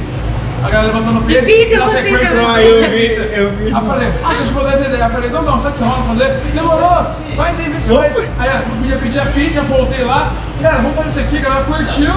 A 0.64 0.70
galera 0.70 0.92
levantando 0.94 1.18
o 1.20 1.22
peso. 1.24 1.46
vídeo, 1.46 1.78
na 1.78 1.84
você 1.86 2.02
sequência. 2.02 2.26
também. 2.28 2.42
não, 2.42 2.54
Ah, 2.54 2.62
eu 2.62 2.90
vi, 2.90 3.06
eu 3.36 3.50
vi. 3.50 3.64
Aí 3.66 3.72
eu 3.72 3.80
falei, 3.82 4.08
ah, 4.08 4.28
deixa 4.28 4.42
eu 4.42 4.46
te 4.46 4.52
botar 4.54 4.72
essa 4.72 4.84
ideia. 4.86 5.04
Eu 5.04 5.10
falei, 5.10 5.28
Dogão, 5.30 5.58
sabe 5.58 5.74
o 5.74 5.78
que 5.78 5.84
rola 5.84 6.02
fazer? 6.04 6.28
Demorou, 6.54 7.06
faz 7.36 7.60
aí, 7.60 7.68
vê 7.68 7.80
se 7.80 7.94
faz. 7.94 8.16
Aí 8.38 8.48
eu 8.50 8.76
podia 8.78 8.96
pedir 8.96 9.18
a 9.20 9.26
pizza, 9.26 9.58
eu 9.58 9.64
voltei 9.64 10.04
lá. 10.04 10.32
Galera, 10.60 10.80
vamos 10.82 10.96
fazer 10.96 11.08
isso 11.10 11.20
aqui, 11.20 11.36
a 11.38 11.40
galera 11.40 11.64
curtiu. 11.64 12.12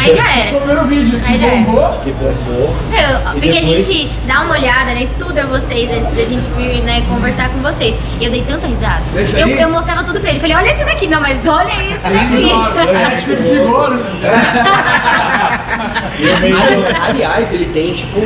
Aí 0.00 0.14
já 0.14 0.32
era. 0.32 0.48
Foi 0.50 0.56
o 0.56 0.60
primeiro 0.62 0.84
vídeo 0.86 1.20
Aí 1.26 1.32
que 1.34 1.38
já 1.40 1.46
era. 1.48 1.56
bombou. 1.56 2.00
Que 2.04 2.12
bombou. 2.12 2.74
Eu- 2.92 3.32
porque 3.32 3.48
a 3.58 3.62
gente 3.62 4.10
dá 4.26 4.40
uma 4.40 4.54
olhada, 4.54 4.84
né? 4.94 5.02
Estuda 5.02 5.44
vocês 5.46 5.90
antes 5.90 6.12
da 6.12 6.24
gente 6.24 6.48
vir, 6.56 6.82
né, 6.84 7.02
conversar 7.06 7.50
com 7.50 7.58
vocês. 7.58 7.94
E 8.18 8.24
eu 8.24 8.30
dei 8.30 8.42
tanta 8.48 8.66
risada. 8.66 9.02
Eu, 9.36 9.48
eu 9.48 9.68
mostrava 9.68 10.02
tudo 10.04 10.20
pra 10.20 10.30
ele. 10.30 10.40
Falei, 10.40 10.56
olha 10.56 10.70
esse 10.72 10.84
daqui, 10.84 11.06
não, 11.06 11.20
mas 11.20 11.46
olha 11.46 11.68
esse 11.82 11.98
daqui. 11.98 12.88
Aí 12.88 13.04
a 13.04 13.16
gente 13.16 13.26
desligou, 13.34 13.90
né? 13.90 13.98
Aliás, 17.08 17.52
ele 17.52 17.66
tem, 17.74 17.92
tipo, 17.92 18.20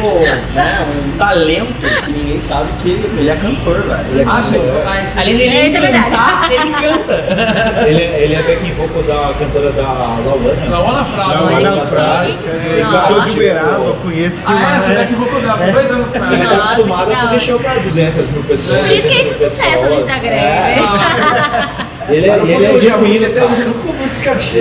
né, 0.54 0.86
um 0.86 1.16
talento 1.16 1.72
que 2.04 2.12
ninguém 2.12 2.40
sabe 2.40 2.68
que 2.82 2.90
ele, 2.90 3.10
ele 3.18 3.30
é 3.30 3.34
cantor, 3.34 3.80
velho. 3.82 4.00
Ele 4.10 4.20
é 4.20 4.24
Acha? 4.24 4.52
cantor. 4.52 4.82
Ah, 4.86 5.02
esse- 5.02 5.18
Além 5.18 5.36
dele 5.38 5.56
é 5.56 5.80
verdade. 5.80 6.10
cantar, 6.10 6.48
ele 6.52 6.72
canta. 6.74 7.14
Ele, 7.88 8.02
ele 8.02 8.34
é 8.34 8.42
backing 8.42 8.74
vocal 8.74 9.02
da 9.04 9.34
cantora 9.38 9.72
da 9.72 9.82
Lawana. 9.82 10.68
Laona 10.68 11.04
Prado. 11.04 11.48
Que 11.48 11.54
que 11.56 11.80
frase, 11.86 12.32
chique. 12.32 12.78
Eu 12.78 12.86
sou 13.00 13.20
de. 13.22 13.30
Uberaba, 13.30 13.92
conheço 14.02 14.38
Ah, 14.46 14.52
é? 14.52 14.54
demais. 14.54 14.84
Você 14.84 14.94
daqui 14.94 15.14
voltou 15.14 15.40
dela, 15.40 15.56
foi 15.58 15.72
dois 15.72 15.90
anos 15.90 16.10
com 16.10 16.16
Ele 16.18 16.42
ela. 16.44 16.56
tá 16.58 16.64
acostumado 16.64 17.06
que 17.08 17.14
a 17.14 17.18
fazer 17.20 17.40
show 17.40 17.58
pra 17.58 17.74
200 17.74 18.28
mil 18.30 18.42
pessoas. 18.44 18.78
Por 18.80 18.90
isso 18.90 19.08
que 19.08 19.14
é 19.14 19.20
esse 19.26 19.44
sucesso 19.50 19.84
no 19.86 19.94
Instagram, 19.94 20.28
É. 20.30 20.76
né? 20.76 21.68
Ele 22.10 22.26
é, 22.28 22.36
ele 22.38 22.64
é 22.76 22.80
genuíno, 22.80 23.26
até 23.26 23.44
hoje 23.44 23.60
eu 23.62 23.66
não 23.68 23.74
como 23.74 24.04
esse 24.04 24.18
cachê. 24.20 24.60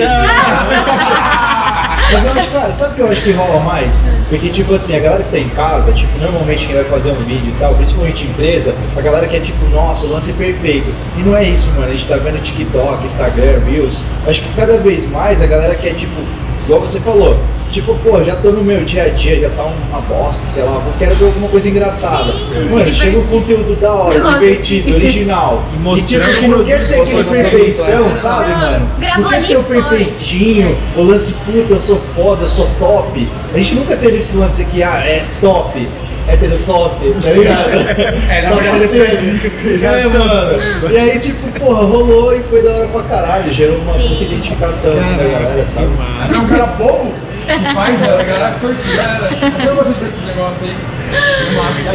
Mas 2.10 2.24
eu 2.24 2.32
acho, 2.32 2.50
cara, 2.50 2.72
sabe 2.72 2.92
o 2.92 2.94
que 2.94 3.00
eu 3.02 3.08
acho 3.08 3.22
que 3.22 3.32
rola 3.32 3.60
mais? 3.60 3.92
Porque, 4.30 4.48
tipo 4.48 4.74
assim, 4.74 4.96
a 4.96 5.00
galera 5.00 5.22
que 5.22 5.30
tá 5.30 5.38
em 5.38 5.48
casa, 5.50 5.92
tipo, 5.92 6.18
normalmente 6.18 6.66
quem 6.66 6.74
vai 6.74 6.84
fazer 6.84 7.10
um 7.10 7.24
vídeo 7.24 7.52
e 7.54 7.58
tal, 7.58 7.74
principalmente 7.74 8.24
empresa, 8.24 8.74
a 8.96 9.00
galera 9.00 9.26
quer, 9.26 9.40
tipo, 9.40 9.64
nossa, 9.66 10.06
o 10.06 10.12
lance 10.12 10.30
é 10.30 10.34
perfeito. 10.34 10.90
E 11.18 11.20
não 11.20 11.36
é 11.36 11.44
isso, 11.44 11.68
mano. 11.72 11.84
A 11.84 11.90
gente 11.90 12.06
tá 12.06 12.16
vendo 12.16 12.42
TikTok, 12.42 13.04
Instagram, 13.04 13.60
Reels. 13.66 14.00
Acho 14.26 14.42
que 14.42 14.54
cada 14.54 14.78
vez 14.78 15.08
mais 15.10 15.42
a 15.42 15.46
galera 15.46 15.74
quer, 15.74 15.94
tipo, 15.94 16.20
igual 16.64 16.80
você 16.80 16.98
falou, 17.00 17.38
tipo, 17.72 17.94
pô, 17.96 18.22
já 18.22 18.36
tô 18.36 18.50
no 18.50 18.62
meu 18.62 18.84
dia 18.84 19.04
a 19.04 19.08
dia, 19.08 19.40
já 19.40 19.50
tá 19.50 19.64
uma 19.64 20.00
bosta, 20.02 20.46
sei 20.46 20.62
lá, 20.62 20.82
eu 20.86 20.92
quero 20.98 21.14
ver 21.14 21.24
alguma 21.26 21.48
coisa 21.48 21.68
engraçada. 21.68 22.32
Sim, 22.32 22.68
mano, 22.70 22.94
chega 22.94 23.18
um 23.18 23.24
conteúdo 23.24 23.80
da 23.80 23.92
hora, 23.92 24.18
Nossa. 24.18 24.38
divertido, 24.38 24.94
original. 24.94 25.62
E 25.72 25.76
E, 25.76 25.78
mostrando 25.80 26.24
tipo, 26.24 26.40
que 26.40 26.48
não 26.48 26.64
quer 26.64 26.78
ser 26.80 27.00
aquele 27.00 27.24
perfeição, 27.24 28.14
sabe, 28.14 28.50
Não, 28.50 28.58
mano? 28.58 28.88
Não 29.20 29.28
quer 29.30 29.42
ser 29.42 29.56
o 29.56 29.62
perfeitinho, 29.64 30.76
o 30.96 31.02
lance 31.02 31.32
puta, 31.44 31.74
eu 31.74 31.80
sou 31.80 32.00
foda, 32.14 32.42
eu 32.44 32.48
sou 32.48 32.68
top. 32.78 33.28
A 33.52 33.56
gente 33.56 33.74
nunca 33.74 33.96
teve 33.96 34.18
esse 34.18 34.36
lance 34.36 34.62
aqui, 34.62 34.82
ah, 34.82 35.00
é 35.04 35.24
top. 35.40 35.88
Hétero 36.30 36.58
top, 36.66 37.10
tá 37.22 37.30
ligado? 37.30 37.70
É, 38.28 38.42
na 38.42 38.50
verdade, 38.50 38.80
pode 38.80 38.88
ter- 38.88 39.82
É, 39.82 40.06
mano. 40.06 40.92
E 40.92 40.96
aí, 40.98 41.18
tipo, 41.18 41.58
porra, 41.58 41.84
rolou 41.86 42.36
e 42.36 42.40
foi 42.40 42.60
da 42.62 42.70
hora 42.70 42.86
pra 42.88 43.02
caralho. 43.04 43.50
Gerou 43.54 43.78
uma 43.78 43.94
Sim. 43.94 44.08
puta 44.08 44.24
identificação 44.24 44.92
assim, 44.98 45.16
da 45.16 45.24
galera, 45.24 45.64
sabe? 45.64 45.88
É 46.34 46.36
um 46.38 46.46
cara 46.46 46.66
bobo 46.66 47.10
que 47.27 47.27
faz, 47.74 48.02
a 48.02 48.22
galera 48.22 48.54
curte, 48.60 48.82
galera. 48.96 49.28
Eu 49.66 49.76
gosto 49.76 49.90
esse 49.92 50.24
negócio 50.26 50.64
aí. 50.64 50.76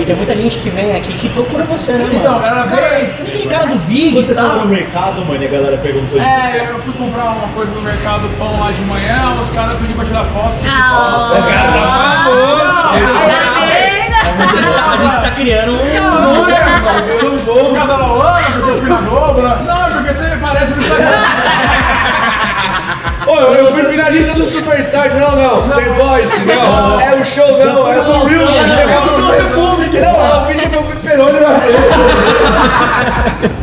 E 0.02 0.06
tem 0.06 0.16
muita 0.16 0.36
gente 0.36 0.58
que 0.60 0.70
vem 0.70 0.96
aqui 0.96 1.14
que 1.14 1.30
procura 1.30 1.64
você, 1.66 1.94
né, 1.94 2.00
mano? 2.06 2.16
Então, 2.16 2.46
ela 2.46 2.66
veio 2.66 2.86
aí. 2.86 3.06
Cadê 3.18 3.32
aquele 3.32 3.48
cara 3.50 3.68
do 3.68 3.80
vídeo 3.88 4.14
Quando 4.14 4.26
você 4.26 4.32
e 4.32 4.36
tava 4.36 4.56
no 4.56 4.66
mercado, 4.68 5.26
mano, 5.26 5.44
e 5.44 5.48
a 5.48 5.50
galera 5.50 5.78
perguntou 5.78 6.20
É, 6.22 6.68
eu 6.70 6.80
fui 6.80 6.94
comprar 6.94 7.26
uma 7.26 7.48
coisa 7.50 7.74
no 7.76 7.82
mercado 7.82 8.30
pão 8.38 8.60
lá 8.60 8.72
de 8.72 8.82
manhã, 8.82 9.36
os 9.40 9.50
caras 9.52 9.78
pediram 9.78 9.96
pra 9.96 10.06
tirar 10.06 10.24
foto. 10.26 10.56
Ah, 10.68 11.32
Ah, 11.86 12.94
A 14.34 14.56
gente 14.56 14.74
tá, 14.74 14.92
a 14.92 14.98
gente 14.98 15.22
tá 15.22 15.32
criando 15.36 15.72
um... 15.74 15.78
Não, 15.78 16.50
é, 16.50 17.24
eu 17.24 17.38
vou 17.38 17.66
por 17.66 17.74
causa 17.76 17.94
da 17.94 17.98
Laona, 18.08 18.42
porque 18.52 18.70
eu 18.72 18.78
fui 18.80 18.90
na 18.90 18.96
Globo. 19.02 19.42
né? 19.42 19.58
Não, 19.66 19.92
porque 19.92 20.14
você 20.14 20.38
parece 20.42 20.74
no 20.74 20.82
Instagram. 20.82 22.33
Eu, 23.40 23.54
eu 23.54 23.72
fui 23.72 23.84
finalista 23.86 24.34
do 24.34 24.52
Superstar. 24.52 25.16
Não, 25.16 25.32
não. 25.36 25.70
The 25.70 25.90
Voice, 25.90 26.40
não. 26.46 27.02
É 27.02 27.16
o 27.16 27.24
show, 27.24 27.48
não. 27.66 27.92
É 27.92 28.00
o 28.00 28.26
Real. 28.26 28.44
Não, 29.18 29.34
é 29.34 29.44
o 29.44 29.50
Não, 29.50 30.26
eu 30.26 30.46
fiz 30.48 30.70
meu 30.70 30.84
peperoni 30.84 31.40
na 31.40 31.60
frente. 31.60 33.63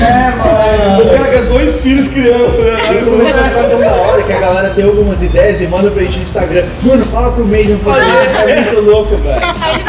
É, 0.00 0.30
mano. 0.36 1.04
O 1.04 1.10
cara 1.10 1.24
com 1.32 1.38
as 1.38 1.46
dois 1.46 1.82
filhos 1.82 2.08
crianças, 2.08 2.58
né? 2.64 2.76
Aí 2.88 3.02
começou 3.04 3.40
a 3.40 3.44
ficar 3.48 3.62
tão 3.64 3.80
da 3.80 3.90
hora 3.92 4.22
que 4.22 4.32
a 4.32 4.38
galera 4.40 4.70
tem 4.70 4.84
algumas 4.84 5.22
ideias 5.22 5.60
e 5.60 5.66
manda 5.66 5.90
pra 5.90 6.02
gente 6.02 6.16
no 6.18 6.22
Instagram. 6.24 6.64
Mano, 6.82 7.04
fala 7.06 7.32
pro 7.32 7.44
Mason 7.46 7.78
fazer 7.84 8.04
isso, 8.06 8.36
é 8.48 8.62
muito 8.62 8.80
louco, 8.90 9.16
velho. 9.16 9.40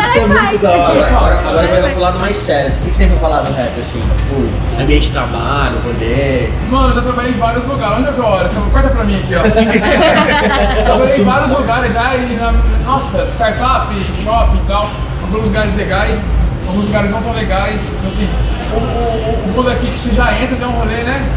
Isso 0.06 0.18
é 0.18 0.26
muito 0.26 0.58
da 0.62 0.72
hora. 0.72 1.06
Agora, 1.08 1.40
agora 1.40 1.68
vai 1.68 1.82
dar 1.82 1.90
pro 1.92 2.02
lado 2.02 2.20
mais 2.20 2.36
sério. 2.36 2.72
O 2.72 2.76
que 2.76 2.80
que 2.80 2.96
você 2.96 3.04
sempre 3.04 3.18
falar 3.20 3.42
do 3.42 3.54
rap, 3.54 3.70
assim? 3.80 4.02
Tipo, 4.18 4.82
ambiente 4.82 5.08
de 5.08 5.12
trabalho, 5.12 5.76
rolê... 5.84 6.50
Mano, 6.70 6.90
eu 6.90 6.94
já 6.96 7.02
trabalhei 7.02 7.32
em 7.32 7.38
vários 7.38 7.66
lugares. 7.66 8.08
É 8.08 8.12
que 8.12 8.22
olho? 8.22 8.50
Corta 8.72 8.90
pra 8.90 9.04
mim 9.04 9.20
aqui, 9.24 9.36
ó. 9.36 9.42
trabalhei 10.86 11.18
em 11.20 11.24
vários 11.24 11.52
lugares 11.52 11.94
já 11.94 12.16
e, 12.16 12.34
na- 12.36 12.54
nossa, 12.86 13.26
startup, 13.36 13.88
shopping 14.24 14.58
e 14.58 14.68
tal. 14.68 14.90
Alguns 15.24 15.44
lugares 15.44 15.76
legais, 15.76 16.20
alguns 16.68 16.86
lugares 16.86 17.12
não 17.12 17.22
tão 17.22 17.34
legais. 17.34 17.76
Então, 17.76 18.10
assim, 18.12 18.30
o, 18.74 18.78
o, 18.78 19.44
o 19.46 19.48
mundo 19.56 19.70
aqui 19.70 19.88
que 19.88 19.98
você 19.98 20.12
já 20.12 20.34
entra, 20.40 20.56
tem 20.56 20.68
um 20.68 20.72
rolê, 20.72 21.04
né? 21.04 21.28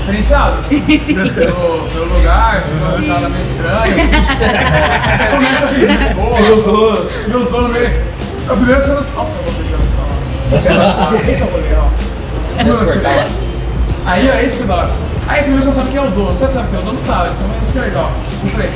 Diferenciado. 0.00 0.56
Pelo, 0.68 1.88
pelo 1.88 2.18
lugar, 2.18 2.60
você 2.60 2.72
tem 2.72 3.10
uma 3.10 3.14
cara 3.14 3.28
meio 3.28 3.44
estranha. 3.44 3.94
Começa 5.30 5.64
assim, 5.64 5.86
pô, 6.14 6.42
meus 6.42 6.64
donos, 6.64 7.28
meus 7.28 7.48
donos 7.50 7.72
meio. 7.72 7.86
É 7.86 8.52
o 8.52 8.56
primeiro 8.56 8.80
que 8.80 8.86
você 8.86 8.94
não. 8.94 9.04
Ó, 9.16 9.22
eu 9.22 9.42
vou 9.44 9.52
pegar. 9.62 9.72
Esse 11.30 11.42
é 11.42 11.44
o 11.44 11.48
rolê, 11.48 11.74
ó. 11.76 11.88
Segundo 12.56 12.78
você. 12.78 13.00
Aí 14.04 14.28
é 14.28 14.44
isso 14.44 14.56
que 14.56 14.64
dá. 14.64 14.88
Aí 15.28 15.42
primeiro 15.42 15.62
você 15.62 15.68
não 15.68 15.74
sabe 15.74 15.90
quem 15.90 15.98
é 15.98 16.02
o 16.02 16.10
dono, 16.10 16.32
você 16.32 16.48
sabe 16.48 16.68
quem 16.68 16.78
é 16.78 16.82
o 16.82 16.84
dono, 16.84 16.98
sabe, 17.06 17.30
então 17.30 17.50
é 17.52 17.62
isso 17.62 17.72
que 17.72 17.78
é 17.78 17.82
legal. 17.82 18.12
Comprei. 18.40 18.70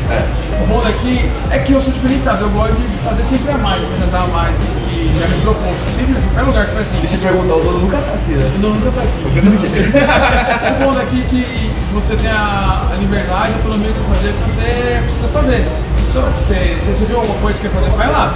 O 0.63 0.67
bom 0.67 0.81
daqui 0.81 1.31
é 1.51 1.59
que 1.59 1.73
eu 1.73 1.81
sou 1.81 1.93
diferenciado, 1.93 2.45
eu 2.45 2.51
gosto 2.51 2.77
de 2.77 2.97
fazer 2.99 3.23
sempre 3.23 3.51
a 3.53 3.59
mais, 3.59 3.83
apresentar 3.83 4.23
a 4.23 4.27
mais, 4.29 4.57
que 4.89 5.11
já 5.19 5.27
me 5.27 5.41
propôs. 5.43 5.77
Sempre, 5.97 6.13
em 6.13 6.23
qualquer 6.23 6.43
lugar 6.43 6.67
que 6.67 6.73
foi 6.73 6.83
assim. 6.83 7.01
E 7.03 7.07
se 7.07 7.19
perguntar, 7.19 7.55
o 7.55 7.63
dono 7.63 7.79
nunca 7.81 7.97
tá 7.99 8.15
aqui, 8.15 8.33
né? 8.33 8.53
O 8.55 8.59
dono 8.59 8.75
nunca 8.77 8.91
tá 8.93 9.03
aqui. 9.03 9.23
o 10.83 10.85
bom 10.85 10.95
daqui 10.95 11.23
é 11.23 11.27
que 11.27 11.71
você 11.93 12.17
tem 12.17 12.31
a, 12.31 12.89
a 12.93 12.97
liberdade, 12.97 13.53
a 13.53 13.57
autonomia 13.57 13.93
de 13.93 13.99
você 13.99 14.05
fazer 14.15 14.29
o 14.29 14.33
que 14.33 14.51
você 14.51 15.01
precisa 15.03 15.29
fazer. 15.29 15.65
Então, 16.11 16.23
você, 16.23 16.55
se 16.55 16.87
você 16.87 17.05
viu 17.05 17.21
alguma 17.21 17.39
coisa 17.41 17.61
que 17.61 17.69
quer 17.69 17.75
fazer, 17.75 17.91
vai 17.91 18.11
lá. 18.11 18.35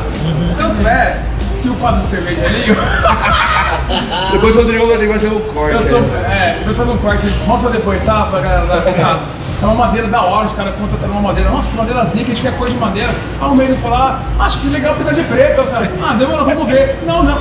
Tanto 0.56 0.86
é 0.86 1.22
que 1.60 1.68
o 1.68 1.74
quadro 1.74 2.00
de 2.00 2.06
cerveja 2.06 2.42
ali, 2.44 2.64
Depois 4.32 4.56
o 4.56 4.60
Rodrigo 4.60 4.86
vai 4.86 4.98
ter 4.98 5.06
que 5.06 5.12
fazer 5.12 5.28
o 5.28 5.40
corte. 5.40 5.74
Eu 5.74 5.80
sou, 5.80 6.00
né? 6.00 6.54
é, 6.54 6.58
depois 6.58 6.76
faz 6.76 6.88
um 6.88 6.96
corte, 6.98 7.26
mostra 7.46 7.70
depois, 7.70 8.02
tá? 8.04 8.26
Pra 8.26 8.40
galera 8.40 8.66
da 8.66 8.92
casa. 8.92 9.20
É 9.60 9.66
uma 9.66 9.74
madeira 9.74 10.08
da 10.08 10.22
hora, 10.22 10.46
os 10.46 10.54
caras 10.54 10.74
contrataram 10.74 11.12
uma 11.12 11.20
madeira. 11.20 11.50
Nossa, 11.50 11.70
que 11.72 11.76
madeira 11.76 12.04
zica, 12.04 12.22
a 12.22 12.26
gente 12.34 12.42
quer 12.42 12.56
coisa 12.56 12.72
de 12.72 12.80
madeira. 12.80 13.14
Há 13.38 13.48
um 13.48 13.54
mês 13.54 13.70
eu 13.70 13.76
falar, 13.76 14.22
acho 14.38 14.58
que 14.60 14.68
é 14.68 14.70
legal 14.70 14.94
pintar 14.94 15.12
de 15.12 15.22
preto. 15.24 15.62
Ah, 16.02 16.14
demorou, 16.14 16.46
vamos 16.46 16.72
ver. 16.72 16.98
Não, 17.06 17.22
não. 17.22 17.38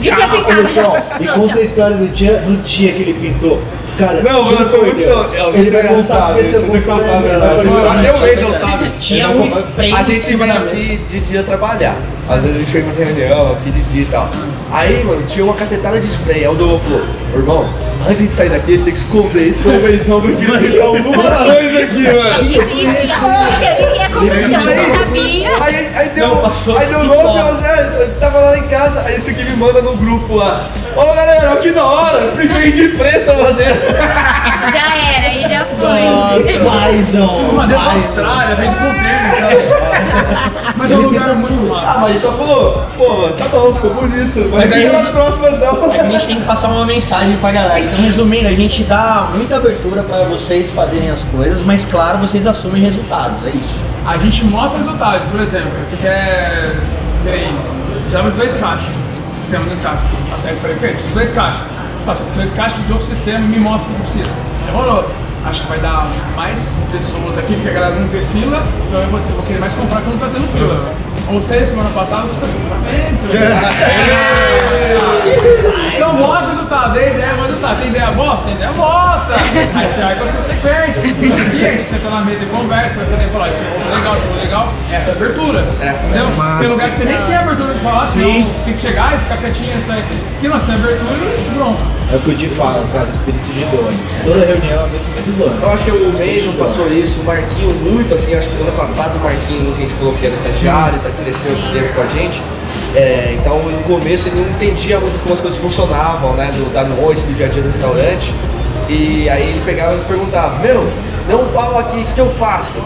Já. 0.00 0.16
Ó, 0.16 1.22
e 1.22 1.28
conta 1.28 1.58
a 1.58 1.62
história 1.62 1.96
do 1.96 2.08
dia, 2.08 2.38
do 2.38 2.60
dia 2.62 2.92
que 2.92 3.02
ele 3.02 3.14
pintou. 3.14 3.62
Cara, 4.00 4.20
Não, 4.22 4.44
mano, 4.44 4.70
foi 4.70 4.80
muito 4.82 4.96
Deus. 4.98 5.38
Alguém 5.38 5.60
Ele 5.60 5.70
vai 5.70 5.82
contar, 5.82 6.02
saber, 6.02 6.44
se 6.44 6.54
eu 6.54 6.62
tem 6.62 6.70
que 6.72 6.80
contar, 6.80 7.16
a 7.16 7.20
verdade. 7.20 7.60
que 7.60 7.68
uma- 7.68 8.18
o 8.18 8.22
Weasel 8.22 8.54
sabe. 8.54 8.90
Tinha 9.00 9.24
Ele 9.28 9.38
um 9.38 9.44
spray 9.46 9.92
A 9.94 10.02
gente 10.02 10.36
da 10.36 10.44
aqui 10.52 11.00
de 11.08 11.20
dia 11.20 11.42
trabalhar. 11.42 11.96
Às 12.28 12.42
vezes 12.42 12.56
a 12.56 12.58
gente 12.60 12.70
chega 12.70 12.86
fazer 12.86 13.04
reunião 13.04 13.52
aqui 13.52 13.70
de 13.70 13.82
dia 13.82 14.02
e 14.02 14.04
tal. 14.06 14.28
Aí, 14.72 15.04
mano, 15.04 15.22
tinha 15.26 15.44
uma 15.44 15.54
cacetada 15.54 15.98
de 15.98 16.06
spray. 16.06 16.42
Aí 16.42 16.48
o 16.48 16.54
Douglas 16.54 16.80
falou, 16.84 17.02
irmão, 17.34 17.68
antes 18.08 18.18
de 18.28 18.32
sair 18.34 18.50
daqui, 18.50 18.72
a 18.72 18.76
gente 18.76 18.84
tem 18.84 18.92
que 18.92 18.98
esconder 19.00 19.42
isso, 19.48 19.62
senão 19.64 19.78
o 19.78 19.82
Weasel 19.82 20.20
vai 20.20 20.58
pintar 20.62 20.86
alguma 20.86 21.22
coisa 21.22 21.78
aqui, 21.80 22.02
mano. 22.04 22.42
E, 22.42 22.44
e, 22.44 22.56
e, 22.56 22.86
e, 22.86 23.96
e 23.96 24.02
aconteceu, 24.02 24.60
eu 24.60 24.76
não 24.76 24.98
sabia. 24.98 25.50
Aí, 25.60 25.88
aí 25.96 26.08
deu, 26.14 26.28
Não, 26.28 26.36
passou 26.36 26.78
aí 26.78 26.86
deu 26.86 27.00
que 27.00 27.06
louco, 27.06 27.22
bola. 27.24 27.48
eu, 27.50 27.56
velho, 27.56 27.92
eu 28.02 28.08
tava 28.20 28.38
lá 28.38 28.58
em 28.58 28.62
casa, 28.68 29.02
aí 29.04 29.16
esse 29.16 29.30
aqui 29.30 29.42
me 29.42 29.56
manda 29.56 29.82
no 29.82 29.96
grupo 29.96 30.36
lá. 30.36 30.70
Ô 30.96 31.04
galera, 31.14 31.56
que 31.56 31.70
da 31.72 31.84
hora, 31.84 32.28
pintei 32.36 32.70
de 32.72 32.88
preto 32.90 33.30
a 33.30 33.34
madeira. 33.34 33.74
Já 34.72 34.96
era, 34.96 35.26
aí 35.28 35.42
já 35.48 35.64
foi. 35.64 36.64
Paizão. 36.64 37.52
Madeira 37.54 37.82
pra 37.82 37.92
Austrália, 37.92 38.54
vem 38.56 38.70
com 38.70 39.40
sabe? 39.40 39.56
Mas 40.76 40.90
é 40.92 40.96
um 40.96 41.00
lugar 41.00 41.34
muito 41.34 41.68
massa. 41.68 41.86
Ah, 41.90 41.98
mas 42.00 42.10
ele 42.10 42.20
só 42.20 42.32
falou, 42.32 42.84
pô, 42.96 43.16
mano, 43.18 43.32
tá 43.34 43.44
bom, 43.48 43.74
ficou 43.74 43.94
bonito. 43.94 44.38
Mas 44.52 44.70
Mas 44.70 44.72
aí- 44.72 44.88
nas 44.92 45.08
próximas 45.08 45.58
não. 45.58 45.84
A 45.84 46.04
gente 46.10 46.26
tem 46.26 46.36
que 46.40 46.44
passar 46.46 46.68
uma 46.68 46.86
mensagem 46.86 47.36
pra 47.38 47.50
galera. 47.50 47.80
Então, 47.80 48.02
resumindo, 48.04 48.48
a 48.48 48.52
gente 48.52 48.84
dá 48.84 49.28
muita 49.34 49.56
abertura 49.56 50.02
pra 50.02 50.24
vocês 50.24 50.70
fazerem 50.70 51.10
as 51.10 51.22
coisas, 51.24 51.62
mas 51.62 51.84
claro, 51.84 52.18
vocês 52.18 52.46
assumem 52.46 52.82
resultados, 52.82 53.44
é 53.46 53.50
isso. 53.50 53.80
A 54.06 54.16
gente 54.18 54.44
mostra 54.46 54.78
resultados, 54.78 55.22
por 55.30 55.40
exemplo, 55.40 55.70
você 55.84 55.96
quer. 55.96 56.76
Tem. 57.24 57.52
Precisamos 58.02 58.32
de 58.32 58.38
dois 58.38 58.52
caixas. 58.54 58.86
Sistema 59.32 59.64
dois 59.66 59.80
caixas. 59.80 60.10
Tá 60.30 60.36
certo? 60.42 60.60
Perfeito. 60.62 61.04
Os 61.06 61.10
dois 61.12 61.30
caixas. 61.30 61.69
Faço 62.04 62.22
dois 62.34 62.50
caixas 62.52 62.84
de 62.86 62.92
outro 62.92 63.06
sistema 63.06 63.44
e 63.44 63.48
me 63.48 63.58
mostra 63.58 63.90
o 63.90 63.94
que 63.94 64.02
precisa. 64.02 64.30
Demorou. 64.66 65.08
Acho 65.44 65.62
que 65.62 65.68
vai 65.68 65.78
dar 65.78 66.06
mais 66.36 66.60
pessoas 66.92 67.38
aqui, 67.38 67.54
porque 67.54 67.70
a 67.70 67.72
galera 67.72 67.94
não 67.94 68.06
vê 68.08 68.20
fila, 68.32 68.62
então 68.86 69.00
eu 69.00 69.08
vou, 69.08 69.20
eu 69.20 69.26
vou 69.28 69.42
querer 69.44 69.58
mais 69.58 69.72
comprar 69.72 70.02
quando 70.02 70.20
tá 70.20 70.28
tendo 70.30 70.46
fila. 70.52 70.94
Ou 71.32 71.40
seja, 71.40 71.66
semana 71.66 71.88
passada 71.90 72.26
os 72.26 72.36
Então 75.94 76.14
mostra 76.14 76.46
o 76.46 76.50
resultado, 76.50 76.92
dê 76.92 77.10
ideia, 77.10 77.34
mostra 77.34 77.42
o 77.42 77.46
resultado. 77.46 77.78
Tem 77.78 77.88
ideia 77.88 78.10
bosta? 78.12 78.44
Tem 78.44 78.54
ideia 78.54 78.72
bosta! 78.72 79.34
Aí 79.74 79.88
você 79.88 80.00
vai 80.00 80.14
com 80.16 80.24
as 80.24 80.30
consequências. 80.30 80.59
E 80.62 81.66
a 81.66 81.70
gente 81.70 81.82
senta 81.82 82.10
na 82.10 82.20
mesa 82.22 82.44
e 82.44 82.46
conversa 82.46 82.94
pra 82.94 83.04
poder 83.04 83.28
falar, 83.30 83.48
isso 83.48 83.60
é 83.60 83.94
legal, 83.94 84.14
isso 84.16 84.26
é 84.26 84.40
legal. 84.44 84.74
Essa 84.92 85.10
é 85.10 85.12
a 85.12 85.16
abertura. 85.16 85.64
entendeu? 86.08 86.26
Tem 86.60 86.68
lugar 86.68 86.88
que 86.88 86.94
você 86.94 87.04
nem 87.04 87.22
tem 87.26 87.36
abertura 87.36 87.74
de 87.74 87.80
falar, 87.80 88.06
senão 88.08 88.50
tem 88.64 88.74
que 88.74 88.80
chegar 88.80 89.14
e 89.14 89.18
ficar 89.18 89.36
quietinho. 89.38 89.86
Sabe? 89.86 90.00
Aqui 90.00 90.48
nós 90.48 90.62
temos 90.64 90.84
abertura 90.84 91.16
e 91.16 91.54
pronto. 91.54 91.80
É 92.12 92.16
o 92.16 92.20
que 92.20 92.30
o 92.30 92.34
Di 92.34 92.48
fala, 92.48 92.84
cara, 92.92 93.08
espírito 93.08 93.44
de 93.52 93.64
dono. 93.64 93.88
Toda 94.24 94.44
reunião 94.44 94.80
é 94.80 94.84
o 94.84 94.88
mesmo 94.88 95.32
dono. 95.38 95.62
Eu 95.62 95.70
acho 95.70 95.84
que 95.84 95.90
o 95.92 96.12
Mason 96.12 96.52
passou 96.58 96.92
isso, 96.92 97.20
o 97.20 97.24
Marquinho 97.24 97.72
muito 97.74 98.12
assim, 98.14 98.34
acho 98.34 98.48
que 98.48 98.54
no 98.56 98.62
ano 98.68 98.72
passado 98.76 99.16
o 99.16 99.20
Marquinho, 99.20 99.72
que 99.74 99.84
a 99.84 99.86
gente 99.86 99.94
falou 99.94 100.14
que 100.14 100.26
era 100.26 100.34
estagiário, 100.34 100.98
tá 100.98 101.10
crescendo 101.22 101.54
aqui 101.58 101.72
dentro 101.72 101.94
com 101.94 102.02
a 102.02 102.06
gente. 102.06 102.42
É, 102.96 103.36
então 103.38 103.62
no 103.62 103.82
começo 103.84 104.28
ele 104.28 104.40
não 104.40 104.50
entendia 104.50 104.98
muito 104.98 105.22
como 105.22 105.32
as 105.34 105.40
coisas 105.40 105.58
funcionavam, 105.60 106.34
né? 106.34 106.50
Do, 106.52 106.72
da 106.72 106.82
noite, 106.84 107.20
do 107.22 107.34
dia 107.34 107.46
a 107.46 107.48
dia 107.48 107.62
do 107.62 107.68
restaurante. 107.68 108.34
E 108.92 109.30
aí 109.30 109.50
ele 109.50 109.62
pegava 109.64 109.94
e 109.94 110.00
perguntava, 110.00 110.58
meu, 110.58 110.84
dá 111.28 111.36
um 111.36 111.46
pau 111.52 111.78
aqui, 111.78 111.98
o 111.98 112.04
que, 112.04 112.12
que 112.12 112.20
eu 112.20 112.28
faço? 112.28 112.80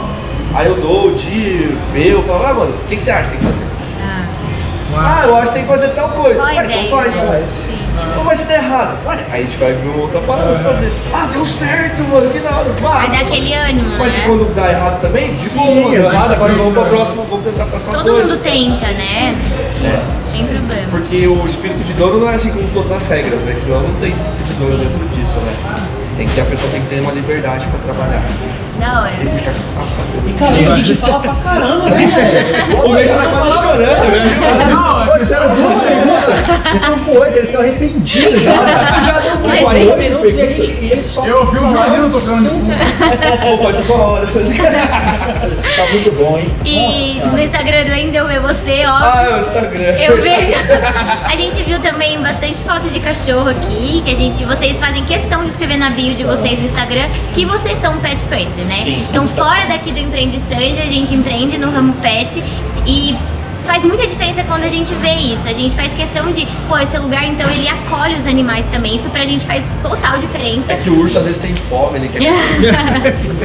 Aí 0.54 0.66
eu 0.66 0.74
dou 0.74 1.08
o 1.08 1.14
dia, 1.14 1.74
eu 1.94 2.22
falava, 2.24 2.50
ah, 2.50 2.54
mano, 2.54 2.72
o 2.72 2.86
que, 2.86 2.96
que 2.96 3.02
você 3.02 3.10
acha 3.10 3.30
que 3.30 3.30
tem 3.30 3.38
que 3.38 3.46
fazer? 3.46 3.64
Ah, 4.96 5.24
eu 5.26 5.34
acho 5.36 5.46
que 5.48 5.54
tem 5.54 5.62
que 5.62 5.68
fazer 5.68 5.88
tal 5.88 6.10
coisa. 6.10 6.38
Boa 6.38 6.64
então 6.64 6.98
faz. 6.98 7.14
Sim. 7.14 7.78
Não, 8.14 8.22
mas 8.22 8.38
se 8.38 8.46
der 8.46 8.58
errado. 8.62 8.98
Ué, 9.06 9.18
aí 9.32 9.42
a 9.42 9.46
gente 9.46 9.56
vai 9.56 9.72
ver 9.72 9.88
uma 9.88 10.02
outra 10.02 10.20
parada 10.20 10.54
pra 10.56 10.72
fazer. 10.72 10.92
Ah, 11.12 11.26
deu 11.32 11.46
certo, 11.46 12.02
mano, 12.04 12.30
que 12.30 12.38
da 12.38 12.50
hora. 12.50 12.70
Vai 12.80 13.08
Massa. 13.08 13.10
dar 13.10 13.26
aquele 13.26 13.54
ânimo, 13.54 13.98
Mas 13.98 14.12
se 14.12 14.20
né? 14.20 14.26
quando 14.26 14.54
dá 14.54 14.70
errado 14.70 15.00
também, 15.00 15.34
de 15.34 15.48
boa, 15.48 15.90
deu 15.90 16.04
errado, 16.04 16.32
agora 16.34 16.52
vamos 16.52 16.74
pra 16.74 16.84
próxima, 16.84 17.24
vamos 17.24 17.44
tentar 17.44 17.62
a 17.64 17.66
próxima 17.66 17.92
Todo 17.92 18.10
coisa. 18.12 18.28
mundo 18.28 18.42
tenta, 18.42 18.86
né? 18.92 19.34
Problema. 20.42 20.90
Porque 20.90 21.26
o 21.26 21.46
espírito 21.46 21.84
de 21.84 21.92
dono 21.92 22.20
não 22.20 22.30
é 22.30 22.34
assim 22.34 22.50
com 22.50 22.66
todas 22.72 22.92
as 22.92 23.06
regras, 23.08 23.42
né? 23.42 23.54
Senão 23.56 23.82
não 23.82 23.94
tem 24.00 24.12
espírito 24.12 24.42
de 24.42 24.52
dono 24.54 24.78
dentro 24.78 25.08
disso, 25.08 25.36
né? 25.36 25.52
Tem 26.16 26.28
que, 26.28 26.40
a 26.40 26.44
pessoa 26.44 26.70
tem 26.70 26.80
que 26.82 26.88
ter 26.88 27.00
uma 27.00 27.12
liberdade 27.12 27.66
pra 27.66 27.78
trabalhar. 27.80 28.22
Da 28.80 29.00
hora. 29.00 29.12
E. 29.22 30.30
E 30.30 30.32
cara, 30.34 30.52
a 30.52 30.76
gente 30.76 30.94
fala 30.96 31.20
pra 31.20 31.34
caramba, 31.34 31.90
né, 31.90 32.06
velho? 32.06 32.84
O 32.84 32.92
Leite 32.92 33.12
tá 33.12 33.26
quase 33.26 33.58
chorando, 33.58 34.10
né? 34.10 34.66
Não, 34.70 35.02
é 35.02 35.06
Pô, 35.06 35.14
eles 35.16 35.30
eram 35.30 35.54
duas 35.54 35.76
perguntas. 35.76 36.48
Eles 36.66 36.82
estão 36.82 36.98
com 36.98 37.10
oito, 37.18 37.36
eles 37.36 37.48
estão 37.48 37.60
arrependidos 37.60 38.42
já. 38.42 38.52
Já 38.54 39.20
deu 39.20 39.32
Mas 39.46 39.60
40 39.60 39.92
sim. 39.92 39.98
minutos 39.98 40.34
e 40.34 40.40
a 40.40 40.46
gente 40.46 40.84
ele 40.84 41.02
só. 41.02 41.26
eu 41.26 41.38
ouvi 41.40 41.58
o 41.58 41.68
violino 41.68 42.10
tocando. 42.10 42.50
Pô, 43.42 43.58
pode 43.58 43.92
hora. 43.92 44.26
Tá 45.76 45.86
muito 45.90 46.12
bom, 46.12 46.38
hein? 46.38 46.54
E 46.64 47.20
no 47.32 47.38
Instagram, 47.38 47.84
de 47.84 48.16
eu 48.16 48.28
ver 48.28 48.40
você, 48.40 48.84
ó. 48.86 48.94
Ah, 48.94 49.26
é 49.28 49.34
o 49.34 49.40
Instagram. 49.40 49.80
Eu 49.80 50.22
vejo. 50.22 50.52
A 51.26 51.36
gente 51.36 51.62
viu 51.64 51.80
também 51.80 52.20
bastante 52.22 52.62
foto 52.62 52.88
de 52.90 53.00
cachorro 53.00 53.50
aqui, 53.50 54.02
que 54.04 54.12
a 54.12 54.16
gente, 54.16 54.44
vocês 54.44 54.78
fazem 54.78 55.04
questão 55.04 55.42
de 55.42 55.50
escrever 55.50 55.76
na 55.76 55.90
bio 55.90 56.14
de 56.14 56.22
vocês 56.22 56.60
no 56.60 56.66
Instagram 56.66 57.08
que 57.34 57.44
vocês 57.44 57.78
são 57.78 57.98
pet 57.98 58.18
friendly, 58.26 58.63
né? 58.64 59.04
Então 59.08 59.26
fora 59.28 59.66
daqui 59.66 59.90
do 59.90 59.98
Empreende 59.98 60.40
a 60.80 60.86
gente 60.86 61.14
empreende 61.14 61.58
no 61.58 61.70
ramo 61.70 61.92
pet 61.94 62.42
e 62.86 63.14
faz 63.64 63.82
muita 63.82 64.06
diferença 64.06 64.44
quando 64.44 64.64
a 64.64 64.68
gente 64.68 64.92
vê 64.94 65.14
isso. 65.14 65.48
A 65.48 65.52
gente 65.52 65.74
faz 65.74 65.92
questão 65.94 66.30
de, 66.30 66.46
pô, 66.68 66.78
esse 66.78 66.96
lugar 66.98 67.24
então 67.24 67.48
ele 67.50 67.66
acolhe 67.68 68.14
os 68.14 68.26
animais 68.26 68.66
também. 68.66 68.96
Isso 68.96 69.08
pra 69.08 69.24
gente 69.24 69.44
faz 69.44 69.62
total 69.82 70.18
diferença. 70.18 70.72
É 70.72 70.76
que 70.76 70.90
o 70.90 70.98
urso 71.00 71.18
às 71.18 71.26
vezes 71.26 71.40
tem 71.40 71.54
fome, 71.56 71.98
ele 71.98 72.08
quer. 72.08 72.20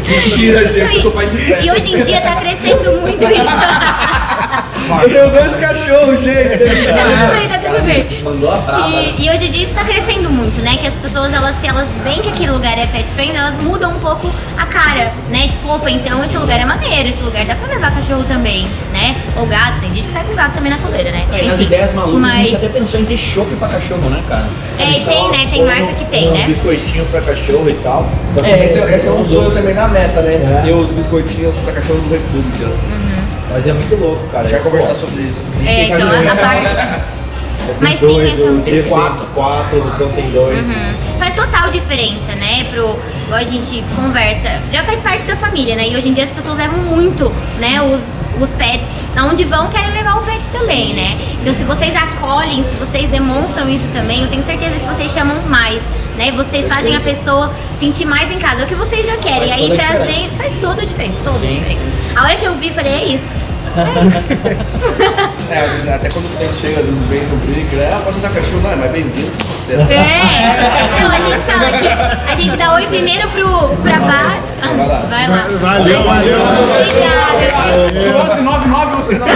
Mentira, 0.07 0.67
gente, 0.67 0.95
eu 0.95 1.01
sou 1.01 1.11
pai 1.11 1.27
de 1.27 1.37
pet. 1.37 1.65
E 1.65 1.71
hoje 1.71 1.95
em 1.95 2.03
dia 2.03 2.21
tá 2.21 2.35
crescendo 2.35 3.01
muito 3.01 3.23
isso. 3.23 4.39
Eu 5.03 5.09
tenho 5.09 5.29
dois 5.31 5.55
cachorros, 5.55 6.21
gente. 6.21 6.49
tá 6.49 6.57
tudo 7.05 7.39
bem, 7.39 7.49
tá 7.49 7.57
tudo 7.59 7.83
bem. 7.85 8.23
Mandou 8.23 8.51
a 8.51 8.57
braba, 8.57 8.89
né? 8.89 9.13
E, 9.17 9.25
e 9.25 9.29
hoje 9.29 9.45
em 9.47 9.51
dia 9.51 9.63
isso 9.63 9.73
tá 9.75 9.83
crescendo 9.83 10.29
muito, 10.29 10.59
né? 10.61 10.77
Que 10.77 10.87
as 10.87 10.97
pessoas, 10.97 11.33
elas, 11.33 11.55
se 11.55 11.67
elas 11.67 11.87
veem 12.03 12.21
que 12.21 12.29
aquele 12.29 12.51
lugar 12.51 12.77
é 12.77 12.85
pet 12.87 13.05
friendly, 13.15 13.37
elas 13.37 13.61
mudam 13.61 13.91
um 13.91 13.99
pouco 13.99 14.31
a 14.57 14.65
cara, 14.65 15.11
né? 15.29 15.47
Tipo, 15.47 15.73
opa, 15.75 15.89
então 15.89 16.23
esse 16.23 16.37
lugar 16.37 16.59
é 16.59 16.65
maneiro, 16.65 17.09
esse 17.09 17.21
lugar 17.23 17.45
dá 17.45 17.55
pra 17.55 17.67
levar 17.67 17.91
cachorro 17.93 18.23
também, 18.23 18.65
né? 18.91 19.15
Ou 19.37 19.45
gato, 19.45 19.79
tem 19.81 19.91
gente 19.91 20.07
que 20.07 20.13
sai 20.13 20.23
com 20.23 20.35
gato 20.35 20.53
também 20.55 20.71
na 20.71 20.77
coleira, 20.77 21.11
né? 21.11 21.23
É, 21.31 21.43
nas 21.43 21.53
Enfim, 21.55 21.63
ideias 21.65 21.93
malucas, 21.93 22.15
a 22.17 22.19
mas... 22.19 22.47
gente 22.47 22.55
até 22.55 22.69
pensou 22.69 22.99
em 22.99 23.05
ter 23.05 23.17
chopp 23.17 23.55
pra 23.55 23.67
cachorro, 23.67 24.09
né, 24.09 24.21
cara? 24.27 24.47
É, 24.79 24.91
e 24.91 25.05
tem, 25.05 25.31
né? 25.31 25.47
Tem 25.51 25.65
marca 25.65 25.93
que 25.93 26.05
tem, 26.05 26.29
um 26.29 26.33
né? 26.33 26.45
biscoitinho 26.47 27.05
pra 27.05 27.21
cachorro 27.21 27.69
e 27.69 27.73
tal. 27.75 28.09
Só 28.33 28.41
que 28.41 28.49
É, 28.49 28.63
esse, 28.63 28.79
não- 28.79 28.89
esse 28.89 29.07
é 29.07 29.11
um 29.11 29.23
sonho 29.23 29.51
também 29.51 29.73
na 29.73 29.87
meta, 29.87 30.21
né? 30.21 30.35
É. 30.35 30.61
Ter 30.65 30.71
os 30.73 30.89
biscoitinhos 30.91 31.55
pra 31.63 31.73
cachorro 31.73 31.99
do 32.01 32.09
República. 32.13 32.69
Mas 33.51 33.67
é 33.67 33.73
muito 33.73 33.95
louco, 33.95 34.27
cara. 34.31 34.43
Gente 34.43 34.53
vai 34.53 34.61
conversar 34.63 34.93
Pô, 34.93 34.99
sobre 35.07 35.23
isso. 35.23 35.41
É, 35.65 35.85
então 35.85 35.99
cachorro- 35.99 36.29
a 36.29 36.35
parte... 36.35 37.09
Tem 37.69 37.75
Mas 37.81 37.99
dois, 37.99 38.31
sim, 38.31 38.41
essa- 38.41 38.61
tem 38.63 38.83
quatro, 38.83 39.25
quatro, 39.35 39.77
o 39.77 39.83
Lucão 39.83 40.09
tem 40.13 40.31
dois. 40.31 40.57
Uhum. 40.65 41.19
Faz 41.19 41.35
total 41.35 41.69
diferença, 41.69 42.33
né? 42.35 42.63
Pro 42.71 42.97
a 43.31 43.43
gente 43.43 43.83
conversa. 43.95 44.49
Já 44.71 44.83
faz 44.83 44.99
parte 45.01 45.23
da 45.25 45.35
família, 45.35 45.75
né? 45.75 45.87
E 45.89 45.95
hoje 45.95 46.09
em 46.09 46.13
dia 46.13 46.23
as 46.23 46.31
pessoas 46.31 46.57
levam 46.57 46.79
muito, 46.79 47.31
né? 47.59 47.79
Os, 47.81 48.01
os 48.41 48.51
pets. 48.53 48.89
Onde 49.29 49.43
vão, 49.43 49.67
querem 49.67 49.91
levar 49.91 50.15
o 50.17 50.23
pet 50.23 50.41
também, 50.51 50.95
né? 50.95 51.15
Então 51.41 51.53
se 51.53 51.63
vocês 51.63 51.95
acolhem, 51.95 52.63
se 52.63 52.73
vocês 52.75 53.07
demonstram 53.09 53.69
isso 53.69 53.85
também, 53.93 54.23
eu 54.23 54.29
tenho 54.29 54.41
certeza 54.41 54.79
que 54.79 54.85
vocês 54.85 55.11
chamam 55.11 55.39
mais. 55.43 55.83
Né? 56.19 56.33
Vocês 56.33 56.67
fazem 56.67 56.97
a 56.97 56.99
pessoa 56.99 57.49
sentir 57.79 58.03
mais 58.03 58.29
em 58.29 58.37
casa. 58.37 58.61
É 58.61 58.65
o 58.65 58.67
que 58.67 58.75
vocês 58.75 59.07
já 59.07 59.15
querem. 59.17 59.53
Aí 59.53 59.73
trazendo. 59.73 60.35
Faz 60.35 60.53
toda 60.59 60.81
a 60.81 60.85
diferença. 60.85 61.17
Toda 61.23 61.47
a 61.47 61.49
diferença. 61.49 61.81
A 62.13 62.23
hora 62.25 62.35
que 62.35 62.43
eu 62.43 62.55
vi, 62.55 62.73
falei, 62.73 62.91
é 62.91 63.05
isso. 63.05 63.48
É, 65.49 65.59
às 65.61 65.71
vezes, 65.71 65.89
até 65.89 66.09
quando 66.09 66.25
o 66.25 66.37
cliente 66.37 66.53
chega, 66.53 66.79
às 66.79 66.85
vezes 66.85 67.03
vem 67.09 67.23
no 67.25 67.37
briga, 67.37 67.77
é, 67.77 67.91
ah, 67.91 68.01
posso 68.05 68.19
dar 68.19 68.29
cachorro? 68.29 68.61
Não, 68.61 68.71
é 68.71 68.75
mais 68.75 68.91
bem-vindo 68.91 69.31
que 69.31 69.43
você. 69.45 69.73
É. 69.73 71.01
Não, 71.01 71.11
a 71.11 71.19
gente 71.21 71.39
fala 71.39 71.71
que 71.71 71.87
a 72.31 72.35
gente 72.35 72.55
dá 72.55 72.73
oi 72.73 72.85
primeiro 72.85 73.27
pro, 73.29 73.75
pra 73.77 73.99
bar. 73.99 74.39
Vai 74.61 74.77
lá. 74.77 74.99
Vai 75.09 75.27
lá. 75.27 75.47
Valeu, 75.59 76.03
valeu. 76.03 76.37
Obrigada. 76.75 78.29
11, 78.31 78.41
99, 78.41 78.95
você 78.95 79.17
não. 79.17 79.27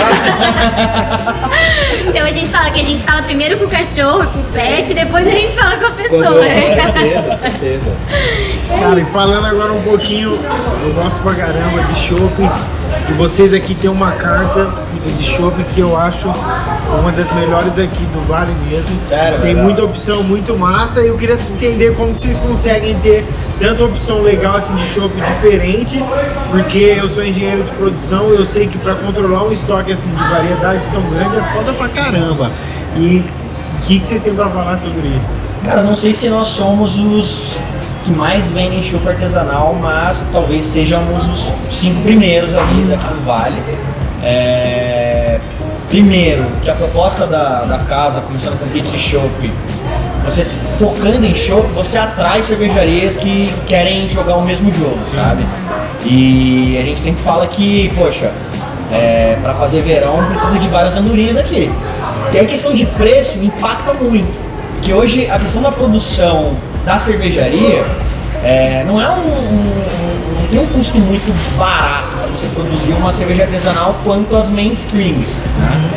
Então 2.08 2.26
a 2.26 2.32
gente 2.32 2.50
fala 2.50 2.70
que 2.70 2.82
a 2.82 2.84
gente 2.84 3.02
fala 3.02 3.22
primeiro 3.24 3.58
com 3.58 3.66
o 3.66 3.70
cachorro, 3.70 4.26
com 4.28 4.40
o 4.40 4.44
pet, 4.54 4.94
depois 4.94 5.28
a 5.28 5.32
gente 5.32 5.56
fala 5.56 5.78
com 5.78 5.88
a 5.88 5.92
pessoa, 5.92 6.42
né? 6.42 6.76
certeza, 6.76 7.38
certeza. 7.38 7.92
Cara, 8.80 9.00
e 9.00 9.06
falando 9.06 9.46
agora 9.46 9.74
um 9.74 9.82
pouquinho, 9.82 10.40
eu 10.84 10.94
gosto 10.94 11.22
pra 11.22 11.34
caramba 11.34 11.84
de 11.84 11.96
shopping. 12.00 12.50
E 13.10 13.14
vocês 13.14 13.54
aqui 13.54 13.74
tem 13.74 13.90
uma 13.90 14.13
carta 14.14 14.70
de 15.18 15.24
shopping 15.24 15.64
que 15.64 15.82
eu 15.82 15.98
acho 15.98 16.30
uma 17.00 17.12
das 17.12 17.32
melhores 17.34 17.78
aqui 17.78 18.04
do 18.14 18.26
Vale 18.28 18.54
mesmo. 18.70 18.90
Sério, 19.08 19.40
tem 19.42 19.56
muita 19.56 19.84
opção 19.84 20.24
muito 20.24 20.58
massa 20.58 21.02
e 21.02 21.08
eu 21.08 21.18
queria 21.18 21.36
entender 21.36 21.94
como 21.96 22.14
vocês 22.14 22.40
conseguem 22.40 22.96
ter 23.00 23.26
tanta 23.60 23.84
opção 23.84 24.22
legal 24.22 24.58
assim 24.58 24.76
de 24.76 24.86
shopping 24.88 25.22
diferente, 25.22 26.04
porque 26.52 26.96
eu 26.98 27.10
sou 27.10 27.24
engenheiro 27.24 27.64
de 27.64 27.72
produção, 27.74 28.30
eu 28.30 28.46
sei 28.46 28.68
que 28.68 28.78
para 28.78 28.96
controlar 28.96 29.44
um 29.44 29.52
estoque 29.52 29.92
assim 29.92 30.10
de 30.10 30.24
variedades 30.24 30.88
tão 30.88 31.02
grande 31.10 31.38
é 31.38 31.54
foda 31.54 31.74
pra 31.74 31.90
caramba. 31.90 32.52
E 32.96 33.24
O 33.78 33.86
que, 33.86 34.00
que 34.00 34.08
vocês 34.08 34.22
têm 34.22 34.34
pra 34.34 34.48
falar 34.50 34.78
sobre 34.78 35.08
isso? 35.10 35.28
Cara, 35.66 35.82
não 35.84 35.94
sei 35.96 36.14
se 36.14 36.30
nós 36.30 36.48
somos 36.48 36.98
os 36.98 37.58
que 38.06 38.12
mais 38.12 38.50
vendem 38.52 38.82
chopp 38.84 39.08
artesanal, 39.08 39.76
mas 39.82 40.18
talvez 40.32 40.64
sejamos 40.66 41.24
os 41.28 41.76
cinco 41.76 42.02
primeiros 42.02 42.56
ali 42.56 42.86
daqui 42.88 43.06
do 43.14 43.26
Vale. 43.26 43.62
É, 44.24 45.40
Primeiro, 45.90 46.44
que 46.64 46.72
a 46.72 46.74
proposta 46.74 47.28
da, 47.28 47.66
da 47.66 47.78
casa, 47.78 48.20
começando 48.22 48.58
com 48.60 48.68
pizza 48.70 48.96
e 48.96 48.98
chopp, 49.00 49.54
você 50.26 50.44
se 50.44 50.56
focando 50.80 51.24
em 51.24 51.36
chopp, 51.36 51.68
você 51.76 52.00
atrai 52.00 52.42
cervejarias 52.42 53.16
que 53.16 53.54
querem 53.68 54.10
jogar 54.10 54.38
o 54.38 54.42
mesmo 54.42 54.74
jogo, 54.74 54.98
sabe? 55.14 55.46
E 56.04 56.80
a 56.82 56.84
gente 56.84 57.00
sempre 57.00 57.22
fala 57.22 57.46
que, 57.46 57.94
poxa, 57.96 58.32
é, 58.92 59.38
para 59.40 59.54
fazer 59.54 59.82
verão 59.82 60.26
precisa 60.30 60.58
de 60.58 60.68
várias 60.68 60.98
andorinhas 60.98 61.38
aqui. 61.38 61.72
E 62.34 62.40
a 62.40 62.46
questão 62.46 62.74
de 62.74 62.88
preço 62.88 63.38
impacta 63.38 63.94
muito. 63.94 64.34
Porque 64.78 64.92
hoje 64.96 65.30
a 65.30 65.38
questão 65.38 65.62
da 65.62 65.72
produção 65.72 66.56
da 66.84 66.98
cervejaria 66.98 67.86
é, 68.44 68.84
não 68.88 69.00
é 69.00 69.08
um, 69.12 69.14
um- 69.28 70.48
tem 70.50 70.60
um 70.60 70.66
custo 70.68 70.98
muito 70.98 71.32
barato 71.56 72.13
você 72.34 72.48
produzir 72.54 72.92
uma 72.94 73.14
cerveja 73.14 73.44
artesanal 73.44 73.96
quanto 74.04 74.36
as 74.36 74.50
mainstreams. 74.50 75.28
Né? 75.58 75.90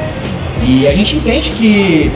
E 0.67 0.87
a 0.89 0.95
gente 0.95 1.17
entende 1.17 1.51
que 1.51 2.11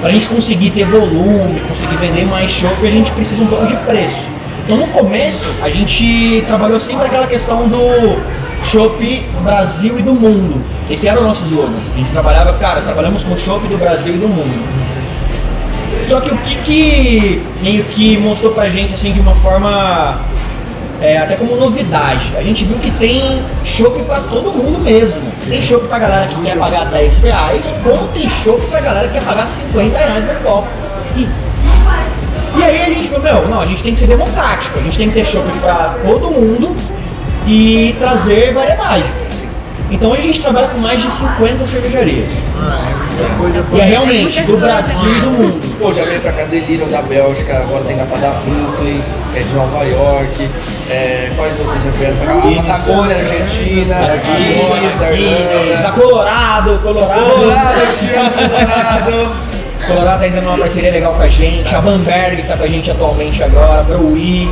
para 0.00 0.10
a 0.10 0.12
gente 0.12 0.26
conseguir 0.26 0.70
ter 0.70 0.84
volume, 0.84 1.60
conseguir 1.68 1.96
vender 1.96 2.26
mais 2.26 2.50
chopp, 2.50 2.86
a 2.86 2.90
gente 2.90 3.10
precisa 3.12 3.42
um 3.42 3.46
pouco 3.46 3.66
de 3.66 3.76
preço. 3.86 4.34
Então 4.64 4.76
no 4.76 4.86
começo 4.88 5.44
a 5.62 5.68
gente 5.68 6.42
trabalhou 6.46 6.80
sempre 6.80 7.06
aquela 7.06 7.26
questão 7.26 7.68
do 7.68 8.18
chopp 8.64 9.26
Brasil 9.42 9.98
e 9.98 10.02
do 10.02 10.14
mundo. 10.14 10.60
Esse 10.90 11.08
era 11.08 11.20
o 11.20 11.24
nosso 11.24 11.44
slogan. 11.44 11.72
A 11.94 11.98
gente 11.98 12.10
trabalhava, 12.10 12.52
cara, 12.54 12.80
trabalhamos 12.80 13.24
com 13.24 13.36
chopp 13.36 13.66
do 13.68 13.78
Brasil 13.78 14.14
e 14.14 14.18
do 14.18 14.28
mundo. 14.28 14.94
Só 16.08 16.20
que 16.20 16.34
o 16.34 16.36
que, 16.38 16.54
que 16.56 17.42
meio 17.62 17.82
que 17.84 18.16
mostrou 18.18 18.52
pra 18.52 18.68
gente 18.68 18.94
assim 18.94 19.12
de 19.12 19.20
uma 19.20 19.34
forma 19.36 20.18
é, 21.00 21.18
até 21.18 21.36
como 21.36 21.56
novidade, 21.56 22.32
a 22.36 22.42
gente 22.42 22.64
viu 22.64 22.78
que 22.78 22.90
tem 22.92 23.42
chopp 23.64 24.02
pra 24.04 24.20
todo 24.20 24.50
mundo 24.52 24.80
mesmo. 24.80 25.20
Tem 25.48 25.60
chopp 25.62 25.86
pra 25.86 25.98
galera 25.98 26.26
que 26.26 26.42
quer 26.42 26.56
pagar 26.56 26.86
10 26.86 27.22
reais, 27.22 27.72
como 27.82 28.08
tem 28.08 28.28
chopp 28.28 28.60
pra 28.66 28.80
galera 28.80 29.08
que 29.08 29.14
quer 29.14 29.24
pagar 29.24 29.46
50 29.46 29.98
reais 29.98 30.24
por 30.24 30.36
copo. 30.42 30.68
E 32.56 32.62
aí 32.62 32.82
a 32.82 32.86
gente 32.86 33.08
falou, 33.08 33.24
meu, 33.24 33.48
não, 33.48 33.60
a 33.60 33.66
gente 33.66 33.82
tem 33.82 33.92
que 33.92 34.00
ser 34.00 34.06
democrático, 34.06 34.78
a 34.78 34.82
gente 34.82 34.96
tem 34.96 35.08
que 35.08 35.14
ter 35.14 35.24
chopp 35.24 35.46
pra 35.60 35.96
todo 36.04 36.30
mundo 36.30 36.74
e 37.46 37.94
trazer 37.98 38.52
variedade. 38.52 39.04
Então 39.90 40.10
hoje 40.10 40.20
a 40.22 40.24
gente 40.24 40.42
trabalha 40.42 40.68
com 40.68 40.78
mais 40.78 41.00
de 41.00 41.10
50 41.10 41.66
cervejarias. 41.66 42.28
E 43.72 43.80
é 43.80 43.84
realmente 43.84 44.42
do 44.42 44.56
Brasil 44.56 44.98
e 45.16 45.20
do 45.20 45.30
mundo. 45.30 45.78
Pô, 45.78 45.92
já 45.92 46.04
veio 46.04 46.20
pra 46.20 46.32
cá 46.32 46.44
Delirium 46.44 46.88
da 46.88 47.02
Bélgica, 47.02 47.58
agora 47.58 47.84
tem 47.84 47.96
garrafa 47.96 48.18
da 48.18 48.30
Brooklyn, 48.30 49.00
é 49.36 49.40
de 49.40 49.54
Nova 49.54 49.84
York, 49.84 50.50
é, 50.90 51.30
quais 51.36 51.58
outras 51.60 51.84
já 51.84 51.90
vieram 51.90 52.16
pra 52.16 52.26
cá? 52.34 52.62
Patagônia, 52.74 53.16
Argentina, 53.16 53.96
Guinness, 54.24 54.94
da 54.96 55.10
Guinness, 55.10 55.74
da 55.74 55.82
Irlanda. 55.82 55.92
Colorado, 55.92 56.80
Colorado. 56.82 57.30
Colorado, 57.30 58.34
Colorado. 58.34 59.54
Colorado 59.86 60.22
ainda 60.22 60.40
numa 60.40 60.56
parceria 60.56 60.90
legal 60.90 61.12
com 61.12 61.22
a 61.22 61.28
gente, 61.28 61.74
a 61.74 61.80
Bamberg 61.80 62.42
tá 62.44 62.56
com 62.56 62.64
a 62.64 62.66
gente 62.66 62.90
atualmente 62.90 63.42
agora, 63.42 63.82
Brewee. 63.82 64.50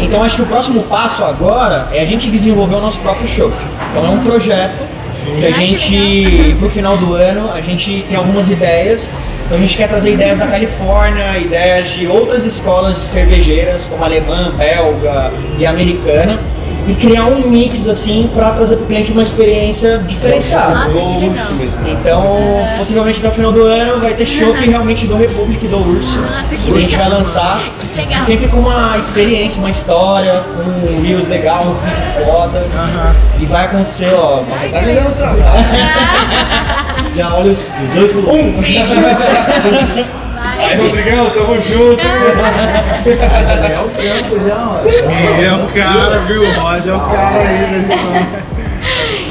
Então 0.00 0.22
acho 0.22 0.36
que 0.36 0.42
o 0.42 0.46
próximo 0.46 0.82
passo 0.84 1.24
agora 1.24 1.88
é 1.92 2.00
a 2.00 2.04
gente 2.04 2.30
desenvolver 2.30 2.76
o 2.76 2.80
nosso 2.80 3.00
próprio 3.00 3.28
show. 3.28 3.52
Então 3.90 4.06
é 4.06 4.08
um 4.10 4.22
projeto 4.22 4.84
que 5.38 5.46
a 5.46 5.50
gente, 5.50 6.56
pro 6.58 6.70
final 6.70 6.96
do 6.96 7.14
ano, 7.14 7.50
a 7.52 7.60
gente 7.60 8.04
tem 8.08 8.16
algumas 8.16 8.48
ideias. 8.48 9.02
Então 9.46 9.58
a 9.58 9.60
gente 9.60 9.76
quer 9.76 9.88
trazer 9.88 10.12
ideias 10.12 10.38
da 10.38 10.46
Califórnia, 10.46 11.38
ideias 11.38 11.90
de 11.90 12.06
outras 12.06 12.44
escolas 12.44 12.98
cervejeiras, 12.98 13.82
como 13.86 14.04
alemã, 14.04 14.52
belga 14.56 15.32
e 15.58 15.66
americana, 15.66 16.38
e 16.88 16.94
criar 16.94 17.26
um 17.26 17.48
mix 17.48 17.86
assim 17.86 18.30
para 18.32 18.50
trazer 18.52 18.76
pro 18.76 18.86
cliente 18.86 19.12
uma 19.12 19.22
experiência 19.22 19.98
diferenciada. 19.98 20.88
Nossa. 20.88 21.26
Urso 21.26 21.54
mesmo. 21.54 21.78
Então, 21.86 22.38
possivelmente 22.78 23.18
até 23.18 23.28
o 23.28 23.32
final 23.32 23.52
do 23.52 23.62
ano 23.62 24.00
vai 24.00 24.14
ter 24.14 24.24
chopp 24.24 24.58
realmente 24.58 25.06
do 25.06 25.16
Republic 25.16 25.64
e 25.64 25.68
do 25.68 25.76
Urso. 25.76 26.18
Nossa, 26.20 26.44
que 26.48 26.56
que 26.56 26.70
a 26.70 26.80
gente 26.80 26.96
vai 26.96 27.08
lançar. 27.08 27.60
Sempre 28.22 28.48
com 28.48 28.60
uma 28.60 28.96
experiência, 28.96 29.58
uma 29.58 29.70
história, 29.70 30.32
um 30.56 31.02
Reels 31.02 31.28
legal, 31.28 31.62
um 31.62 31.74
vídeo 31.74 32.24
foda. 32.24 32.66
E 33.38 33.46
vai 33.46 33.66
acontecer, 33.66 34.12
ó. 34.14 34.42
Você 34.42 34.68
tá 34.68 34.80
me 34.80 34.94
dando 34.94 35.14
trabalho. 35.14 35.42
Já 37.14 37.34
olha 37.34 37.52
os, 37.52 37.58
dois 37.94 38.16
Um 38.16 38.60
vídeo! 38.60 38.96
Aí, 40.58 40.76
Rodrigão, 40.76 41.30
tamo 41.30 41.54
junto. 41.62 42.00
É 42.00 43.80
o 43.80 43.88
tempo 43.90 44.48
já, 44.48 44.68
ó. 44.68 44.80
É 45.40 45.52
o 45.54 45.68
cara, 45.68 46.18
viu? 46.20 46.42
O 46.42 46.52
Rod 46.60 46.86
é 46.86 46.92
o 46.94 47.00
cara 47.00 47.38
aí, 47.38 47.60
né? 47.80 48.44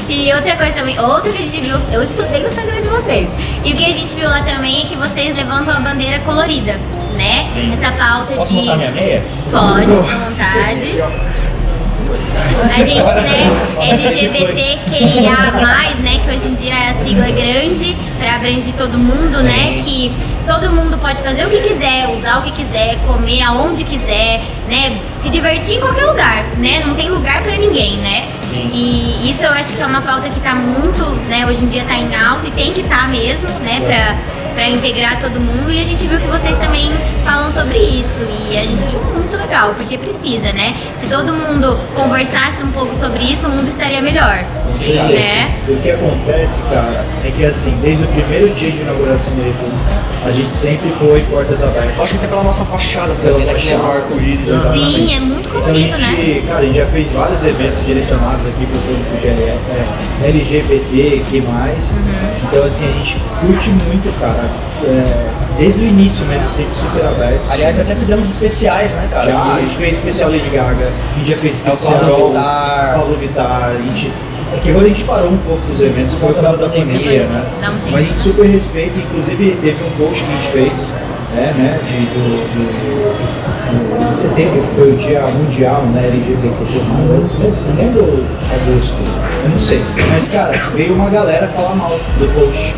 E 0.08 0.32
outra 0.32 0.56
coisa 0.56 0.72
também, 0.72 0.98
outro 0.98 1.30
que 1.32 1.38
a 1.38 1.42
gente 1.42 1.60
viu, 1.60 1.76
eu 1.92 2.02
estudei 2.02 2.42
o 2.42 2.46
Instagram 2.46 2.80
de 2.80 2.88
vocês. 2.88 3.28
E 3.62 3.72
o 3.72 3.76
que 3.76 3.84
a 3.84 3.92
gente 3.92 4.14
viu 4.14 4.28
lá 4.28 4.42
também 4.42 4.82
é 4.82 4.86
que 4.86 4.96
vocês 4.96 5.34
levantam 5.34 5.74
a 5.76 5.80
bandeira 5.80 6.18
colorida, 6.20 6.72
né? 7.16 7.46
Essa 7.74 7.92
pauta 7.92 8.34
Posso 8.34 8.48
de. 8.50 8.56
mostrar 8.56 8.76
minha 8.76 8.90
meia? 8.90 9.22
Pode, 9.50 9.92
à 9.92 10.28
vontade. 10.28 11.02
A 12.74 12.82
gente, 12.82 13.02
né, 13.02 13.50
LGBTQIA+, 13.80 15.36
né, 16.00 16.20
que 16.24 16.30
hoje 16.30 16.48
em 16.48 16.54
dia 16.54 16.74
é 16.74 16.90
a 16.90 17.04
sigla 17.04 17.30
grande 17.30 17.96
para 18.18 18.36
abranger 18.36 18.74
todo 18.76 18.98
mundo, 18.98 19.42
né, 19.42 19.80
que 19.84 20.12
todo 20.46 20.70
mundo 20.70 20.98
pode 20.98 21.20
fazer 21.22 21.44
o 21.44 21.50
que 21.50 21.60
quiser, 21.60 22.08
usar 22.08 22.38
o 22.38 22.42
que 22.42 22.52
quiser, 22.52 22.96
comer 23.06 23.42
aonde 23.42 23.84
quiser, 23.84 24.40
né, 24.68 24.98
se 25.22 25.28
divertir 25.28 25.76
em 25.76 25.80
qualquer 25.80 26.06
lugar, 26.06 26.42
né, 26.56 26.82
não 26.84 26.94
tem 26.94 27.10
lugar 27.10 27.42
para 27.42 27.56
ninguém, 27.56 27.96
né. 27.98 28.28
E 28.52 29.30
isso 29.30 29.42
eu 29.42 29.52
acho 29.52 29.74
que 29.74 29.82
é 29.82 29.86
uma 29.86 30.00
pauta 30.00 30.28
que 30.28 30.40
tá 30.40 30.54
muito, 30.54 31.04
né, 31.28 31.46
hoje 31.46 31.64
em 31.64 31.68
dia 31.68 31.84
tá 31.84 31.94
em 31.94 32.14
alta 32.14 32.48
e 32.48 32.50
tem 32.50 32.72
que 32.72 32.80
estar 32.80 33.02
tá 33.02 33.08
mesmo, 33.08 33.48
né, 33.60 33.80
pra, 33.86 34.16
pra 34.58 34.68
integrar 34.68 35.20
todo 35.20 35.38
mundo. 35.38 35.70
E 35.70 35.80
a 35.80 35.84
gente 35.84 36.04
viu 36.04 36.18
que 36.18 36.26
vocês 36.26 36.56
também 36.56 36.90
falam 37.24 37.52
sobre 37.52 37.78
isso 37.78 38.20
e 38.50 38.58
a 38.58 38.62
gente 38.62 38.82
achou 38.82 39.00
muito 39.04 39.36
legal, 39.36 39.72
porque 39.74 39.96
precisa, 39.96 40.52
né? 40.52 40.74
Se 40.96 41.06
todo 41.06 41.32
mundo 41.32 41.78
conversasse 41.94 42.64
um 42.64 42.72
pouco 42.72 42.92
sobre 42.96 43.22
isso, 43.22 43.46
o 43.46 43.50
mundo 43.50 43.68
estaria 43.68 44.02
melhor, 44.02 44.44
né? 45.14 45.54
O 45.68 45.76
que 45.76 45.90
acontece, 45.92 46.60
cara, 46.62 47.04
é 47.24 47.30
que 47.30 47.44
assim, 47.44 47.70
desde 47.80 48.02
o 48.02 48.08
primeiro 48.08 48.52
dia 48.54 48.72
de 48.72 48.78
inauguração 48.78 49.32
República, 49.36 50.08
a 50.28 50.32
gente 50.32 50.54
sempre 50.54 50.90
foi 50.98 51.20
portas 51.22 51.62
abertas. 51.62 51.98
Acho 51.98 52.12
que 52.12 52.18
até 52.18 52.26
pela 52.28 52.42
nossa 52.42 52.64
fachada 52.66 53.14
também, 53.22 53.46
né? 53.46 53.54
Que 53.54 53.66
nem 53.66 53.76
o 53.76 53.86
arco-íris. 53.86 54.50
Aham. 54.50 54.72
Sim, 54.72 55.14
é 55.14 55.20
muito 55.20 55.48
Então 55.48 55.60
a 55.60 55.64
colorido, 55.64 55.98
né? 55.98 56.16
gente, 56.20 56.46
cara, 56.46 56.58
a 56.58 56.62
gente 56.62 56.76
já 56.76 56.86
fez 56.86 57.10
vários 57.12 57.44
eventos 57.44 57.86
direcionados 57.86 58.46
aqui 58.46 58.66
para 58.66 58.76
o 58.76 58.80
público 58.80 59.16
de 59.20 59.26
é, 59.28 59.58
LGBT, 60.24 61.22
que 61.30 61.40
mais. 61.40 61.92
Uhum. 61.92 62.48
Então 62.48 62.64
assim, 62.64 62.84
a 62.84 62.92
gente 62.98 63.18
curte 63.40 63.70
muito, 63.70 64.20
cara. 64.20 64.44
É, 64.84 65.38
desde 65.56 65.80
o 65.80 65.88
início 65.88 66.24
mesmo, 66.26 66.46
sempre 66.46 66.74
super 66.76 67.06
aberto. 67.06 67.40
Aliás, 67.50 67.80
até 67.80 67.94
fizemos 67.94 68.28
especiais, 68.28 68.90
né, 68.92 69.08
cara? 69.10 69.30
Já, 69.30 69.54
a 69.54 69.60
gente 69.60 69.76
fez 69.76 69.96
especial 69.96 70.30
Lady 70.30 70.50
Gaga, 70.50 70.88
a 70.88 71.18
gente 71.18 71.30
já 71.30 71.36
fez 71.38 71.54
especial 71.54 71.98
Pablo 71.98 72.28
Vittar. 72.28 72.94
Paulo 72.94 73.16
Vittar, 73.16 73.64
a 73.64 73.82
gente. 73.82 74.12
É 74.54 74.60
que 74.62 74.70
agora 74.70 74.86
a 74.86 74.88
gente 74.88 75.04
parou 75.04 75.30
um 75.30 75.36
pouco 75.38 75.60
dos 75.70 75.80
eventos 75.80 76.14
por 76.14 76.32
causa 76.34 76.56
da 76.58 76.68
pandemia, 76.68 77.26
né? 77.26 77.46
Mas 77.90 77.94
a 77.94 78.08
gente 78.08 78.20
super 78.20 78.46
respeita, 78.46 78.98
inclusive 78.98 79.56
teve 79.60 79.76
um 79.84 79.90
post 79.98 80.22
que 80.24 80.30
a 80.32 80.36
gente 80.36 80.48
fez, 80.52 80.92
né, 81.34 81.52
né, 81.58 81.78
de, 81.86 82.06
do, 82.06 82.24
do, 82.54 83.98
do- 83.98 84.08
de 84.08 84.14
setembro, 84.16 84.62
que 84.62 84.74
foi 84.76 84.92
o 84.92 84.96
dia 84.96 85.20
mundial, 85.26 85.82
né, 85.92 86.06
LGBT+, 86.06 86.48
mas 87.38 87.58
setembro, 87.58 88.24
agosto, 88.50 88.94
eu 89.44 89.50
não 89.50 89.58
sei. 89.58 89.82
Mas, 90.14 90.28
cara, 90.30 90.52
veio 90.74 90.94
uma 90.94 91.10
galera 91.10 91.46
falar 91.48 91.74
mal 91.74 91.90
do 92.18 92.26
post. 92.34 92.74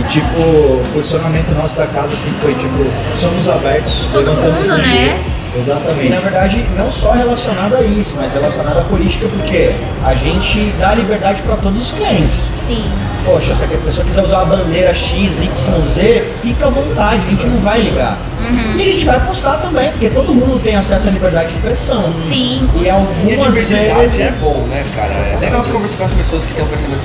E, 0.00 0.02
tipo, 0.08 0.40
o 0.40 0.82
posicionamento 0.94 1.54
nosso 1.54 1.76
da 1.76 1.86
casa 1.86 2.10
sempre 2.16 2.40
foi, 2.40 2.54
tipo, 2.54 2.84
somos 3.20 3.48
abertos. 3.48 4.06
Todo 4.10 4.32
mundo, 4.32 4.66
bandeira. 4.68 5.16
Né? 5.54 5.58
E, 5.58 5.60
Exatamente. 5.60 6.10
na 6.10 6.20
verdade, 6.20 6.66
não 6.76 6.90
só 6.90 7.12
relacionado 7.12 7.76
a 7.76 7.82
isso, 7.82 8.14
mas 8.16 8.32
relacionado 8.32 8.78
à 8.78 8.82
política, 8.82 9.26
porque 9.28 9.70
a 10.04 10.14
gente 10.14 10.72
dá 10.78 10.94
liberdade 10.94 11.42
para 11.42 11.56
todos 11.56 11.80
os 11.80 11.92
clientes. 11.92 12.30
Sim. 12.66 12.84
Poxa, 13.24 13.54
se 13.54 13.64
a 13.64 13.78
pessoa 13.78 14.04
quiser 14.04 14.22
usar 14.24 14.42
a 14.42 14.44
bandeira 14.44 14.94
X, 14.94 15.40
Y, 15.40 15.48
Z, 15.94 16.24
fica 16.42 16.66
à 16.66 16.70
vontade, 16.70 17.22
a 17.24 17.30
gente 17.30 17.46
não 17.46 17.60
vai 17.60 17.80
ligar. 17.80 18.18
Uhum. 18.40 18.76
E 18.76 18.82
a 18.82 18.84
gente 18.84 19.04
vai 19.04 19.20
postar 19.26 19.58
também, 19.58 19.90
porque 19.90 20.10
todo 20.10 20.34
mundo 20.34 20.60
tem 20.62 20.74
acesso 20.74 21.06
à 21.06 21.10
liberdade 21.10 21.48
de 21.48 21.54
expressão. 21.54 22.12
Sim. 22.28 22.68
E 22.76 22.84
E 22.84 22.90
a 22.90 22.94
algumas 22.94 23.46
diversidade 23.46 24.16
vezes... 24.16 24.20
é 24.20 24.32
bom, 24.40 24.66
né, 24.68 24.84
cara? 24.96 25.12
É 25.12 25.38
legal 25.40 25.62
você 25.62 25.72
conversar 25.72 25.96
com 25.98 26.04
as 26.04 26.14
pessoas 26.14 26.44
que 26.44 26.54
têm 26.54 26.64
um 26.64 26.68
pensamento 26.68 27.00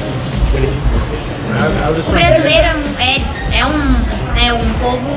diferente 0.46 0.74
de 0.74 1.00
você. 1.00 1.28
O 2.10 2.12
brasileiro 2.12 2.68
é, 3.00 3.60
é 3.60 3.66
um, 3.66 3.78
né, 4.34 4.54
um 4.54 4.74
povo 4.80 5.10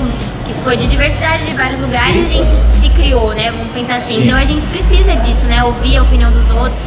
que 0.47 0.55
foi 0.63 0.77
de 0.77 0.87
diversidade 0.87 1.45
de 1.45 1.53
vários 1.53 1.81
lugares 1.81 2.15
e 2.17 2.21
a 2.21 2.29
gente 2.29 2.51
criou, 3.01 3.35
né? 3.35 3.51
Vamos 3.51 3.73
pensar 3.73 3.97
assim. 3.97 4.17
Sim. 4.17 4.25
Então 4.25 4.37
a 4.37 4.45
gente 4.45 4.67
precisa 4.67 5.17
disso, 5.17 5.45
né? 5.47 5.65
Ouvir 5.65 5.97
a 5.97 6.03
opinião 6.03 6.31
dos 6.31 6.49
outros. 6.51 6.79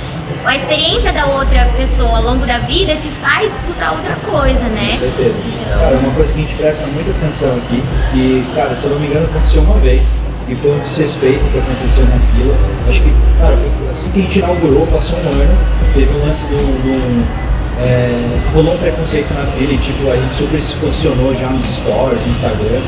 a 0.45 0.55
experiência 0.55 1.11
da 1.11 1.25
outra 1.25 1.65
pessoa 1.75 2.17
ao 2.17 2.23
longo 2.23 2.45
da 2.45 2.59
vida 2.59 2.95
te 2.95 3.07
faz 3.07 3.51
escutar 3.53 3.93
outra 3.93 4.15
coisa, 4.29 4.63
né? 4.63 4.91
Com 4.93 4.99
certeza. 4.99 5.35
Cara, 5.69 5.95
uma 5.97 6.13
coisa 6.13 6.31
que 6.31 6.39
a 6.39 6.41
gente 6.41 6.55
presta 6.55 6.87
muita 6.87 7.11
atenção 7.11 7.55
aqui, 7.57 7.83
que, 8.11 8.45
cara, 8.55 8.75
se 8.75 8.85
eu 8.85 8.91
não 8.91 8.99
me 8.99 9.07
engano, 9.07 9.25
aconteceu 9.25 9.61
uma 9.61 9.77
vez, 9.79 10.03
e 10.47 10.55
foi 10.55 10.71
um 10.71 10.79
desrespeito 10.79 11.39
que 11.51 11.57
aconteceu 11.57 12.05
na 12.05 12.17
fila. 12.35 12.55
Acho 12.89 13.01
que, 13.01 13.13
cara, 13.39 13.57
assim 13.89 14.09
que 14.11 14.19
a 14.19 14.21
gente 14.23 14.39
inaugurou, 14.39 14.87
passou 14.87 15.17
um 15.19 15.29
ano, 15.29 15.57
teve 15.93 16.13
um 16.13 16.25
lance 16.25 16.43
do. 16.45 16.57
do 16.57 17.53
é, 17.81 18.39
rolou 18.53 18.75
um 18.75 18.77
preconceito 18.77 19.33
na 19.33 19.45
fila 19.45 19.73
e 19.73 19.77
tipo, 19.77 20.07
a 20.11 20.15
gente 20.15 20.33
super 20.35 20.61
se 20.61 20.75
posicionou 20.75 21.33
já 21.33 21.49
nos 21.49 21.65
stories, 21.77 22.21
no 22.21 22.31
Instagram. 22.31 22.81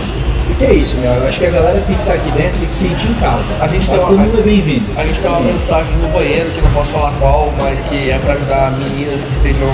E 0.50 0.54
que 0.54 0.64
é 0.66 0.74
isso, 0.74 0.96
meu? 0.98 1.12
Eu 1.12 1.26
acho 1.28 1.40
que 1.40 1.46
a 1.46 1.50
galera 1.50 1.82
tem 1.88 1.96
que 1.96 2.02
estar 2.02 2.14
aqui 2.14 2.32
dentro, 2.32 2.60
tem 2.60 2.68
que 2.68 2.74
se 2.76 2.88
sentir 2.88 3.10
em 3.10 3.14
casa. 3.16 3.44
A 3.60 3.68
gente 3.68 3.86
Tá 3.88 3.92
tem 3.94 4.00
uma- 4.02 4.10
todo 4.10 4.20
mundo 4.20 4.40
é 4.40 4.44
bem-vindo. 4.44 4.86
A 4.96 5.04
gente 5.04 5.20
tem 5.20 5.30
uma 5.32 5.40
mensagem 5.42 5.96
no 5.98 6.08
banheiro, 6.10 6.50
que 6.52 6.62
não 6.62 6.72
posso 6.72 6.92
falar 6.92 7.12
qual, 7.20 7.52
mas 7.60 7.82
que 7.82 8.12
é 8.12 8.18
pra 8.20 8.34
ajudar 8.34 8.72
meninas 8.78 9.24
que 9.24 9.32
estejam 9.34 9.68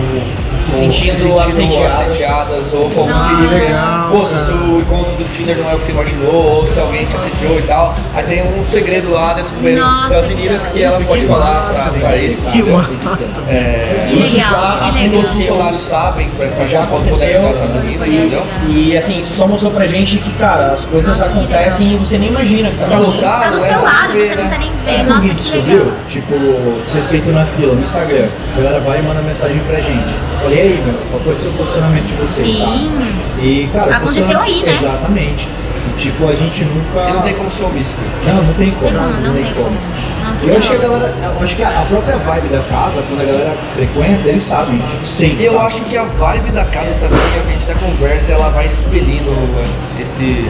Se 0.66 0.72
com- 0.72 0.78
sentindo 0.92 1.40
assediadas. 1.40 2.74
ou 2.74 2.90
com 2.90 3.08
Ah, 3.10 3.36
perigo. 3.50 3.66
legal, 3.66 4.01
Pô, 4.12 4.26
se 4.26 4.34
o 4.36 4.38
seu 4.46 4.80
encontro 4.82 5.14
do 5.14 5.24
Tinder 5.32 5.58
não 5.58 5.70
é 5.70 5.74
o 5.76 5.78
que 5.78 5.86
você 5.86 5.92
imaginou, 5.92 6.34
ou 6.34 6.66
se 6.68 6.80
alguém 6.80 7.06
te 7.06 7.16
assediou 7.16 7.58
e 7.58 7.62
tal, 7.62 7.96
aí 8.14 8.24
tem 8.26 8.44
um 8.44 8.64
segredo 8.66 9.10
lá 9.12 9.34
dentro 9.34 9.52
do 9.56 9.80
Nossa, 9.80 10.10
das 10.10 10.28
meninas 10.28 10.68
que 10.68 10.84
ela 10.84 11.00
pode 11.00 11.26
falar 11.26 11.72
pra, 11.74 11.86
pra 11.92 12.18
isso. 12.18 12.42
Que 12.52 12.62
massa. 12.64 13.42
É, 13.48 14.08
Que 14.10 14.16
legal, 14.16 14.78
que 14.80 15.00
legal. 15.00 15.22
os 15.22 15.30
funcionários 15.30 15.82
sabem 15.84 16.30
pra, 16.32 16.48
pra 16.48 16.68
Já 16.68 16.82
poder 16.82 17.10
aconteceu. 17.10 17.40
ajudar 17.48 17.50
essa 17.50 17.66
menina, 17.80 18.08
entendeu? 18.08 18.44
E 18.68 18.98
assim, 18.98 19.20
isso 19.20 19.34
só 19.34 19.48
mostrou 19.48 19.72
pra 19.72 19.88
gente 19.88 20.18
que, 20.18 20.32
cara, 20.34 20.74
as 20.74 20.82
coisas 20.86 21.18
Nossa, 21.18 21.26
acontecem 21.30 21.94
e 21.94 21.98
você 21.98 22.18
nem 22.18 22.30
imagina, 22.30 22.72
Tá 22.90 22.98
lotado, 23.00 23.44
Tá 23.44 23.50
do 23.50 23.60
seu 23.66 23.82
lado, 23.82 24.12
você 24.14 24.36
não 24.36 24.44
né? 24.44 24.50
tá 24.50 24.58
nem 24.58 24.72
Sabe 24.84 24.98
vendo. 24.98 25.10
Nossa, 25.10 25.52
que 25.52 25.58
legal. 25.72 25.86
Tipo, 26.08 26.82
desrespeito 26.84 27.30
na 27.32 27.46
fila, 27.46 27.76
no 27.76 27.82
Instagram. 27.82 28.28
A 28.54 28.58
galera 28.58 28.80
vai 28.82 29.00
e 29.00 29.02
manda 29.04 29.22
mensagem 29.22 29.60
pra 29.60 29.76
gente. 29.80 30.31
Falei, 30.42 30.58
e 30.58 30.62
aí, 30.62 30.84
meu, 30.84 30.94
qual 31.12 31.22
foi 31.22 31.34
o 31.34 31.36
seu 31.36 31.52
posicionamento 31.52 32.06
de 32.06 32.14
vocês, 32.14 32.58
Sim. 32.58 32.64
sabe? 32.64 33.46
E, 33.46 33.70
cara, 33.72 33.98
Aconteceu 33.98 34.40
aí, 34.40 34.64
né? 34.64 34.74
Exatamente. 34.74 35.48
E, 35.88 35.94
tipo, 35.98 36.28
a 36.28 36.36
gente 36.36 36.64
nunca... 36.66 37.14
Não 37.14 37.22
tem 37.22 37.34
como 37.34 37.50
ser 37.50 37.64
omisso. 37.64 37.96
Não, 38.26 38.44
não 38.44 38.54
tem 38.54 38.72
como. 38.72 38.90
Tem 38.90 39.00
como, 39.00 39.22
não 39.22 39.34
tem 39.34 39.54
como. 39.54 39.78
Não, 40.22 40.36
E 40.36 40.40
tudo 40.40 40.52
eu 40.52 40.58
acho 40.58 40.70
que 40.70 40.76
a 40.76 40.80
galera, 40.80 41.14
eu 41.24 41.44
acho 41.44 41.56
que 41.56 41.64
a 41.64 41.86
própria 41.90 42.18
vibe 42.18 42.48
da 42.50 42.60
casa, 42.70 43.04
quando 43.08 43.22
a 43.22 43.26
galera 43.26 43.56
frequenta, 43.76 44.30
eles 44.30 44.44
sabem, 44.44 44.78
tipo, 44.80 45.06
sempre. 45.06 45.46
Eu 45.46 45.54
sabe? 45.54 45.66
acho 45.66 45.82
que 45.82 45.98
a 45.98 46.04
vibe 46.04 46.52
da 46.52 46.66
casa 46.66 46.94
também, 47.00 47.20
a 47.20 47.52
gente 47.52 47.66
da 47.66 47.76
conversa, 47.76 48.32
ela 48.32 48.50
vai 48.50 48.66
expelindo 48.66 49.32
esse. 50.00 50.50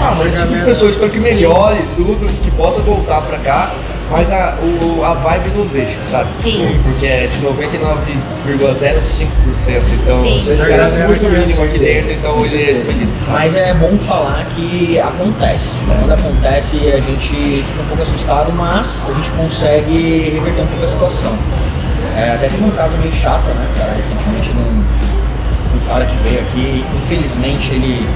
Ah, 0.00 0.14
mas 0.18 0.34
esse 0.34 0.42
tipo 0.42 0.56
de 0.56 0.64
pessoa, 0.64 0.90
espero 0.90 1.10
que 1.10 1.20
melhore 1.20 1.82
tudo, 1.96 2.26
que 2.42 2.50
possa 2.50 2.80
voltar 2.82 3.22
pra 3.22 3.38
cá, 3.38 3.74
mas 4.10 4.32
a, 4.32 4.56
o, 4.62 5.04
a 5.04 5.14
vibe 5.14 5.50
não 5.56 5.66
deixa, 5.66 6.02
sabe? 6.02 6.30
Sim. 6.40 6.78
Porque 6.82 7.06
é 7.06 7.26
de 7.26 7.38
99,05%, 7.38 9.82
então 10.02 10.22
Sim. 10.22 10.52
o 10.52 10.56
cara 10.58 10.74
é 10.74 11.06
muito 11.06 11.28
mínimo 11.28 11.64
aqui 11.64 11.78
dentro, 11.78 12.12
então 12.12 12.44
ele 12.44 12.62
é 12.62 12.70
expelido, 12.70 13.16
sabe? 13.16 13.38
Mas 13.38 13.56
é 13.56 13.74
bom 13.74 13.96
falar 14.06 14.44
que 14.54 14.98
acontece. 14.98 15.76
né? 15.86 15.96
Quando 16.00 16.12
acontece, 16.12 16.76
a 16.92 17.00
gente 17.00 17.28
fica 17.28 17.82
um 17.82 17.86
pouco 17.88 18.02
assustado, 18.02 18.52
mas 18.52 19.02
a 19.08 19.12
gente 19.12 19.30
consegue 19.30 20.30
reverter 20.34 20.62
um 20.62 20.66
pouco 20.66 20.84
a 20.84 20.88
situação. 20.88 21.36
É, 22.16 22.30
até 22.34 22.48
teve 22.48 22.64
um 22.64 22.70
caso 22.70 22.96
meio 22.98 23.12
chato, 23.12 23.44
né, 23.46 23.66
cara? 23.78 23.92
Recentemente, 23.92 24.50
num, 24.54 24.84
um 25.76 25.80
cara 25.86 26.04
que 26.06 26.16
veio 26.28 26.40
aqui, 26.40 26.84
infelizmente 27.04 27.70
ele 27.72 28.08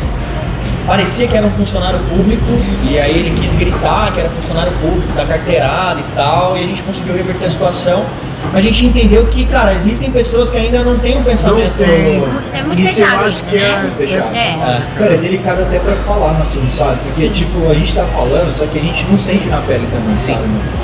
parecia 0.87 1.26
que 1.26 1.37
era 1.37 1.47
um 1.47 1.51
funcionário 1.51 1.99
público 2.01 2.45
e 2.89 2.99
aí 2.99 3.14
ele 3.14 3.41
quis 3.41 3.53
gritar 3.55 4.12
que 4.12 4.20
era 4.20 4.28
funcionário 4.31 4.72
público 4.81 5.12
da 5.12 5.24
carteirada 5.24 6.01
e 6.01 6.05
tal, 6.14 6.57
e 6.57 6.64
a 6.64 6.66
gente 6.66 6.83
conseguiu 6.83 7.14
reverter 7.14 7.47
a 7.47 7.51
situação. 7.51 8.05
A 8.53 8.61
gente 8.61 8.84
entendeu 8.86 9.26
que, 9.26 9.45
cara, 9.47 9.74
existem 9.74 10.11
pessoas 10.11 10.51
que 10.51 10.57
ainda 10.57 10.82
não 10.82 10.99
têm 10.99 11.16
um 11.18 11.22
pensamento. 11.22 11.74
tem. 11.76 12.22
É 12.53 12.62
muito 12.64 12.80
Isso 12.80 12.91
eu 13.03 13.07
fechado, 13.07 13.24
acho 13.26 13.45
que 13.45 13.57
né? 13.57 13.62
é- 13.93 13.97
Fechado. 14.07 14.34
É. 14.36 14.80
Cara, 14.99 15.14
é 15.14 15.16
delicado 15.18 15.62
até 15.62 15.78
pra 15.78 15.95
falar 15.97 16.32
no 16.34 16.43
assunto, 16.43 16.70
sabe? 16.72 16.99
Porque, 17.05 17.26
Sim. 17.28 17.32
tipo, 17.32 17.70
a 17.70 17.74
gente 17.74 17.95
tá 17.95 18.05
falando, 18.07 18.57
só 18.57 18.66
que 18.66 18.78
a 18.78 18.82
gente 18.82 19.05
não 19.09 19.16
sente 19.18 19.47
na 19.49 19.59
pele 19.59 19.86
também, 19.93 20.14
sabe? 20.14 20.38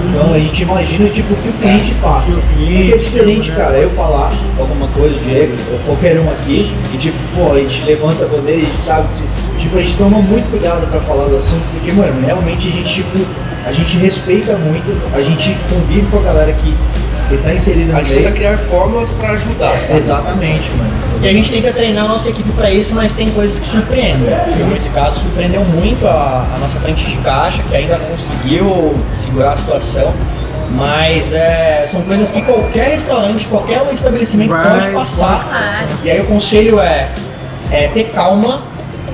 Então 0.08 0.34
a 0.34 0.38
gente 0.38 0.62
imagina, 0.62 1.08
tipo, 1.08 1.32
o 1.32 1.36
que 1.38 1.48
o 1.48 1.52
cliente 1.54 1.94
passa. 2.00 2.36
O 2.38 2.42
cliente, 2.42 2.92
é 2.92 2.96
diferente, 2.98 3.50
né? 3.50 3.56
cara, 3.56 3.78
eu 3.78 3.90
falar 3.90 4.30
alguma 4.58 4.86
coisa, 4.88 5.16
o 5.16 5.20
Diego, 5.20 5.54
ou 5.72 5.78
qualquer 5.80 6.20
um 6.20 6.30
aqui, 6.30 6.72
Sim. 6.72 6.94
e 6.94 6.98
tipo, 6.98 7.18
pô, 7.34 7.52
a 7.52 7.58
gente 7.58 7.82
levanta 7.84 8.24
a 8.24 8.28
bandeira 8.28 8.60
e 8.60 8.64
a 8.64 8.68
gente 8.68 8.82
sabe 8.82 9.08
que, 9.08 9.14
se, 9.14 9.24
tipo, 9.58 9.76
a 9.78 9.82
gente 9.82 9.96
toma 9.96 10.18
muito 10.18 10.48
cuidado 10.50 10.86
pra 10.88 11.00
falar 11.00 11.24
do 11.28 11.36
assunto, 11.36 11.62
porque, 11.72 11.90
mano, 11.92 12.14
realmente 12.24 12.68
a 12.68 12.70
gente, 12.70 12.94
tipo, 12.94 13.18
a 13.66 13.72
gente 13.72 13.96
respeita 13.98 14.56
muito, 14.58 14.86
a 15.16 15.20
gente 15.20 15.56
convive 15.68 16.06
com 16.10 16.18
a 16.18 16.22
galera 16.22 16.52
que, 16.52 16.72
que 17.28 17.36
tá 17.38 17.54
inserida 17.54 17.92
A 17.92 17.98
no 17.98 18.04
gente 18.04 18.14
tenta 18.16 18.30
meio. 18.30 18.34
criar 18.34 18.58
fórmulas 18.58 19.10
pra 19.12 19.30
ajudar, 19.30 19.80
sabe? 19.80 19.98
Exatamente, 19.98 20.70
mano. 20.76 20.90
E 21.22 21.28
a 21.28 21.32
gente 21.32 21.50
tenta 21.50 21.72
treinar 21.72 22.04
a 22.04 22.08
nossa 22.08 22.28
equipe 22.28 22.50
para 22.52 22.70
isso, 22.70 22.94
mas 22.94 23.12
tem 23.12 23.30
coisas 23.30 23.58
que 23.58 23.66
surpreendem. 23.66 24.28
Nesse 24.72 24.88
caso, 24.90 25.20
surpreendeu 25.20 25.64
muito 25.64 26.06
a, 26.06 26.46
a 26.54 26.58
nossa 26.58 26.78
frente 26.80 27.04
de 27.04 27.16
caixa, 27.18 27.62
que 27.68 27.74
ainda 27.76 27.98
conseguiu 27.98 28.94
segurar 29.24 29.52
a 29.52 29.56
situação. 29.56 30.12
Mas 30.70 31.32
é, 31.32 31.88
são 31.90 32.02
coisas 32.02 32.30
que 32.30 32.42
qualquer 32.42 32.90
restaurante, 32.90 33.46
qualquer 33.46 33.86
estabelecimento 33.92 34.50
Vai, 34.50 34.92
pode 34.92 34.92
passar. 34.94 35.86
E 36.02 36.10
aí 36.10 36.20
o 36.20 36.24
conselho 36.26 36.80
é, 36.80 37.08
é 37.70 37.88
ter 37.88 38.10
calma, 38.10 38.62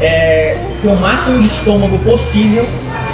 é, 0.00 0.56
ter 0.80 0.88
o 0.88 0.96
máximo 0.96 1.40
de 1.40 1.46
estômago 1.48 1.98
possível 1.98 2.66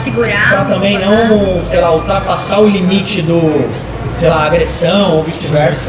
Segurar. 0.04 0.50
para 0.50 0.64
também 0.66 0.98
não, 0.98 1.62
sei 1.64 1.80
lá, 1.80 1.92
ultrapassar 1.92 2.60
o 2.60 2.68
limite 2.68 3.20
do, 3.22 3.68
sei 4.18 4.28
lá, 4.28 4.46
agressão 4.46 5.16
ou 5.16 5.22
vice-versa. 5.24 5.86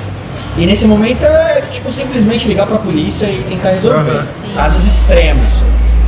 E 0.58 0.66
nesse 0.66 0.86
momento 0.86 1.24
é 1.24 1.62
tipo 1.72 1.92
simplesmente 1.92 2.48
ligar 2.48 2.66
para 2.68 2.76
a 2.76 2.80
polícia 2.80 3.26
e 3.26 3.44
tentar 3.48 3.70
resolver. 3.72 4.20
Sim. 4.42 4.54
Casos 4.56 4.86
extremos. 4.86 5.46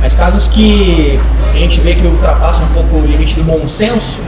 Mas 0.00 0.12
casos 0.14 0.48
que 0.48 1.18
a 1.54 1.56
gente 1.58 1.80
vê 1.80 1.94
que 1.94 2.04
ultrapassam 2.06 2.64
um 2.64 2.68
pouco 2.74 2.96
o 2.96 3.06
limite 3.06 3.34
do 3.34 3.44
bom 3.44 3.66
senso, 3.68 4.18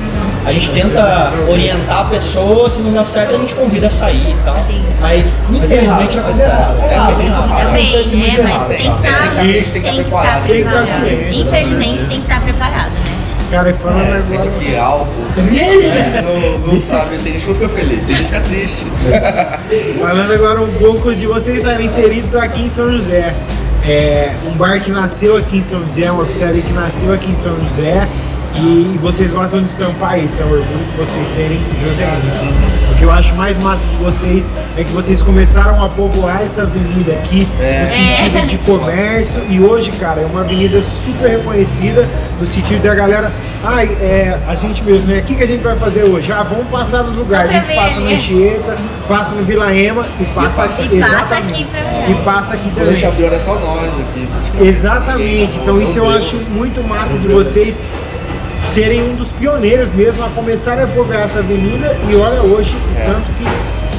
a 0.47 0.53
gente 0.53 0.70
tenta 0.70 1.32
orientar 1.49 2.03
a 2.03 2.05
pessoa, 2.05 2.70
se 2.70 2.78
não 2.80 2.92
dá 2.92 3.03
certo 3.03 3.34
a 3.34 3.38
gente 3.38 3.55
convida 3.57 3.88
a 3.88 3.90
sair 3.90 4.30
e 4.30 4.36
tal. 4.45 4.55
Sim. 4.55 4.84
Mas 5.01 5.26
Mas 5.49 5.62
é 5.62 5.64
infelizmente 5.64 6.16
errado, 6.16 6.26
mas 6.28 6.38
é 6.40 6.45
errado. 6.45 6.80
É 6.80 6.92
errado, 6.95 7.20
é 7.20 7.24
errado. 7.26 7.49
Também, 7.66 7.92
né? 7.97 8.34
Mas 8.45 8.66
tem 8.68 8.76
que 8.78 8.86
estar 8.86 9.26
estar- 9.26 9.40
tem 9.42 9.53
que 9.53 9.59
estar 9.59 9.95
preparado. 9.95 10.47
Tem 10.47 10.53
que 10.55 10.61
estar 10.61 10.82
preparado. 10.84 11.09
ciente, 11.09 11.40
Infelizmente 11.40 11.99
tem 12.05 12.09
que 12.09 12.14
estar 12.16 12.40
preparado, 12.40 12.90
né? 12.92 13.13
Cara, 13.55 13.70
e 13.70 13.72
falando 13.74 14.02
É, 14.02 14.16
agora. 14.16 14.34
isso 14.34 14.48
aqui, 14.48 14.76
álcool. 14.76 15.26
não, 16.66 16.72
não 16.74 16.80
sabe, 16.80 17.18
tem 17.18 17.34
gente 17.34 17.44
que 17.46 17.55
fica 17.55 17.68
feliz, 17.68 18.05
tem 18.05 18.16
gente 18.16 18.26
que 18.26 18.34
fica 18.34 18.40
triste. 18.40 18.86
Falando 20.00 20.32
agora 20.32 20.61
um 20.61 20.72
pouco 20.72 21.14
de 21.14 21.26
vocês 21.28 21.59
estarem 21.59 21.86
inseridos 21.86 22.34
aqui 22.34 22.62
em 22.62 22.68
São 22.68 22.90
José. 22.90 23.32
É, 23.86 24.32
um 24.46 24.57
bar 24.57 24.80
que 24.80 24.90
nasceu 24.90 25.36
aqui 25.36 25.59
em 25.59 25.61
São 25.61 25.80
José, 25.86 26.11
uma 26.11 26.24
pizzaria 26.24 26.62
que 26.62 26.72
nasceu 26.72 27.12
aqui 27.12 27.30
em 27.30 27.34
São 27.34 27.55
José. 27.61 28.09
E 28.57 28.98
vocês 29.02 29.32
gostam 29.32 29.61
de 29.62 29.68
estampar 29.68 30.18
isso, 30.18 30.40
é 30.40 30.44
um 30.46 30.50
orgulho 30.52 30.84
de 30.86 30.96
vocês 30.96 31.28
serem 31.34 31.61
joseenses. 31.80 32.48
O 32.90 32.94
que 32.96 33.02
eu 33.02 33.11
acho 33.11 33.34
mais 33.34 33.59
massa 33.59 33.86
de 33.90 33.96
vocês 33.96 34.50
é 34.76 34.84
que 34.84 34.90
vocês 34.92 35.22
começaram 35.22 35.82
a 35.84 35.88
povoar 35.88 36.40
essa 36.42 36.62
avenida 36.62 37.12
aqui 37.12 37.46
É. 37.61 37.80
no 37.82 37.88
sentido 38.32 38.46
de 38.48 38.59
comércio 38.59 39.42
e 39.50 39.61
hoje, 39.61 39.90
cara, 39.92 40.20
é 40.22 40.26
uma 40.26 40.40
avenida 40.42 40.80
super 40.80 41.28
reconhecida 41.30 42.09
no 42.40 42.46
sentido 42.46 42.82
da 42.82 42.94
galera, 42.94 43.30
ai, 43.64 43.86
é, 44.00 44.38
a 44.46 44.55
gente 44.55 44.82
mesmo, 44.84 45.09
né? 45.09 45.18
O 45.18 45.22
que, 45.24 45.34
que 45.34 45.42
a 45.42 45.46
gente 45.48 45.62
vai 45.62 45.76
fazer 45.76 46.05
hoje? 46.05 46.32
Ah, 46.32 46.42
vamos 46.44 46.68
passar 46.68 47.02
nos 47.02 47.16
lugares, 47.16 47.50
a 47.50 47.55
gente 47.55 47.66
ver, 47.66 47.74
passa 47.76 48.00
na 48.00 48.07
né? 48.07 48.14
Anchieta, 48.14 48.76
passa 49.09 49.34
no 49.34 49.42
Vila 49.42 49.74
Ema 49.74 50.07
e 50.20 50.24
passa, 50.26 50.62
passa- 50.62 50.82
E 50.82 50.88
passa 51.00 51.12
exatamente. 51.16 51.52
aqui 51.52 51.64
pra 51.64 51.80
ver. 51.80 52.11
E 52.11 52.14
passa 52.24 52.55
aqui 52.55 52.70
também. 52.70 53.05
abriu 53.05 53.26
era 53.26 53.38
só 53.40 53.55
nós 53.57 53.84
aqui. 53.88 54.28
Exatamente. 54.62 55.59
Então 55.59 55.82
isso 55.82 55.98
eu 55.98 56.09
acho 56.09 56.36
muito 56.50 56.82
massa 56.84 57.18
de 57.18 57.26
vocês 57.28 57.80
serem 58.75 59.05
um 59.05 59.14
dos 59.14 59.31
pioneiros 59.31 59.89
mesmo 59.95 60.25
a 60.25 60.29
começarem 60.31 60.83
a 60.83 60.87
povoar 60.89 61.20
essa 61.20 61.39
avenida 61.39 61.97
e 62.11 62.16
olha 62.16 62.43
hoje 62.43 62.75
o 62.75 62.99
É. 62.99 63.05
tanto 63.05 63.31
que, 63.35 63.45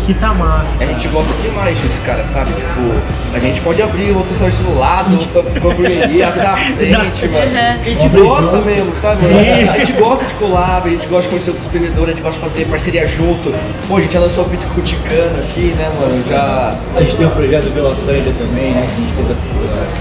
que 0.05 0.13
tá 0.13 0.33
massa. 0.33 0.71
A 0.79 0.85
gente 0.85 1.07
gosta 1.07 1.33
demais 1.41 1.77
desse 1.79 1.99
cara, 2.01 2.23
sabe? 2.23 2.51
Tipo, 2.53 2.91
a 3.33 3.39
gente 3.39 3.59
pode 3.61 3.81
abrir 3.81 4.11
outro 4.11 4.29
restaurante 4.29 4.57
do 4.57 4.77
lado, 4.79 5.17
outra 5.35 5.51
hamburgueria, 5.69 6.27
abrir 6.27 6.41
na 6.43 6.57
frente, 6.57 7.27
mano. 7.27 7.51
A 7.57 7.83
gente 7.83 8.07
gosta 8.15 8.57
mesmo, 8.61 8.95
sabe? 8.95 9.25
Sim. 9.25 9.69
A 9.69 9.77
gente 9.79 9.93
gosta 9.93 10.25
de 10.25 10.33
collab, 10.35 10.87
a 10.87 10.91
gente 10.91 11.07
gosta 11.07 11.23
de 11.23 11.27
conhecer 11.29 11.49
outros 11.51 11.65
empreendedores, 11.67 12.09
a 12.09 12.13
gente 12.13 12.23
gosta 12.23 12.39
de 12.39 12.45
fazer 12.53 12.65
parceria 12.65 13.07
junto. 13.07 13.53
Pô, 13.87 13.97
a 13.97 14.01
gente 14.01 14.13
já 14.13 14.19
lançou 14.19 14.45
a 14.45 14.49
pizza 14.49 14.67
cuticana 14.75 15.39
aqui, 15.39 15.73
né, 15.77 15.91
mano? 15.99 16.23
Já. 16.29 16.75
A 16.95 17.01
gente 17.01 17.15
tem 17.15 17.25
um 17.27 17.31
projeto 17.31 17.73
Vila 17.73 17.95
Sândia 17.95 18.33
também, 18.37 18.71
né? 18.73 18.85
Que 18.87 18.93
a 18.93 19.07
gente 19.07 19.13
fez 19.13 19.31
a. 19.31 19.35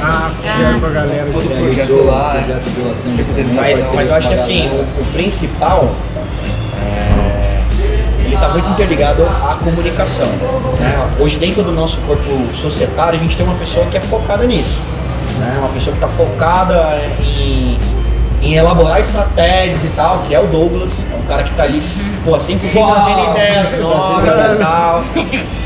Ah, 0.03 0.31
fizeram 0.43 0.81
com 0.81 0.87
a 0.87 0.91
galera. 0.91 1.27
Todo 1.33 1.49
de- 1.49 1.55
projeto 1.55 2.05
lá, 2.05 2.29
o 2.39 2.45
projeto 2.45 2.65
Vila 2.75 2.95
Sândia. 2.95 3.25
Mas- 3.55 4.07
eu 4.09 4.15
acho 4.15 4.29
que 4.29 4.35
assim, 4.35 4.69
o, 4.69 5.01
o 5.01 5.05
principal 5.15 5.91
é, 6.14 6.14
ele 8.35 8.43
está 8.43 8.49
muito 8.49 8.69
interligado 8.71 9.23
à 9.23 9.57
comunicação. 9.63 10.27
né? 10.81 11.09
Hoje 11.21 11.37
dentro 11.39 11.63
do 11.63 11.73
nosso 11.73 11.99
corpo 12.07 12.23
societário 12.55 13.19
a 13.19 13.23
gente 13.23 13.37
tem 13.37 13.47
uma 13.47 13.55
pessoa 13.57 13.87
que 13.87 13.97
é 13.97 14.01
focada 14.01 14.45
nisso. 14.45 14.79
né? 15.39 15.57
Uma 15.59 15.69
pessoa 15.69 15.97
que 15.97 16.05
está 16.05 16.09
focada 16.17 17.01
em, 17.23 17.79
em 18.43 18.55
elaborar 18.57 18.99
estratégias 19.01 19.83
e 19.85 19.89
tal, 19.97 20.19
que 20.27 20.35
é 20.35 20.41
o 20.41 20.47
Douglas, 20.47 20.91
é 21.13 21.17
um 21.17 21.27
cara 21.27 21.45
que 21.45 21.55
tá 21.55 21.63
ali, 21.63 21.81
pô, 22.25 22.39
sempre 22.41 22.69
trazendo 22.69 23.31
ideias 23.31 23.79
novas 23.81 24.25
e 24.27 24.59
tal. 24.59 25.05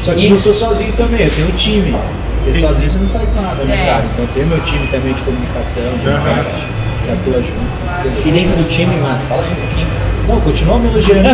Só 0.03 0.12
que 0.12 0.27
E- 0.27 0.31
não 0.31 0.39
sou 0.39 0.53
sozinho 0.55 0.93
também, 0.93 1.23
eu 1.27 1.31
tenho 1.35 1.49
um 1.49 1.53
time. 1.53 1.97
Porque 2.45 2.61
sozinho 2.61 2.91
você 2.91 2.99
não 2.99 3.09
faz 3.09 3.35
nada, 3.35 3.64
né, 3.64 3.83
É. 3.83 3.87
cara? 3.93 4.05
Então 4.14 4.27
tem 4.35 4.45
meu 4.47 4.61
time 4.61 4.87
também 4.89 5.12
de 5.14 5.23
comunicação, 5.23 5.83
de 5.99 6.07
marketing, 6.07 6.66
que 7.05 7.12
atua 7.12 7.43
junto. 7.43 8.29
E 8.29 8.31
dentro 8.31 8.57
do 8.57 8.69
time, 8.69 8.95
mano, 8.97 9.19
fala 9.29 9.43
aí 9.43 9.53
um 9.53 9.66
pouquinho. 9.66 9.89
Não, 10.29 10.41
continua 10.41 10.79
me 10.79 10.89
elogiando. 10.89 11.22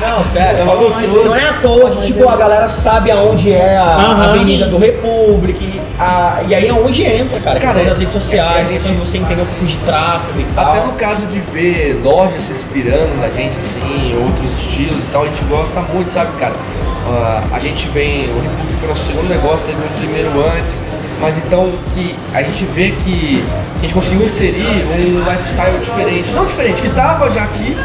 Não, 0.00 0.24
sério, 0.26 0.58
Tava 0.58 0.76
mas 0.76 0.80
gostoso. 1.06 1.24
não 1.24 1.34
é 1.34 1.48
à 1.48 1.52
toa 1.54 1.90
que 1.96 2.02
tipo, 2.06 2.28
a 2.28 2.36
galera 2.36 2.68
sabe 2.68 3.10
aonde 3.10 3.52
é 3.52 3.76
a 3.76 3.82
Aham. 3.84 4.24
Avenida 4.30 4.66
do 4.66 4.78
Republic, 4.78 5.80
a- 5.98 6.42
e 6.46 6.54
aí 6.54 6.68
é 6.68 6.72
onde 6.72 7.02
entra, 7.04 7.40
cara. 7.40 7.58
Cara, 7.60 7.80
é- 7.80 7.84
nas 7.84 7.98
redes 7.98 8.12
sociais, 8.14 8.70
é- 8.70 8.74
é- 8.74 8.78
de 8.78 8.92
você 8.94 9.18
entender 9.18 9.42
um 9.42 9.46
pouco 9.46 9.64
de 9.66 9.76
tráfego 9.78 10.40
e 10.40 10.44
tal. 10.54 10.72
Até 10.72 10.86
no 10.86 10.92
caso 10.92 11.26
de 11.26 11.40
ver 11.40 12.00
lojas 12.04 12.42
se 12.42 12.52
inspirando 12.52 13.14
na 13.20 13.28
gente, 13.28 13.58
assim, 13.58 14.16
outros 14.22 14.58
estilos 14.58 14.98
e 14.98 15.10
tal, 15.12 15.22
a 15.22 15.26
gente 15.26 15.42
gosta 15.44 15.80
muito, 15.80 16.10
sabe, 16.12 16.30
cara? 16.38 16.54
Ah, 17.08 17.42
a 17.52 17.58
gente 17.58 17.88
vem, 17.88 18.28
o 18.30 18.40
República 18.40 18.78
foi 18.80 18.88
nosso 18.88 19.04
segundo 19.06 19.28
negócio, 19.28 19.66
teve 19.66 19.78
um 19.78 19.98
primeiro 20.00 20.30
antes, 20.56 20.80
mas 21.20 21.36
então 21.38 21.72
que 21.94 22.14
a 22.32 22.42
gente 22.42 22.64
vê 22.66 22.90
que 22.90 23.42
a 23.78 23.80
gente 23.80 23.94
conseguiu 23.94 24.24
inserir 24.24 24.84
um 24.84 25.30
lifestyle 25.30 25.78
diferente, 25.78 26.30
não 26.32 26.44
diferente, 26.44 26.82
que 26.82 26.88
tava 26.90 27.30
já 27.30 27.44
aqui 27.44 27.76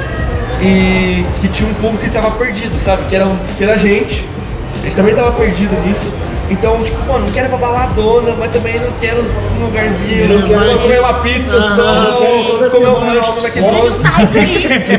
e 0.62 1.26
que 1.40 1.48
tinha 1.48 1.70
um 1.70 1.74
público 1.76 2.04
que 2.04 2.10
tava 2.12 2.32
perdido, 2.32 2.78
sabe? 2.78 3.06
Que 3.06 3.16
era, 3.16 3.26
que 3.58 3.64
era 3.64 3.74
a 3.74 3.78
gente, 3.78 4.26
a 4.80 4.84
gente 4.84 4.96
também 4.96 5.16
tava 5.16 5.32
perdido 5.32 5.74
nisso. 5.86 6.14
Então, 6.52 6.84
tipo, 6.84 7.00
mano, 7.08 7.26
não 7.26 7.32
quero 7.32 7.46
ir 7.48 7.50
pra 7.50 7.58
baladona, 7.58 8.36
mas 8.38 8.52
também 8.52 8.78
não 8.80 8.92
quero 9.00 9.22
um 9.22 9.66
lugarzinho, 9.66 10.40
não 10.40 10.48
quero 10.48 10.80
comer 10.80 11.00
uma 11.00 11.14
pizza 11.16 11.62
só, 11.62 12.18
quero 12.20 12.44
toda 12.60 12.70
comer 12.70 12.88
um 12.88 13.16
lanche 13.16 13.32
no. 13.32 13.42
McDonald's. 13.42 14.02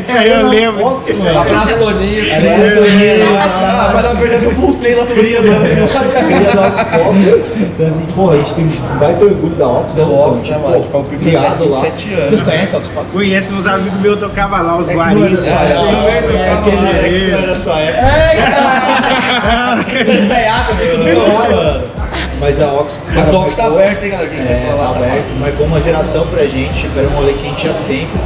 Isso 0.02 0.18
aí. 0.18 0.30
Eu 0.30 0.48
lembro. 0.48 0.86
Abraço, 0.88 1.74
Toninho. 1.78 2.34
Abraço, 2.36 2.74
Toninho. 2.76 3.36
Ah, 3.38 3.90
mas 3.94 4.02
na 4.04 4.12
verdade 4.14 4.44
eu 4.46 4.50
voltei 4.52 4.94
lá. 4.94 5.04
Queria 5.06 5.42
da 5.42 6.68
Oxford. 6.68 7.42
Então 7.60 7.86
assim, 7.86 8.06
porra, 8.14 8.34
a 8.34 8.36
gente 8.38 8.54
tem 8.54 8.66
vai 8.98 9.14
ter 9.14 9.24
orgulho 9.24 9.54
da 9.56 9.66
Oxford, 9.68 9.96
Da 10.00 10.06
Oxford, 10.06 10.42
tipo, 10.44 10.58
né, 10.58 10.68
mano? 10.68 10.82
Tipo, 10.82 10.96
é 10.96 11.00
um 11.00 11.04
criado 11.04 11.70
lá. 11.70 11.80
27 11.80 12.08
Vocês 12.08 12.18
anos. 12.28 12.40
conhecem 12.42 12.74
o 12.74 12.78
Oxford? 12.78 13.10
Conhece 13.12 13.52
uns 13.52 13.66
amigos 13.66 14.00
meus 14.00 14.18
tocavam 14.18 14.62
lá, 14.66 14.76
os 14.78 14.88
É 14.88 14.92
que 14.92 14.96
não 14.96 15.04
era 15.04 15.14
guaris. 15.20 15.44
só 15.44 15.50
É, 15.50 16.16
época, 16.16 16.32
é, 16.32 16.36
é, 16.36 16.46
é, 16.46 16.52
aquele- 16.52 16.86
é, 16.86 16.90
é 16.90 17.26
que 17.26 17.30
não 17.32 17.38
era 17.42 17.54
só 17.54 17.76
época. 17.78 19.41
Mas 22.40 22.60
a 22.60 22.72
Ox, 22.72 22.98
Mas 23.14 23.28
o 23.28 23.36
Ox 23.36 23.54
tá 23.54 23.66
aberto, 23.66 24.02
hein, 24.02 24.10
galera? 24.10 24.34
É, 24.34 24.66
falar, 24.68 24.92
tá 24.92 24.98
aberto, 24.98 25.38
marcou 25.38 25.66
uma 25.66 25.80
geração 25.80 26.26
pra 26.26 26.42
gente, 26.44 26.88
era 26.96 27.06
um 27.06 27.12
rolê 27.12 27.32
que 27.34 27.46
a 27.46 27.50
gente 27.50 27.66
ia 27.66 27.74
sempre. 27.74 28.20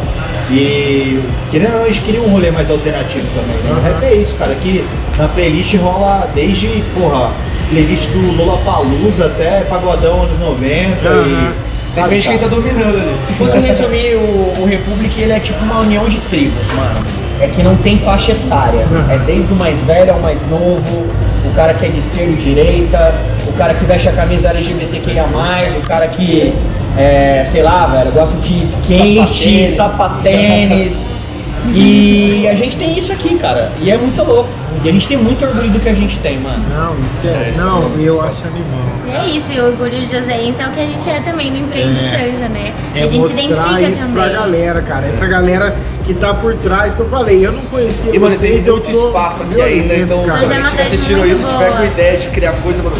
E 0.50 1.20
querendo 1.50 1.72
ou 1.72 1.78
não, 1.80 1.84
a 1.84 1.90
gente 1.90 2.00
queria 2.02 2.22
um 2.22 2.28
rolê 2.28 2.50
mais 2.50 2.70
alternativo 2.70 3.26
também. 3.34 3.56
Né? 3.56 3.76
O 3.78 3.82
rap 3.82 4.04
é 4.04 4.14
isso, 4.14 4.34
cara, 4.36 4.54
que 4.54 4.84
na 5.18 5.28
playlist 5.28 5.74
rola 5.76 6.28
desde, 6.34 6.82
porra, 6.98 7.30
playlist 7.68 8.08
do 8.08 8.36
Lola 8.36 8.58
Palusa 8.64 9.26
até 9.26 9.60
Pagodão 9.64 10.22
anos 10.22 10.38
90 10.38 11.08
Aham. 11.08 11.52
e. 11.62 11.66
Sempre 11.92 12.10
a 12.10 12.14
gente 12.14 12.28
quem 12.28 12.38
tá 12.38 12.48
dominando 12.48 12.98
ali. 12.98 13.16
Se 13.26 13.34
fosse 13.34 13.58
resumir 13.58 14.14
o, 14.16 14.54
o 14.60 14.66
Republic, 14.66 15.18
ele 15.20 15.32
é 15.32 15.40
tipo 15.40 15.64
uma 15.64 15.80
união 15.80 16.06
de 16.08 16.20
tribos, 16.20 16.66
mano. 16.74 17.25
É 17.40 17.48
que 17.48 17.62
não 17.62 17.76
tem 17.76 17.98
faixa 17.98 18.32
etária. 18.32 18.86
É 19.10 19.18
desde 19.26 19.52
o 19.52 19.56
mais 19.56 19.78
velho 19.80 20.12
ao 20.12 20.20
mais 20.20 20.40
novo, 20.48 21.06
o 21.44 21.54
cara 21.54 21.74
que 21.74 21.86
é 21.86 21.88
de 21.88 21.98
esquerda 21.98 22.32
e 22.32 22.36
direita, 22.36 23.14
o 23.46 23.52
cara 23.52 23.74
que 23.74 23.84
veste 23.84 24.08
a 24.08 24.12
camisa 24.12 24.48
LGBTQIA, 24.48 25.24
o 25.24 25.86
cara 25.86 26.08
que, 26.08 26.52
é, 26.96 27.44
sei 27.50 27.62
lá, 27.62 27.86
velho, 27.86 28.10
gosta 28.12 28.36
de 28.38 28.62
skate, 28.64 29.74
Sapatênis. 29.76 30.96
E 31.74 32.46
a 32.48 32.54
gente 32.54 32.76
tem 32.76 32.96
isso 32.96 33.12
aqui, 33.12 33.36
cara. 33.38 33.72
E 33.80 33.90
é 33.90 33.96
muito 33.96 34.22
louco. 34.22 34.48
E 34.84 34.88
a 34.88 34.92
gente 34.92 35.08
tem 35.08 35.16
muito 35.16 35.44
orgulho 35.44 35.70
do 35.70 35.80
que 35.80 35.88
a 35.88 35.94
gente 35.94 36.18
tem, 36.20 36.38
mano. 36.38 36.62
Não, 36.68 36.94
isso 37.04 37.26
é. 37.26 37.52
Não, 37.56 37.90
eu 37.98 38.20
acho 38.20 38.44
animal. 38.46 38.86
E 39.06 39.10
é 39.10 39.26
isso, 39.36 39.52
e 39.52 39.60
o 39.60 39.66
orgulho 39.66 40.00
joseense 40.02 40.60
é 40.60 40.66
o 40.66 40.70
que 40.70 40.80
a 40.80 40.86
gente 40.86 41.08
é 41.08 41.20
também 41.20 41.50
no 41.50 41.58
Empreende 41.58 42.04
É. 42.04 42.18
Seja, 42.18 42.48
né? 42.48 42.72
É 42.94 43.02
a 43.02 43.06
gente 43.06 43.12
se 43.12 43.42
mostrar 43.42 43.46
identifica 43.46 43.88
isso 43.90 44.02
também. 44.02 44.14
pra 44.14 44.28
galera, 44.28 44.82
cara. 44.82 45.06
Essa 45.06 45.26
galera 45.26 45.76
que 46.06 46.14
tá 46.14 46.32
por 46.32 46.54
trás, 46.54 46.94
que 46.94 47.00
eu 47.00 47.08
falei, 47.08 47.44
eu 47.44 47.52
não 47.52 47.62
conhecia 47.62 48.14
E, 48.14 48.18
mano, 48.18 48.38
tem 48.38 48.52
vocês, 48.52 48.66
muito 48.68 48.90
tô 48.92 49.08
espaço 49.08 49.42
aqui 49.42 49.60
ainda, 49.60 49.96
então 49.96 50.20
se 50.20 50.26
cara. 50.28 50.42
É 50.42 50.46
uma 50.46 50.64
estiver 50.66 50.82
assistindo 50.82 51.26
isso, 51.26 51.44
tiver 51.44 51.66
boa. 51.66 51.70
com 51.78 51.84
ideia 51.84 52.16
de 52.16 52.28
criar 52.28 52.52
coisa, 52.52 52.82
mano, 52.82 52.96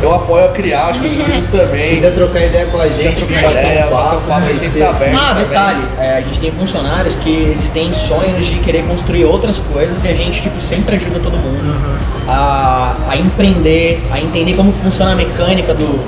eu 0.00 0.14
apoio 0.14 0.46
a 0.46 0.48
criar, 0.48 0.86
acho 0.86 1.00
que 1.00 1.06
os 1.06 1.12
meninos 1.12 1.46
também. 1.48 1.96
Quiser 1.96 2.14
trocar 2.14 2.46
ideia 2.46 2.66
com 2.66 2.80
a 2.80 2.88
gente, 2.88 3.24
trocar 3.24 3.42
bater 3.42 3.58
ideia, 3.58 3.86
bater 3.86 4.16
um 4.16 4.20
papo, 4.20 4.32
a 4.32 4.40
gente 4.40 4.58
conhecer. 4.58 4.80
tá 4.80 4.90
aberto. 4.90 5.14
Ah, 5.14 5.28
também. 5.28 5.44
detalhe, 5.44 5.84
é, 5.98 6.16
a 6.16 6.20
gente 6.22 6.40
tem 6.40 6.52
funcionários 6.52 7.14
que 7.16 7.30
eles 7.30 7.68
têm 7.68 7.92
sonhos 7.92 8.46
de 8.46 8.54
querer 8.60 8.82
construir 8.86 9.24
outras 9.26 9.58
coisas 9.72 9.96
e 10.02 10.08
a 10.08 10.14
gente 10.14 10.42
tipo, 10.42 10.58
sempre 10.60 10.96
ajuda 10.96 11.20
todo 11.20 11.36
mundo 11.36 12.08
a, 12.26 12.96
a 13.08 13.16
empreender, 13.16 14.00
a 14.10 14.18
entender 14.18 14.54
como 14.54 14.72
funciona 14.72 15.12
a 15.12 15.16
mecânica 15.16 15.74
do, 15.74 15.98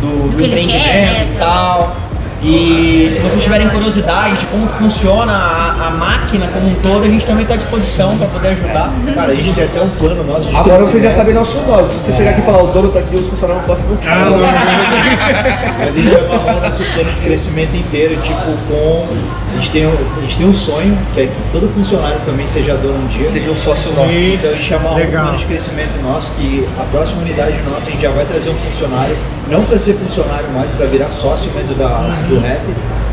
do, 0.00 0.30
do 0.30 0.42
ele 0.42 0.48
empreendimento 0.48 0.84
quer, 0.84 1.02
né, 1.02 1.28
e 1.34 1.38
tal. 1.38 2.05
E 2.48 3.10
se 3.10 3.20
vocês 3.20 3.42
tiverem 3.42 3.68
curiosidade 3.68 4.36
de 4.36 4.46
como 4.46 4.68
funciona 4.68 5.32
a, 5.32 5.88
a 5.88 5.90
máquina 5.90 6.46
como 6.48 6.68
um 6.68 6.74
todo, 6.76 7.04
a 7.04 7.08
gente 7.08 7.26
também 7.26 7.42
está 7.42 7.54
à 7.54 7.56
disposição 7.56 8.16
para 8.16 8.28
poder 8.28 8.48
ajudar. 8.48 8.92
Cara, 9.14 9.32
a 9.32 9.34
gente 9.34 9.52
tem 9.52 9.64
até 9.64 9.80
um 9.80 9.90
plano 9.90 10.22
nosso 10.22 10.48
de 10.48 10.56
Agora 10.56 10.84
vocês 10.84 11.02
já 11.02 11.10
sabem 11.10 11.34
nosso 11.34 11.56
nome. 11.62 11.90
Se 11.90 11.96
você 11.98 12.12
chegar 12.12 12.30
aqui 12.30 12.40
e 12.42 12.44
falar, 12.44 12.62
o 12.62 12.68
dono 12.68 12.88
tá 12.90 13.00
aqui, 13.00 13.16
os 13.16 13.28
funcionários 13.28 13.66
vão 13.66 13.76
falar 13.76 13.98
que 13.98 14.06
não 14.06 14.12
Ah, 14.12 14.30
não. 14.30 14.38
Mas 15.78 15.88
a 15.88 15.92
gente 16.00 16.08
vai 16.08 16.24
amarrar 16.24 16.56
o 16.56 16.60
nosso 16.60 16.84
plano 16.94 17.12
de 17.12 17.20
crescimento 17.22 17.74
inteiro, 17.76 18.16
tipo, 18.22 18.40
com. 18.68 19.06
A 19.52 19.56
gente, 19.56 19.70
tem, 19.70 19.86
um- 19.86 19.96
a 20.16 20.20
gente 20.20 20.36
tem 20.36 20.46
um 20.48 20.54
sonho, 20.54 20.98
que 21.14 21.20
é 21.22 21.26
que 21.26 21.32
todo 21.50 21.68
funcionário 21.74 22.18
também 22.26 22.46
seja 22.46 22.74
dono 22.74 22.94
um 23.02 23.06
dia. 23.08 23.28
Seja 23.30 23.50
um 23.50 23.56
sócio 23.56 23.92
nosso. 23.94 24.14
Então 24.16 24.50
a 24.50 24.54
gente 24.54 24.74
amarra 24.74 24.96
um 24.96 25.10
plano 25.10 25.36
de 25.38 25.44
crescimento 25.46 26.02
nosso, 26.02 26.30
que 26.36 26.66
a 26.78 26.82
próxima 26.84 27.22
unidade 27.22 27.54
nossa 27.68 27.88
a 27.88 27.92
gente 27.92 28.02
já 28.02 28.10
vai 28.10 28.24
trazer 28.24 28.50
um 28.50 28.58
funcionário, 28.70 29.16
não 29.48 29.62
para 29.64 29.78
ser 29.78 29.94
funcionário 29.94 30.48
mais, 30.50 30.70
para 30.72 30.86
virar 30.86 31.08
sócio 31.08 31.50
mesmo 31.52 31.74
da, 31.74 32.10
do 32.28 32.40
rap. 32.40 32.60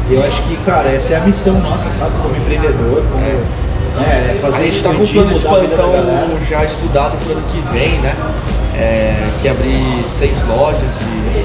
E 0.10 0.14
eu 0.14 0.24
acho 0.24 0.42
que, 0.44 0.58
cara, 0.66 0.90
essa 0.90 1.14
é 1.14 1.18
a 1.18 1.22
missão 1.22 1.60
nossa, 1.60 1.90
sabe? 1.90 2.12
Como 2.22 2.36
empreendedor, 2.36 3.04
como. 3.12 3.24
né, 4.02 4.38
fazer 4.42 4.58
A 4.58 4.62
gente 4.64 4.84
tá 4.84 4.90
com 4.90 5.04
um 5.04 5.08
plano 5.08 5.30
de 5.30 5.38
expansão 5.38 5.94
já 6.50 6.64
estudado 6.66 7.18
pro 7.24 7.34
ano 7.34 7.44
que 7.52 7.62
vem, 7.72 8.00
né? 8.00 8.16
É, 8.76 9.30
que 9.42 9.48
é 9.48 9.52
abrir 9.52 10.04
seis 10.08 10.36
lojas 10.48 10.80
de, 10.80 11.44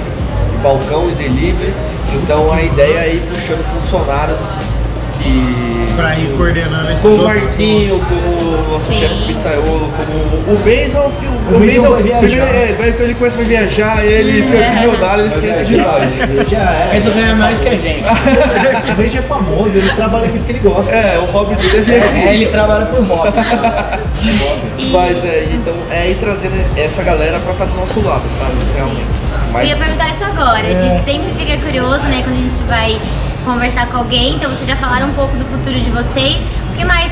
de 0.52 0.58
balcão 0.62 1.08
e 1.10 1.14
delivery. 1.14 1.74
Então 2.14 2.52
a 2.52 2.62
ideia 2.62 3.00
é 3.00 3.14
ir 3.14 3.22
puxando 3.28 3.64
funcionários 3.80 4.40
que. 5.18 5.68
Pra 5.96 6.16
ir 6.16 6.28
coordenando 6.36 6.92
esse 6.92 7.02
Como 7.02 7.16
o 7.16 7.24
Marquinho, 7.24 7.98
como 7.98 8.20
o 8.20 8.72
nosso 8.72 8.92
chefe 8.92 9.26
pizzaiolo, 9.26 9.92
como 9.96 10.54
o 10.54 10.60
Benson, 10.64 11.10
porque 11.10 11.26
o, 11.26 11.54
O 11.54 11.56
o 11.56 11.58
Benson, 11.58 11.90
vai 11.90 12.02
viajar. 12.04 12.18
primeiro, 12.20 12.44
é, 12.44 12.72
vai, 12.78 12.88
ele 12.88 13.14
começa 13.14 13.36
vai 13.36 13.46
viajar, 13.46 14.04
ele 14.04 14.42
fica 14.44 14.70
milionário, 14.74 15.24
ele 15.24 15.34
esquece 15.34 15.64
de 15.64 15.76
nós. 15.76 16.20
Ele 16.28 16.54
é. 16.54 16.90
Mas 16.92 17.04
eu 17.06 17.12
ganho 17.14 17.36
mais 17.36 17.58
que 17.58 17.68
a 17.68 17.76
gente. 17.76 18.04
O 18.88 18.94
Benji 18.94 19.18
é 19.18 19.22
famoso, 19.22 19.70
ele 19.76 19.90
trabalha 19.90 20.28
com 20.28 20.36
o 20.38 20.40
que 20.42 20.52
ele 20.52 20.58
gosta. 20.60 20.94
É, 20.94 21.18
o 21.18 21.24
hobby 21.26 21.54
dele 21.56 21.78
é 21.78 21.80
viajar. 21.82 22.16
É, 22.16 22.34
ele 22.34 22.46
trabalha 22.46 22.86
por 22.86 23.02
hobby. 23.04 23.32
Mas 24.92 25.24
é, 25.24 25.48
então 25.52 25.74
é 25.90 26.10
ir 26.10 26.14
trazendo 26.14 26.54
essa 26.76 27.02
galera 27.02 27.38
pra 27.40 27.52
estar 27.52 27.64
do 27.66 27.74
nosso 27.74 28.00
lado, 28.04 28.22
sabe? 28.30 28.52
Realmente. 28.74 29.02
eu 29.02 29.52
Mas 29.52 29.68
ia 29.68 29.76
perguntar 29.76 30.10
isso 30.10 30.24
agora. 30.24 30.66
A 30.66 30.74
gente 30.74 31.04
sempre 31.04 31.32
fica 31.34 31.56
curioso, 31.58 32.02
né, 32.04 32.22
quando 32.24 32.36
a 32.36 32.40
gente 32.40 32.62
vai 32.64 33.00
conversar 33.44 33.86
com 33.88 33.98
alguém. 33.98 34.34
Então 34.36 34.50
vocês 34.50 34.66
já 34.66 34.76
falaram 34.76 35.08
um 35.08 35.14
pouco 35.14 35.36
do 35.36 35.44
futuro 35.44 35.78
de 35.78 35.90
vocês. 35.90 36.36
O 36.72 36.76
que 36.76 36.84
mais? 36.84 37.10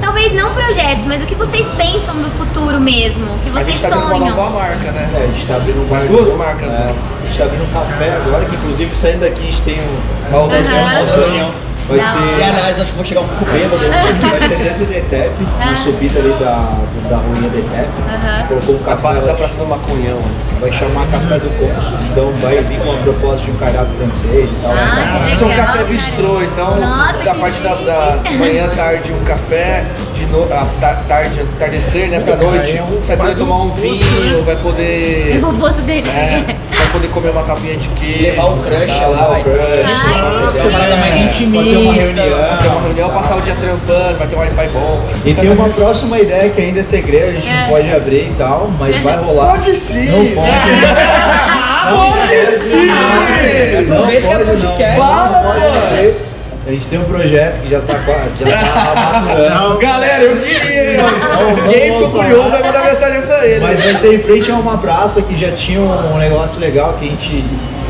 Talvez 0.00 0.32
não 0.32 0.54
projetos, 0.54 1.04
mas 1.04 1.22
o 1.22 1.26
que 1.26 1.34
vocês 1.34 1.66
pensam 1.76 2.16
do 2.16 2.30
futuro 2.30 2.80
mesmo? 2.80 3.24
O 3.34 3.38
que 3.40 3.50
a 3.50 3.52
vocês 3.52 3.78
gente 3.78 3.82
tá 3.82 3.88
abrindo 3.88 4.06
uma 4.06 4.18
sonham? 4.18 4.36
nova 4.36 4.58
marca, 4.58 4.90
né? 4.92 5.10
É, 5.14 5.24
a 5.24 5.26
gente 5.26 5.46
tá 5.46 5.56
abrindo 5.56 5.82
um 5.82 5.86
bar. 5.86 6.00
Duas 6.06 6.36
marcas, 6.36 6.68
né? 6.68 6.94
a 7.22 7.26
gente 7.26 7.38
tá 7.38 7.44
abrindo 7.44 7.64
um 7.64 7.72
café 7.72 8.16
agora, 8.16 8.44
que 8.46 8.56
inclusive 8.56 8.94
saindo 8.94 9.20
daqui 9.20 9.40
a 9.40 9.46
gente 9.46 9.62
tem 9.62 9.78
um. 9.78 10.30
Nossa 10.30 11.20
reunião. 11.20 11.69
Vai 11.90 12.00
ser. 12.00 12.44
aliás, 12.44 12.80
acho 12.80 12.90
que 12.92 12.96
vou 12.96 13.04
chegar 13.04 13.20
um 13.22 13.26
pouco 13.28 13.44
bêbado. 13.46 13.82
Vai 14.30 14.48
ser 14.48 14.56
dentro 14.56 14.84
do 14.86 14.92
ETEP, 14.94 15.30
Ah. 15.60 15.66
na 15.72 15.76
subida 15.76 16.20
ali 16.20 16.30
da, 16.34 16.70
da 17.08 17.16
ruinha 17.16 17.50
do 17.50 17.58
ETEP. 17.58 17.88
A 18.08 18.36
gente 18.38 18.48
colocou 18.48 18.74
um 18.76 18.78
A 18.78 18.84
café. 18.84 19.02
pasta 19.02 19.26
lá, 19.26 19.32
da 19.32 19.34
Praça 19.38 19.56
do 19.58 19.66
Maconhão. 19.66 20.18
assim. 20.40 20.56
Vai 20.60 20.72
chamar 20.72 21.06
café 21.08 21.38
do 21.38 21.50
cônsul, 21.58 21.98
então 22.12 22.32
vai 22.40 22.62
vir 22.62 22.78
com 22.80 22.92
a 22.92 22.96
proposta 22.98 23.44
de 23.46 23.50
um 23.50 23.56
cardápio 23.56 23.94
francês 23.98 24.48
e 24.50 24.62
tal. 24.62 24.72
Ah, 24.72 25.24
que 25.26 25.34
Isso 25.34 25.44
é 25.44 25.46
um 25.48 25.54
café 25.56 25.84
bistrô, 25.84 26.42
então 26.42 26.76
Nossa, 26.80 27.12
da 27.24 27.34
parte 27.34 27.60
da, 27.60 27.74
da 27.74 28.30
manhã, 28.38 28.68
tarde 28.76 29.12
um 29.12 29.24
café, 29.24 29.84
de 30.14 30.26
no, 30.26 30.44
a 30.44 30.66
ta- 30.80 31.02
tarde, 31.08 31.40
entardecer, 31.40 32.08
né, 32.08 32.20
pra 32.20 32.36
noite, 32.36 32.76
é 32.76 32.82
um- 32.82 32.86
você 33.02 33.16
vai 33.16 33.28
poder 33.28 33.38
tomar 33.40 33.62
um 33.64 33.70
vinho, 33.74 34.04
né? 34.36 34.42
vai 34.44 34.56
poder. 34.56 35.40
O 35.42 35.52
bolso 35.52 35.80
dele. 35.80 36.08
É, 36.10 36.54
vai 36.76 36.86
poder 36.92 37.08
comer 37.08 37.30
uma 37.30 37.42
tapinha 37.42 37.76
de 37.76 37.88
queijo. 37.88 38.22
Levar 38.22 38.44
o 38.44 38.56
crush 38.58 38.88
lá, 38.88 39.38
o 39.38 39.42
crush. 39.42 40.44
Fazer 40.44 40.60
uma 40.60 40.70
parada 40.78 40.96
mais 40.96 41.14
É, 41.14 41.18
intimista. 41.20 41.79
Uma 41.82 41.92
reunião. 41.94 42.56
Fazer 42.56 42.68
uma 42.68 42.80
reunião, 42.82 43.10
passar 43.10 43.36
o 43.36 43.40
dia 43.40 43.54
trampando, 43.54 44.18
vai 44.18 44.26
ter 44.26 44.36
um 44.36 44.38
Wi-Fi 44.38 44.68
bom. 44.68 45.00
E 45.24 45.34
tem 45.34 45.50
uma 45.50 45.68
próxima 45.68 46.18
ideia 46.18 46.50
que 46.50 46.60
ainda 46.60 46.80
é 46.80 46.82
segredo, 46.82 47.28
a 47.30 47.32
gente 47.32 47.48
É. 47.48 47.60
não 47.62 47.68
pode 47.68 47.92
abrir 47.94 48.28
e 48.30 48.34
tal, 48.36 48.70
mas 48.78 48.96
vai 48.98 49.16
rolar. 49.22 49.50
Pode 49.52 49.74
sim! 49.74 50.06
Não 50.06 50.26
pode. 50.34 50.50
Pode 51.90 52.58
sim! 52.58 52.86
Não 53.88 53.96
Aproveita 53.96 54.28
que 54.28 54.34
é 54.34 54.38
pode, 54.44 54.62
não. 54.62 55.06
Fala, 55.06 55.38
pô. 55.40 56.29
A 56.66 56.70
gente 56.72 56.86
tem 56.88 56.98
um 56.98 57.04
projeto 57.04 57.62
que 57.62 57.70
já 57.70 57.80
tá, 57.80 57.94
qua- 58.04 58.28
já 58.38 58.46
tá 58.46 59.22
maturando. 59.24 59.78
Galera, 59.78 60.22
eu 60.24 60.36
diria, 60.36 60.96
Quem 61.72 61.92
ficou 61.94 62.10
curioso 62.10 62.50
vai 62.50 62.62
mandar 62.62 62.84
mensagem 62.84 63.22
pra 63.22 63.46
ele. 63.46 63.60
Mas 63.60 63.80
vai 63.80 63.94
ser 63.96 64.14
em 64.14 64.18
frente 64.18 64.50
a 64.50 64.54
uma 64.56 64.76
praça 64.78 65.22
que 65.22 65.36
já 65.38 65.50
tinha 65.52 65.80
um 65.80 66.18
negócio 66.18 66.60
legal 66.60 66.92
que 67.00 67.06
a 67.06 67.08
gente. 67.08 67.44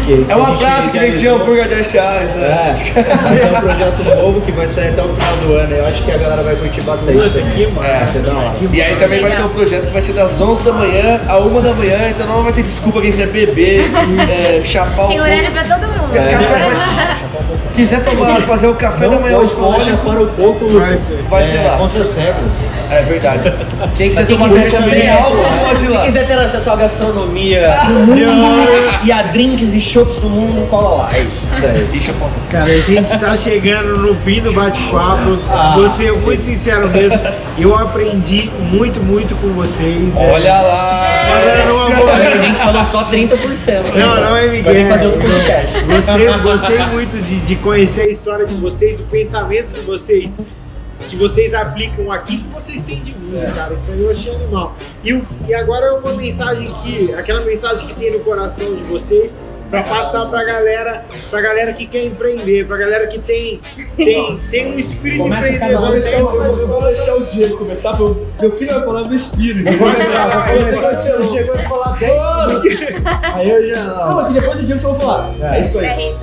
Que, 0.06 0.24
É 0.30 0.34
uma 0.34 0.46
a 0.46 0.50
gente 0.52 0.60
praça 0.60 0.90
que 0.90 0.98
vendia 0.98 1.32
hambúrguer 1.32 1.68
10 1.68 1.92
reais, 1.92 2.30
né? 2.36 2.74
É, 2.96 3.04
mas 3.28 3.40
é 3.40 3.44
um 3.58 3.60
projeto 3.60 4.04
novo 4.16 4.40
que 4.40 4.52
vai 4.52 4.66
sair 4.66 4.88
até 4.90 5.02
o 5.02 5.08
final 5.08 5.36
do 5.36 5.52
ano. 5.56 5.74
Eu 5.74 5.86
acho 5.86 6.02
que 6.04 6.10
a 6.12 6.16
galera 6.16 6.42
vai 6.42 6.54
curtir 6.56 6.80
bastante. 6.82 7.42
Que 7.52 7.66
massa. 7.66 7.88
Vai 7.88 8.06
ser 8.06 8.22
da 8.22 8.32
hora. 8.32 8.52
E 8.72 8.80
aí 8.82 8.96
também 8.96 9.20
vai 9.20 9.30
ser 9.32 9.42
um 9.42 9.48
projeto 9.50 9.86
que 9.88 9.92
vai 9.92 10.00
ser 10.00 10.12
das 10.14 10.40
11 10.40 10.62
da 10.62 10.72
manhã 10.72 11.20
a 11.28 11.38
1 11.38 11.60
da 11.60 11.74
manhã, 11.74 11.98
então 12.08 12.26
não 12.26 12.42
vai 12.44 12.52
ter 12.52 12.62
desculpa 12.62 13.00
quem 13.02 13.10
quiser 13.10 13.26
beber, 13.26 13.84
é, 14.30 14.62
chapar 14.62 15.04
o 15.06 15.08
Tem 15.08 15.20
horário 15.20 15.50
pra 15.50 15.64
todo 15.64 15.80
mundo. 15.88 16.10
Quiser 17.80 18.02
tomar, 18.04 18.40
fazer 18.42 18.66
o 18.66 18.74
café 18.74 19.08
da 19.08 19.14
Não 19.14 19.20
manhã 19.22 19.36
pode 19.38 19.50
falar 19.54 19.66
alcoólico, 19.66 19.90
chapando 19.96 20.22
o 20.24 20.28
coco, 20.28 20.68
Vai 20.68 20.90
Lucas. 20.92 21.08
vai 21.30 21.42
ter 21.50 21.56
É, 21.56 21.62
lá. 21.70 21.76
contra 21.78 21.98
regras. 22.04 22.64
É 22.90 23.02
verdade. 23.02 23.52
Quem 23.96 24.08
quiser 24.10 24.26
quem 24.26 24.36
tomar 24.36 24.50
cerveja 24.50 24.82
sem 24.82 25.00
é, 25.00 25.12
álcool, 25.12 25.36
pô. 25.36 25.66
pode 25.66 25.74
ir 25.84 25.86
Se 25.86 25.92
lá. 25.92 26.04
quiser 26.04 26.26
ter 26.26 26.38
acesso 26.38 26.70
à 26.70 26.76
gastronomia 26.76 27.70
do 27.86 27.92
mundo 27.94 29.00
e 29.04 29.12
a 29.12 29.22
drinks 29.22 29.72
e 29.74 29.80
chopps 29.80 30.18
do 30.20 30.28
mundo, 30.28 30.68
cola 30.68 31.04
lá. 31.04 31.16
É 31.16 31.22
isso. 31.22 31.38
Isso 31.56 31.66
aí. 31.66 31.88
Deixa 31.90 32.10
eu. 32.10 32.30
Cara, 32.50 32.64
a 32.64 32.80
gente 32.80 33.18
tá 33.18 33.36
chegando 33.36 33.98
no 34.00 34.14
fim 34.16 34.40
do 34.40 34.52
bate-papo. 34.52 35.38
Ah. 35.50 35.72
Vou 35.76 35.88
ser 35.88 36.12
muito 36.12 36.44
sincero 36.44 36.88
mesmo. 36.90 37.18
Eu 37.58 37.74
aprendi 37.74 38.50
muito, 38.60 39.02
muito 39.02 39.34
com 39.36 39.48
vocês. 39.54 40.12
Olha 40.16 40.60
lá. 40.60 41.06
Falando 41.30 41.76
uma 41.76 41.96
boa- 41.96 42.10
A 42.12 42.38
gente 42.38 42.58
falou 42.58 42.84
só 42.84 43.04
30%. 43.04 43.82
Não, 43.94 44.16
não 44.16 44.36
é 44.36 44.40
Vai 44.46 44.48
Miguel. 44.48 44.74
que 44.74 44.84
fazer 44.90 45.06
outro 45.06 45.20
podcast. 45.20 45.84
Gostei, 45.84 46.38
gostei 46.38 46.78
muito 46.92 47.22
de, 47.22 47.40
de 47.40 47.56
conhecer 47.70 48.00
a 48.00 48.08
história 48.08 48.44
de 48.46 48.54
vocês, 48.54 48.98
o 48.98 49.04
pensamento 49.04 49.70
de 49.70 49.80
vocês, 49.82 50.32
que 51.08 51.14
vocês 51.14 51.54
aplicam 51.54 52.10
aqui, 52.10 52.38
que 52.38 52.48
vocês 52.48 52.82
têm 52.82 53.00
de 53.00 53.12
mim, 53.12 53.30
cara. 53.54 53.74
Isso 53.74 53.92
aí 53.92 54.02
eu 54.02 54.10
achei 54.10 54.34
animal. 54.34 54.74
E, 55.04 55.22
e 55.48 55.54
agora 55.54 55.94
uma 55.94 56.14
mensagem 56.14 56.66
que, 56.82 57.14
aquela 57.14 57.42
mensagem 57.42 57.86
que 57.86 57.94
tem 57.94 58.10
no 58.10 58.24
coração 58.24 58.74
de 58.74 58.82
vocês, 58.82 59.30
pra 59.70 59.82
passar 59.82 60.26
pra 60.26 60.44
galera, 60.44 61.04
pra 61.30 61.40
galera 61.40 61.72
que 61.72 61.86
quer 61.86 62.04
empreender, 62.04 62.66
pra 62.66 62.76
galera 62.76 63.06
que 63.06 63.18
tem, 63.20 63.60
tem, 63.96 64.38
tem 64.50 64.72
um 64.72 64.78
espírito 64.78 65.22
Começa 65.22 65.48
empreendedor. 65.48 65.88
um 65.88 65.92
dentro. 65.92 66.10
Eu 66.60 66.66
vou 66.68 66.82
deixar 66.82 67.14
o 67.14 67.24
Diego 67.24 67.56
começar, 67.58 67.96
porque 67.96 68.44
eu 68.44 68.50
queria 68.52 68.80
falar 68.80 69.02
do 69.02 69.14
espírito. 69.14 69.70
Vou 69.78 69.92
começar, 69.92 70.28
vou 70.28 70.58
começar 70.58 71.10
eu 71.10 71.22
chegou 71.22 71.54
a 71.54 71.58
falar 71.58 71.96
10 71.98 72.20
Aí 73.34 73.50
eu 73.50 73.74
já 73.74 73.84
Não, 73.84 74.10
não. 74.10 74.18
aqui 74.20 74.32
depois 74.32 74.58
do 74.58 74.66
dia 74.66 74.76
que 74.76 74.84
eu 74.84 74.90
vou 74.94 75.00
falar. 75.00 75.30
É. 75.40 75.60
isso 75.60 75.78
aí. 75.78 76.16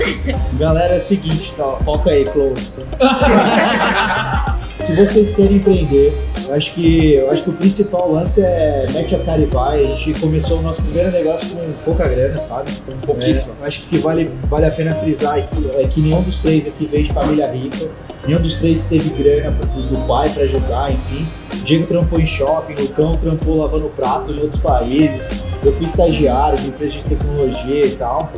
Galera, 0.54 0.96
é 0.96 0.98
o 0.98 1.02
seguinte, 1.02 1.54
tá? 1.56 1.64
Foca 1.86 2.10
aí, 2.10 2.26
close. 2.26 2.78
Se 4.78 4.96
vocês 4.96 5.36
querem 5.36 5.58
empreender, 5.58 6.18
eu 6.48 6.54
acho 6.54 6.74
que 6.74 7.14
eu 7.16 7.32
acho 7.32 7.44
que 7.44 7.50
o 7.50 7.54
principal 7.54 8.12
lance 8.12 8.42
é 8.42 8.86
mete 8.94 9.16
a 9.16 9.20
cara 9.20 9.42
e 9.42 9.46
vai. 9.46 9.82
A 9.82 9.96
gente 9.96 10.20
começou 10.20 10.60
o 10.60 10.62
nosso 10.62 10.82
primeiro 10.84 11.12
negócio 11.12 11.50
com 11.50 11.74
pouca 11.84 12.08
grana, 12.08 12.38
sabe? 12.38 12.72
Com 12.86 12.92
pouquíssima. 13.06 13.54
eu 13.60 13.68
acho 13.68 13.82
que 13.82 13.98
vale, 13.98 14.32
vale 14.48 14.66
a 14.66 14.72
pena 14.72 14.94
frisar 14.96 15.40
aqui, 15.40 15.70
é 15.76 15.88
que 15.88 16.00
nenhum 16.00 16.22
dos 16.22 16.40
três 16.40 16.68
aqui 16.68 16.86
veio 16.86 17.08
de 17.08 17.14
família 17.14 17.52
rica, 17.52 17.90
nenhum 18.26 18.40
dos 18.40 18.56
três 18.56 18.84
teve 18.84 19.10
grana 19.10 19.52
do, 19.52 20.08
pai 20.08 20.30
para 20.30 20.44
ajudar, 20.44 20.92
enfim. 20.92 21.28
O 21.54 21.64
Diego 21.66 21.88
trampou 21.88 22.20
em 22.20 22.26
shopping, 22.26 22.76
o 22.82 22.88
Cão 22.94 23.18
trampou 23.18 23.58
lavando 23.58 23.90
prato 23.90 24.32
em 24.32 24.40
outros 24.40 24.62
países. 24.62 25.46
Eu 25.66 25.74
fui 25.74 25.88
estagiário 25.88 26.58
de 26.60 26.70
empresa 26.70 26.94
de 26.94 27.04
tecnologia 27.04 27.86
e 27.86 27.96
tal. 27.96 28.32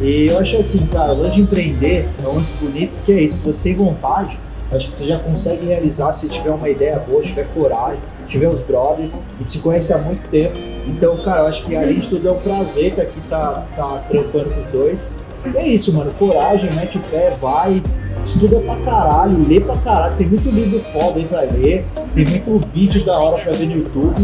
E 0.00 0.26
eu 0.26 0.38
acho 0.38 0.58
assim, 0.58 0.86
cara, 0.86 1.14
o 1.14 1.22
lance 1.22 1.36
de 1.36 1.40
empreender 1.40 2.06
é 2.22 2.28
um 2.28 2.36
lance 2.36 2.52
bonito, 2.60 2.92
que 3.04 3.12
é 3.12 3.22
isso, 3.22 3.38
se 3.38 3.46
você 3.46 3.62
tem 3.62 3.74
vontade, 3.74 4.38
acho 4.72 4.88
que 4.88 4.96
você 4.96 5.06
já 5.06 5.18
consegue 5.18 5.66
realizar 5.66 6.12
se 6.12 6.28
tiver 6.28 6.50
uma 6.50 6.68
ideia 6.68 6.98
boa, 6.98 7.22
tiver 7.22 7.46
coragem, 7.54 8.00
tiver 8.26 8.48
os 8.48 8.62
brothers, 8.62 9.18
e 9.40 9.44
te 9.44 9.58
conhece 9.58 9.92
há 9.92 9.98
muito 9.98 10.28
tempo. 10.28 10.56
Então, 10.86 11.16
cara, 11.18 11.42
eu 11.42 11.46
acho 11.46 11.64
que 11.64 11.76
além 11.76 11.98
de 11.98 12.08
tudo 12.08 12.28
é 12.28 12.32
um 12.32 12.38
prazer 12.38 12.90
estar 12.90 13.02
aqui, 13.02 13.20
tá, 13.28 13.64
tá 13.76 14.04
trampando 14.08 14.50
com 14.50 14.60
os 14.62 14.68
dois. 14.68 15.12
E 15.44 15.56
é 15.56 15.68
isso, 15.68 15.92
mano, 15.92 16.12
coragem, 16.14 16.72
mete 16.74 16.98
o 16.98 17.00
pé, 17.02 17.36
vai, 17.40 17.80
estuda 18.22 18.58
pra 18.60 18.76
caralho, 18.76 19.48
lê 19.48 19.60
pra 19.60 19.76
caralho, 19.76 20.16
tem 20.16 20.26
muito 20.26 20.50
livro 20.50 20.80
foda 20.92 21.18
aí 21.18 21.24
pra 21.24 21.42
ler, 21.42 21.86
tem 22.14 22.24
muito 22.24 22.58
vídeo 22.72 23.04
da 23.04 23.16
hora 23.16 23.42
pra 23.42 23.52
ver 23.52 23.66
no 23.66 23.76
YouTube. 23.76 24.14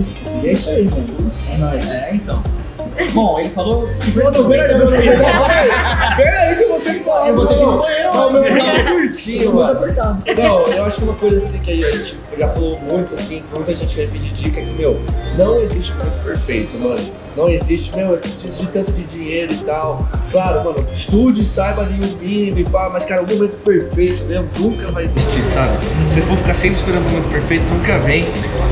E 0.43 0.49
é 0.49 0.53
isso 0.53 0.71
aí, 0.71 0.89
mano. 0.91 1.33
É 1.49 1.57
nóis. 1.59 1.91
É, 1.91 2.15
então. 2.15 2.43
Bom, 3.15 3.39
ele 3.39 3.51
falou. 3.51 3.89
Peraí 6.17 6.57
que 6.57 6.63
eu 6.63 6.69
vou 6.69 6.81
ter 6.81 6.95
que 6.95 7.05
falar. 7.05 7.29
Eu 7.29 7.37
vou 7.37 7.47
ter 7.47 7.55
que 7.55 7.63
ir 7.63 7.67
no 7.67 7.79
banheiro. 7.79 8.11
Não, 8.13 8.33
meu 8.33 8.45
irmão 8.45 8.69
é 8.69 8.83
curtinho, 8.83 9.55
mano. 9.55 9.81
Não, 9.81 10.63
eu 10.63 10.85
acho 10.85 10.99
que 10.99 11.05
uma 11.05 11.15
coisa 11.15 11.37
assim 11.39 11.59
que 11.61 11.85
a 11.85 11.91
gente 11.91 12.19
já 12.39 12.49
falou 12.49 12.79
muito 12.81 13.15
assim, 13.15 13.43
que 13.43 13.55
muita 13.55 13.75
gente 13.75 13.97
vai 13.97 14.07
pedir 14.07 14.33
dica 14.33 14.61
é 14.61 14.65
que, 14.65 14.73
meu, 14.73 15.01
não 15.37 15.61
existe 15.61 15.93
muito 15.95 16.25
perfeito, 16.25 16.77
mano. 16.79 17.03
Não 17.37 17.49
existe, 17.49 17.95
meu, 17.97 18.11
eu 18.11 18.19
preciso 18.19 18.61
de 18.61 18.69
tanto 18.69 18.93
de 18.93 19.05
dinheiro 19.05 19.53
e 19.53 19.57
tal. 19.59 20.07
Claro, 20.31 20.65
mano, 20.65 20.87
estude, 20.93 21.43
saiba 21.45 21.83
ali 21.83 21.99
o 21.99 22.19
mínimo 22.19 22.59
e 22.59 22.65
pá, 22.65 22.91
mas 22.93 23.05
cara, 23.05 23.23
o 23.23 23.27
momento 23.35 23.57
perfeito 23.65 24.25
mesmo 24.27 24.49
nunca 24.59 24.91
vai 24.91 25.05
existir, 25.05 25.45
sabe? 25.45 25.73
Se 26.11 26.21
for 26.23 26.37
ficar 26.37 26.55
sempre 26.55 26.79
esperando 26.79 27.07
o 27.07 27.11
momento 27.11 27.31
perfeito, 27.31 27.65
nunca 27.73 27.99
vem. 27.99 28.27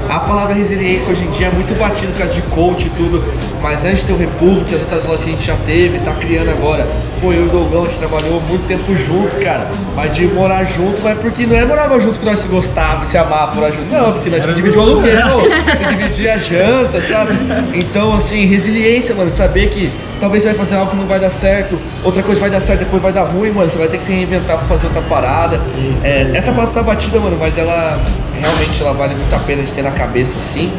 A 0.08 0.20
palavra 0.20 0.54
resiliência 0.54 1.12
hoje 1.12 1.24
em 1.24 1.30
dia 1.30 1.46
é 1.46 1.50
muito 1.50 1.74
batida 1.78 2.12
por 2.12 2.18
causa 2.18 2.34
de 2.34 2.42
coach 2.42 2.86
e 2.86 2.90
tudo, 2.90 3.24
mas 3.62 3.84
antes 3.84 4.00
de 4.00 4.06
ter 4.06 4.12
o 4.12 4.16
República, 4.16 4.74
as 4.74 4.82
outras 4.82 5.04
lojas 5.06 5.24
que 5.24 5.30
a 5.30 5.32
gente 5.34 5.46
já 5.46 5.56
teve, 5.64 5.98
tá 6.00 6.12
criando 6.14 6.50
agora. 6.50 6.86
Pô, 7.20 7.32
eu 7.32 7.44
e 7.44 7.48
o 7.48 7.50
Dogão, 7.50 7.82
a 7.82 7.86
gente 7.86 7.98
trabalhou 7.98 8.40
muito 8.40 8.66
tempo 8.66 8.96
junto, 8.96 9.36
cara. 9.44 9.70
Mas 9.94 10.16
de 10.16 10.26
morar 10.26 10.64
junto, 10.64 11.02
mas 11.02 11.18
porque 11.18 11.46
não 11.46 11.54
é 11.54 11.64
morava 11.64 12.00
junto 12.00 12.18
que 12.18 12.24
nós 12.24 12.38
se 12.38 12.48
gostava, 12.48 13.04
se 13.06 13.16
amava, 13.16 13.54
morar 13.54 13.70
junto. 13.70 13.90
Não, 13.90 14.12
porque 14.12 14.30
nós 14.30 14.40
tinha 14.40 14.54
que 14.54 14.60
dividir 14.62 14.78
o 14.78 14.82
aluguel, 14.82 15.42
dividir 15.98 16.30
a 16.30 16.38
janta, 16.38 17.02
sabe? 17.02 17.32
Então, 17.74 18.14
assim, 18.14 18.49
resiliência, 18.50 19.14
mano, 19.14 19.30
saber 19.30 19.70
que 19.70 19.90
talvez 20.20 20.42
você 20.42 20.50
vai 20.50 20.58
fazer 20.58 20.74
algo 20.76 20.90
que 20.90 20.96
não 20.96 21.06
vai 21.06 21.18
dar 21.18 21.30
certo, 21.30 21.78
outra 22.04 22.22
coisa 22.22 22.40
vai 22.40 22.50
dar 22.50 22.60
certo, 22.60 22.80
depois 22.80 23.02
vai 23.02 23.12
dar 23.12 23.24
ruim, 23.24 23.50
mano. 23.50 23.70
Você 23.70 23.78
vai 23.78 23.88
ter 23.88 23.96
que 23.96 24.02
se 24.02 24.12
reinventar 24.12 24.58
pra 24.58 24.66
fazer 24.66 24.86
outra 24.86 25.02
parada. 25.02 25.58
É, 26.02 26.30
essa 26.34 26.52
palavra 26.52 26.74
tá 26.74 26.82
batida, 26.82 27.18
mano, 27.18 27.36
mas 27.40 27.56
ela 27.56 27.98
realmente 28.38 28.82
ela 28.82 28.92
vale 28.92 29.14
muito 29.14 29.34
a 29.34 29.38
pena 29.38 29.62
de 29.62 29.70
ter 29.70 29.82
na 29.82 29.90
cabeça, 29.90 30.36
assim. 30.36 30.70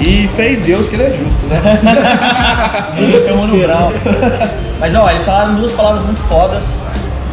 E 0.00 0.28
fé 0.36 0.52
em 0.52 0.60
Deus 0.60 0.88
que 0.88 0.94
ele 0.94 1.04
é 1.04 1.10
justo, 1.10 1.46
né? 1.46 1.60
Tamo 3.26 3.46
no 3.46 3.60
grau. 3.60 3.92
Mas 4.78 4.94
ó, 4.94 5.10
eles 5.10 5.24
falaram 5.24 5.56
duas 5.56 5.72
palavras 5.72 6.04
muito 6.04 6.20
fodas, 6.28 6.62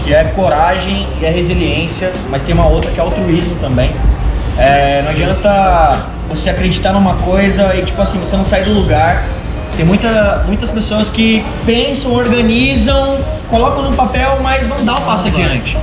que 0.04 0.14
é 0.14 0.24
coragem 0.36 1.08
e 1.22 1.26
a 1.26 1.32
resiliência, 1.32 2.12
mas 2.30 2.42
tem 2.42 2.56
uma 2.56 2.68
outra 2.68 2.90
que 2.90 3.00
é 3.00 3.04
altruísmo 3.04 3.56
também. 3.62 3.92
É, 4.58 5.02
não 5.04 5.12
adianta 5.12 5.98
você 6.28 6.50
acreditar 6.50 6.92
numa 6.94 7.16
coisa 7.16 7.76
e 7.76 7.84
tipo 7.84 8.02
assim, 8.02 8.20
você 8.20 8.36
não 8.36 8.46
sair 8.46 8.64
do 8.66 8.74
lugar. 8.74 9.24
Tem 9.76 9.86
muita, 9.86 10.44
muitas 10.48 10.70
pessoas 10.70 11.10
que 11.10 11.46
pensam, 11.66 12.14
organizam, 12.14 13.20
colocam 13.50 13.84
no 13.84 13.96
papel, 13.96 14.40
mas 14.42 14.68
não 14.68 14.84
dá 14.86 14.96
o 14.96 15.02
passo 15.02 15.28
adiante. 15.28 15.78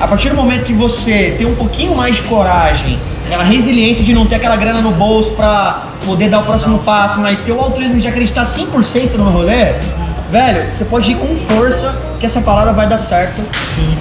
A 0.00 0.06
partir 0.06 0.30
do 0.30 0.36
momento 0.36 0.64
que 0.64 0.72
você 0.72 1.34
tem 1.36 1.46
um 1.46 1.54
pouquinho 1.54 1.94
mais 1.94 2.16
de 2.16 2.22
coragem, 2.22 2.98
aquela 3.26 3.42
resiliência 3.42 4.04
de 4.04 4.12
não 4.12 4.26
ter 4.26 4.36
aquela 4.36 4.56
grana 4.56 4.80
no 4.80 4.92
bolso 4.92 5.32
pra 5.32 5.82
poder 6.06 6.28
dar 6.28 6.40
o 6.40 6.42
próximo 6.44 6.78
passo, 6.80 7.20
mas 7.20 7.40
ter 7.40 7.52
o 7.52 7.60
altruísmo 7.60 8.00
de 8.00 8.06
acreditar 8.06 8.44
100% 8.44 9.14
no 9.16 9.30
rolê, 9.30 9.72
velho, 10.30 10.66
você 10.76 10.84
pode 10.84 11.10
ir 11.10 11.16
com 11.16 11.36
força 11.36 11.96
que 12.20 12.26
essa 12.26 12.40
parada 12.40 12.72
vai 12.72 12.88
dar 12.88 12.98
certo. 12.98 13.42
Sim. 13.74 13.96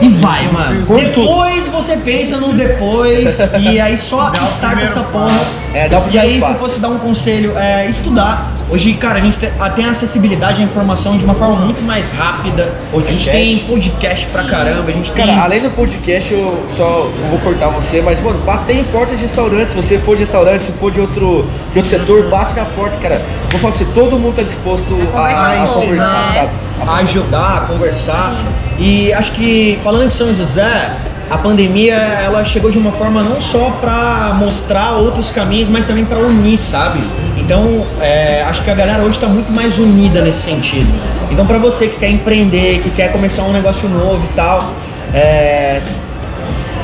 E 0.00 0.08
vai, 0.08 0.46
mano. 0.48 0.86
Depois 0.86 1.66
você 1.66 1.96
pensa 1.96 2.36
no 2.36 2.52
depois 2.52 3.36
e 3.60 3.80
aí 3.80 3.96
só 3.96 4.30
primeiro 4.60 4.90
essa 4.90 5.00
porra. 5.02 5.40
É, 5.72 5.88
dá 5.88 5.98
o 5.98 6.04
E 6.10 6.18
aí, 6.18 6.34
se 6.34 6.40
eu 6.40 6.48
passo. 6.48 6.60
fosse 6.60 6.78
dar 6.78 6.88
um 6.88 6.98
conselho, 6.98 7.52
é 7.56 7.88
estudar. 7.88 8.52
Hoje, 8.70 8.94
cara, 8.94 9.18
a 9.18 9.20
gente 9.20 9.38
tem 9.76 9.84
acessibilidade 9.86 10.62
à 10.62 10.64
informação 10.64 11.18
de 11.18 11.24
uma 11.24 11.34
forma 11.34 11.56
muito 11.56 11.82
mais 11.82 12.10
rápida. 12.10 12.72
A 12.92 13.00
gente 13.00 13.28
tem 13.28 13.58
podcast 13.58 14.26
pra 14.26 14.44
caramba, 14.44 14.88
a 14.88 14.92
gente 14.92 15.12
tem. 15.12 15.26
Cara, 15.26 15.42
além 15.42 15.60
do 15.60 15.70
podcast, 15.70 16.32
eu 16.32 16.64
só 16.76 17.10
eu 17.22 17.28
vou 17.30 17.38
cortar 17.40 17.68
você, 17.68 18.00
mas, 18.00 18.20
mano, 18.22 18.38
bater 18.38 18.76
em 18.76 18.84
porta 18.84 19.14
de 19.14 19.22
restaurante. 19.22 19.68
Se 19.68 19.76
você 19.76 19.98
for 19.98 20.16
de 20.16 20.22
restaurante, 20.22 20.62
se 20.62 20.72
for 20.72 20.90
de 20.90 21.00
outro, 21.00 21.46
de 21.72 21.78
outro 21.78 21.90
setor, 21.90 22.28
bate 22.30 22.56
na 22.56 22.64
porta, 22.64 22.96
cara. 22.98 23.20
Vou 23.50 23.60
falar 23.60 23.74
pra 23.74 23.84
você, 23.84 23.92
todo 23.92 24.18
mundo 24.18 24.36
tá 24.36 24.42
disposto 24.42 24.86
a, 25.14 25.62
a 25.62 25.66
conversar, 25.66 26.26
sabe? 26.32 26.50
Ajudar, 26.98 27.66
conversar. 27.66 28.34
E 28.78 29.12
acho 29.12 29.32
que 29.32 29.78
falando 29.82 30.08
de 30.08 30.14
São 30.14 30.34
José, 30.34 30.90
a 31.30 31.38
pandemia 31.38 31.94
ela 31.94 32.44
chegou 32.44 32.70
de 32.70 32.78
uma 32.78 32.92
forma 32.92 33.22
não 33.22 33.40
só 33.40 33.70
para 33.80 34.34
mostrar 34.34 34.92
outros 34.92 35.30
caminhos, 35.30 35.68
mas 35.68 35.86
também 35.86 36.04
para 36.04 36.18
unir, 36.18 36.58
sabe? 36.58 37.00
Então, 37.36 37.84
é, 38.00 38.42
acho 38.42 38.62
que 38.62 38.70
a 38.70 38.74
galera 38.74 39.02
hoje 39.02 39.16
está 39.16 39.26
muito 39.26 39.50
mais 39.52 39.78
unida 39.78 40.20
nesse 40.20 40.42
sentido. 40.42 40.86
Então, 41.30 41.46
para 41.46 41.58
você 41.58 41.88
que 41.88 41.98
quer 41.98 42.10
empreender, 42.10 42.80
que 42.80 42.90
quer 42.90 43.10
começar 43.10 43.42
um 43.42 43.52
negócio 43.52 43.88
novo 43.88 44.22
e 44.30 44.34
tal, 44.34 44.72
é, 45.12 45.80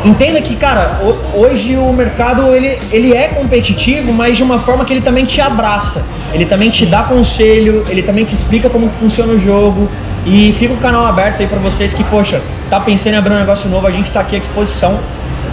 Entenda 0.04 0.40
que, 0.40 0.56
cara, 0.56 0.98
ho- 1.02 1.40
hoje 1.40 1.76
o 1.76 1.92
mercado 1.92 2.54
ele, 2.54 2.78
ele 2.90 3.12
é 3.14 3.28
competitivo, 3.28 4.12
mas 4.14 4.36
de 4.36 4.42
uma 4.42 4.58
forma 4.58 4.84
que 4.84 4.92
ele 4.94 5.02
também 5.02 5.26
te 5.26 5.40
abraça. 5.40 6.02
Ele 6.32 6.46
também 6.46 6.70
te 6.70 6.86
dá 6.86 7.02
conselho, 7.02 7.84
ele 7.88 8.02
também 8.02 8.24
te 8.24 8.34
explica 8.34 8.70
como 8.70 8.88
funciona 8.88 9.32
o 9.34 9.38
jogo. 9.38 9.88
E 10.24 10.54
fica 10.58 10.72
o 10.74 10.76
canal 10.78 11.04
aberto 11.06 11.40
aí 11.40 11.46
pra 11.46 11.58
vocês 11.58 11.92
que, 11.94 12.04
poxa, 12.04 12.40
tá 12.68 12.78
pensando 12.80 13.14
em 13.14 13.16
abrir 13.16 13.32
um 13.34 13.38
negócio 13.38 13.68
novo, 13.70 13.86
a 13.86 13.90
gente 13.90 14.10
tá 14.10 14.20
aqui 14.20 14.36
à 14.36 14.38
disposição 14.38 14.98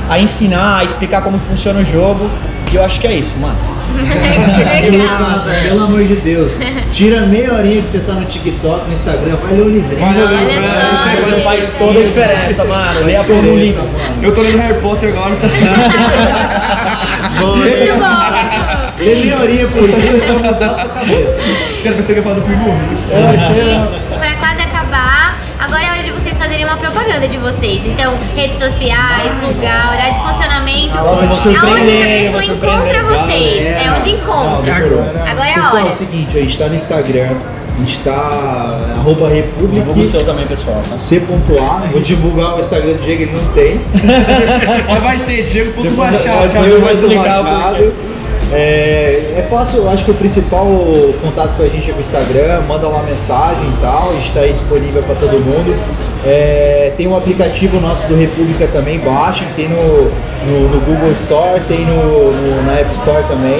a 0.09 0.19
ensinar, 0.19 0.79
a 0.79 0.83
explicar 0.85 1.21
como 1.21 1.37
funciona 1.39 1.79
o 1.79 1.85
jogo. 1.85 2.29
E 2.71 2.75
eu 2.75 2.83
acho 2.83 2.99
que 2.99 3.07
é 3.07 3.13
isso, 3.15 3.37
mano. 3.39 3.55
Que 4.81 4.89
legal. 4.91 5.17
Casa, 5.17 5.51
pelo 5.63 5.83
amor 5.83 6.03
de 6.03 6.15
Deus. 6.15 6.53
Tira 6.91 7.21
meia 7.21 7.53
horinha 7.53 7.81
que 7.81 7.87
você 7.87 7.99
tá 7.99 8.13
no 8.13 8.25
TikTok, 8.25 8.87
no 8.87 8.93
Instagram, 8.93 9.35
vai 9.35 9.53
ler 9.53 9.61
o 9.61 9.69
livrinho. 9.69 9.99
Vai 9.99 10.13
ler 10.15 10.23
o 10.23 10.29
livrinho. 10.29 10.61
Olha 10.63 10.95
só. 10.95 11.09
Isso 11.11 11.29
aí 11.29 11.41
faz 11.43 11.73
toda 11.77 11.99
a 11.99 12.03
diferença, 12.03 12.63
mano. 12.65 13.05
Leia 13.05 13.23
por 13.23 13.35
um 13.35 13.55
livro. 13.57 13.83
Eu 14.21 14.33
tô 14.33 14.41
lendo 14.41 14.57
Harry 14.57 14.79
Potter 14.81 15.09
agora, 15.09 15.35
tá 15.35 15.49
certo? 15.49 15.77
Muito 17.39 17.93
bom. 17.99 19.03
Lê 19.03 19.15
meia 19.15 19.39
horinha 19.39 19.67
por 19.67 19.87
dia 19.87 20.19
pra 20.25 20.33
mudar 20.33 20.65
a 20.65 20.75
sua 20.75 20.89
cabeça. 20.89 21.39
Os 21.75 21.83
caras 21.83 21.97
pensam 21.97 22.05
que 22.05 22.13
ia 22.13 22.23
falar 22.23 22.35
do 22.35 22.41
primo 22.41 22.75
E 23.11 23.15
pra 23.15 24.07
quase 24.07 24.16
propaganda 27.17 27.27
de 27.27 27.37
vocês. 27.37 27.81
Então, 27.85 28.15
redes 28.35 28.57
sociais, 28.57 29.31
lugar, 29.41 29.93
horário 29.93 30.13
de 30.13 30.19
funcionamento. 30.19 30.97
Agora 30.97 31.25
Aonde 31.25 31.91
que 31.91 32.03
a 32.03 32.31
pessoa 32.31 32.45
encontra 32.45 33.03
vocês? 33.03 33.65
É 33.65 33.91
onde 33.97 34.09
encontra. 34.11 34.73
Demorou. 34.73 35.03
Agora 35.27 35.47
é 35.47 35.53
a 35.53 35.55
Pessoal, 35.55 35.77
é 35.77 35.81
o 35.81 35.85
hora. 35.85 35.91
seguinte, 35.93 36.37
a 36.37 36.41
gente 36.41 36.57
tá 36.57 36.67
no 36.67 36.75
Instagram, 36.75 37.29
a 37.75 37.79
gente 37.79 37.99
tá 37.99 38.93
arroba 38.95 39.29
Divulga 39.29 39.31
o 39.31 39.35
República 39.35 40.05
seu 40.05 40.25
também, 40.25 40.47
pessoal. 40.47 40.81
tá? 40.89 40.97
C.A. 40.97 41.87
Vou 41.91 42.01
divulgar 42.01 42.55
o 42.55 42.59
Instagram 42.59 42.93
do 42.93 43.01
Diego, 43.01 43.23
ele 43.23 43.31
não 43.31 43.53
tem. 43.53 43.81
Mas 44.87 45.03
vai 45.03 45.17
ter, 45.19 45.43
Diego 45.45 45.73
ponto 45.73 45.89
Depois 45.89 46.11
Machado. 46.11 46.43
eu 46.45 46.49
já 46.51 46.61
vou 46.61 46.81
vai 46.81 46.93
explicar 46.93 47.39
explicar 47.39 47.41
o 47.41 47.77
porquê. 47.77 47.91
É, 48.53 49.33
é 49.37 49.47
fácil, 49.49 49.79
eu 49.79 49.89
acho 49.89 50.05
que 50.05 50.11
o 50.11 50.13
principal 50.13 50.65
contato 51.21 51.57
com 51.57 51.63
a 51.63 51.67
gente 51.67 51.89
é 51.89 51.93
com 51.93 51.99
o 51.99 52.01
Instagram, 52.01 52.61
manda 52.67 52.87
uma 52.87 53.03
mensagem 53.03 53.67
e 53.67 53.81
tal, 53.81 54.09
a 54.09 54.13
gente 54.13 54.27
está 54.29 54.39
aí 54.39 54.53
disponível 54.53 55.03
para 55.03 55.15
todo 55.15 55.31
mundo. 55.33 55.75
É, 56.25 56.93
tem 56.95 57.07
um 57.07 57.15
aplicativo 57.17 57.79
nosso 57.79 58.07
do 58.07 58.15
República 58.15 58.67
também, 58.71 58.99
baixem, 58.99 59.47
tem 59.55 59.67
no, 59.67 59.77
no, 60.45 60.69
no 60.69 60.79
Google 60.81 61.11
Store, 61.11 61.59
tem 61.67 61.85
no, 61.85 62.31
no- 62.31 62.63
na 62.65 62.79
App 62.79 62.91
Store 62.93 63.23
também. 63.27 63.59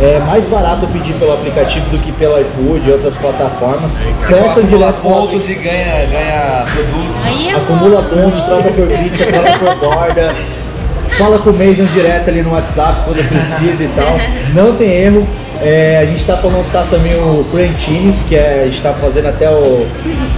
É 0.00 0.18
mais 0.26 0.46
barato 0.46 0.86
pedir 0.86 1.12
pelo 1.14 1.34
aplicativo 1.34 1.88
do 1.90 1.98
que 1.98 2.10
pelo 2.12 2.40
iFood 2.40 2.88
e 2.88 2.92
outras 2.92 3.14
plataformas. 3.16 3.90
Você 4.18 4.34
Peça 4.34 4.60
acumula 4.60 4.66
direto 4.86 5.00
pelo 5.02 5.14
pontos 5.14 5.48
e 5.50 5.54
ganha, 5.54 6.06
ganha 6.06 6.64
produtos. 6.72 7.26
Aí 7.26 7.48
é 7.48 7.52
acumula 7.54 8.02
pontos, 8.02 8.42
troca 8.42 8.70
por 8.70 8.88
pizza, 8.88 9.26
troca 9.26 9.58
por 9.58 9.74
borda. 9.76 10.34
Fala 11.22 11.38
com 11.38 11.50
o 11.50 11.52
Mason 11.52 11.84
direto 11.84 12.30
ali 12.30 12.42
no 12.42 12.50
WhatsApp 12.50 13.02
quando 13.04 13.24
precisa 13.28 13.84
e 13.84 13.88
tal. 13.94 14.18
Não 14.54 14.74
tem 14.74 14.90
erro. 14.90 15.28
É, 15.60 15.98
a 15.98 16.04
gente 16.04 16.24
tá 16.24 16.36
para 16.36 16.50
lançar 16.50 16.84
também 16.90 17.14
o 17.14 17.44
Crantines, 17.44 18.24
que 18.28 18.34
é, 18.34 18.62
a 18.64 18.68
gente 18.68 18.82
tá 18.82 18.92
fazendo 18.94 19.28
até 19.28 19.48
o. 19.48 19.86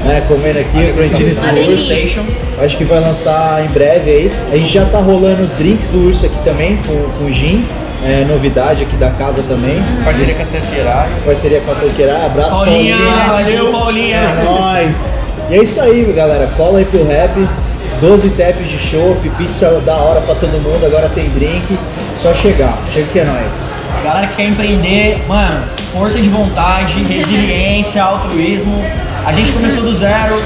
Né, 0.05 0.23
comendo 0.29 0.59
aqui 0.59 0.91
o 0.91 0.95
Crantines 0.95 1.39
do. 1.39 1.71
Urso. 1.73 2.21
Acho 2.63 2.77
que 2.77 2.85
vai 2.85 3.01
lançar 3.01 3.65
em 3.65 3.69
breve 3.69 4.11
aí. 4.11 4.33
A 4.53 4.57
gente 4.59 4.75
já 4.75 4.85
tá 4.85 4.99
rolando 4.99 5.45
os 5.45 5.53
drinks 5.53 5.89
do 5.89 6.09
Urso 6.09 6.27
aqui 6.27 6.37
também, 6.45 6.77
com, 6.87 7.03
com 7.19 7.33
gin. 7.33 7.65
É, 8.05 8.23
novidade 8.27 8.83
aqui 8.83 8.97
da 8.97 9.09
casa 9.09 9.43
também. 9.45 9.83
Parceria 10.05 10.35
com 10.35 10.43
a 10.43 10.47
Tanquerário. 10.47 11.13
Parceria 11.25 11.61
com 11.63 11.73
a 11.73 11.75
Toqueira. 11.77 12.27
Abraço 12.27 12.51
Paulinha, 12.51 12.95
Paulinha. 12.99 13.33
valeu, 13.33 13.73
Paulinha. 13.73 14.17
É 14.17 14.45
nóis. 14.45 15.11
E 15.49 15.55
é 15.55 15.63
isso 15.63 15.81
aí, 15.81 16.13
galera. 16.15 16.47
Cola 16.55 16.81
aí 16.81 16.85
pro 16.85 17.07
rap. 17.07 17.31
12 18.05 18.29
taps 18.37 18.69
de 18.69 18.77
chopp, 18.77 19.31
pizza 19.39 19.81
da 19.81 19.95
hora 19.95 20.21
pra 20.21 20.35
todo 20.35 20.53
mundo. 20.61 20.85
Agora 20.85 21.09
tem 21.09 21.31
drink. 21.31 21.79
Só 22.19 22.35
chegar. 22.35 22.77
Chega 22.93 23.07
que 23.07 23.19
é 23.19 23.25
nóis. 23.25 23.75
Galera 24.05 24.27
que 24.27 24.37
quer 24.37 24.49
empreender, 24.49 25.25
mano, 25.27 25.65
força 25.91 26.21
de 26.21 26.29
vontade, 26.29 27.01
resiliência, 27.09 28.03
altruísmo. 28.03 28.85
A 29.25 29.33
gente 29.33 29.53
começou 29.53 29.83
do 29.83 29.97
zero, 29.97 30.43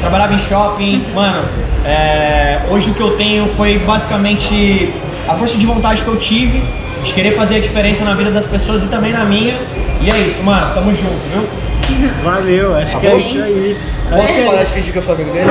trabalhava 0.00 0.34
em 0.34 0.38
shopping, 0.38 1.04
mano. 1.12 1.42
é, 1.84 2.60
hoje 2.70 2.90
o 2.90 2.94
que 2.94 3.00
eu 3.00 3.16
tenho 3.16 3.48
foi 3.56 3.80
basicamente 3.80 4.94
a 5.26 5.34
força 5.34 5.58
de 5.58 5.66
vontade 5.66 6.02
que 6.02 6.08
eu 6.08 6.16
tive, 6.16 6.62
de 7.02 7.12
querer 7.12 7.32
fazer 7.32 7.56
a 7.56 7.60
diferença 7.60 8.04
na 8.04 8.14
vida 8.14 8.30
das 8.30 8.44
pessoas 8.44 8.84
e 8.84 8.86
também 8.86 9.12
na 9.12 9.24
minha. 9.24 9.58
E 10.00 10.08
é 10.08 10.18
isso, 10.18 10.40
mano, 10.44 10.72
tamo 10.72 10.94
junto, 10.94 11.18
viu? 11.32 11.65
Valeu, 12.24 12.76
acho 12.76 12.98
que 12.98 13.06
é 13.06 13.16
isso 13.16 13.42
aí. 13.58 13.76
Acho 14.08 14.20
Posso 14.20 14.32
que 14.34 14.42
parar 14.42 14.60
é 14.60 14.64
de 14.64 14.70
fingir 14.72 14.92
que 14.92 14.98
eu 14.98 15.02
sou 15.02 15.14
amigo 15.14 15.32
dele? 15.32 15.46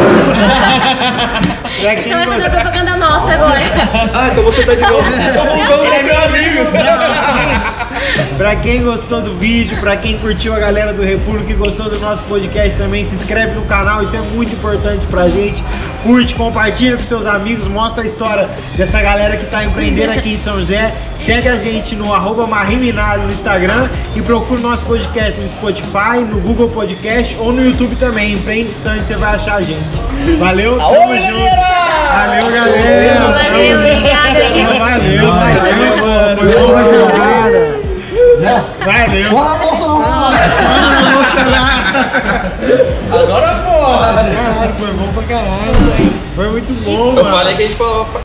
pra 1.81 1.95
Você 1.95 2.03
quem 2.03 2.13
vai 2.13 2.25
fazer 2.25 2.41
gosta- 2.41 2.57
a 2.57 2.61
propaganda 2.61 2.95
nossa 2.97 3.33
agora. 3.33 3.61
Ah, 4.13 4.29
então 4.31 4.43
você 4.45 4.63
tá 4.63 4.75
de 4.75 4.81
novo. 4.81 5.03
Então 5.11 5.45
vamos, 5.45 5.67
vamos 5.67 6.05
ser 6.05 6.15
amigos. 6.15 6.69
Pra 8.38 8.55
quem 8.57 8.83
gostou 8.83 9.21
do 9.21 9.36
vídeo, 9.36 9.77
pra 9.79 9.95
quem 9.95 10.17
curtiu 10.17 10.53
a 10.53 10.59
galera 10.59 10.91
do 10.93 11.01
República 11.01 11.51
e 11.51 11.55
gostou 11.55 11.89
do 11.89 11.97
nosso 11.99 12.21
podcast 12.23 12.77
também, 12.77 13.05
se 13.07 13.15
inscreve 13.15 13.53
no 13.55 13.61
canal, 13.63 14.03
isso 14.03 14.15
é 14.15 14.19
muito 14.19 14.53
importante 14.53 15.05
pra 15.07 15.29
gente. 15.29 15.63
Curte, 16.03 16.36
compartilha 16.36 16.97
com 16.97 17.03
seus 17.03 17.25
amigos, 17.25 17.67
mostra 17.67 18.03
a 18.03 18.05
história 18.05 18.49
dessa 18.75 19.01
galera 19.01 19.38
que 19.38 19.45
tá 19.45 19.63
empreendendo 19.63 20.11
aqui 20.11 20.33
em 20.33 20.38
São 20.38 20.59
José. 20.59 20.93
Segue 21.26 21.49
a 21.49 21.55
gente 21.55 21.95
no 21.95 22.13
arroba 22.13 22.45
Marriminado 22.45 23.23
no 23.23 23.32
Instagram 23.32 23.89
e 24.15 24.21
procura 24.21 24.59
o 24.59 24.63
nosso 24.63 24.86
podcast 24.86 25.41
no 25.41 25.49
Spotify, 25.49 26.19
no 26.19 26.39
Google 26.39 26.69
Podcast 26.69 27.36
ou 27.39 27.51
no 27.51 27.65
YouTube 27.65 27.95
também. 27.95 28.34
Empreende 28.34 28.69
Santos, 28.71 29.07
você 29.07 29.15
vai 29.15 29.34
achar 29.34 29.55
a 29.55 29.61
gente. 29.61 29.99
Valeu, 30.38 30.78
tamo 30.78 31.17
junto. 31.17 31.49
Valeu, 32.13 32.51
galera. 32.51 33.21
Valeu, 33.21 33.80
viu? 33.80 34.07
Valeu, 34.78 35.32
valeu. 35.32 36.38
Foi 36.38 36.53
bom 36.53 36.67
pra 36.71 36.84
caralho. 37.17 37.86
Valeu. 38.86 39.32
Bora, 39.32 39.57
Bolsonaro! 39.57 40.36
Agora 43.11 43.47
porra. 43.47 44.13
Caralho, 44.13 44.73
foi 44.78 44.91
bom 44.91 45.07
pra 45.11 45.23
caralho. 45.23 46.13
Foi 46.36 46.49
muito 46.51 46.71
bom, 46.84 46.91
Eu 46.91 47.15
mano. 47.15 47.32
falei 47.32 47.55
que 47.55 47.63
a 47.63 47.67
gente 47.67 47.78
falava 47.78 48.05
pra 48.05 48.24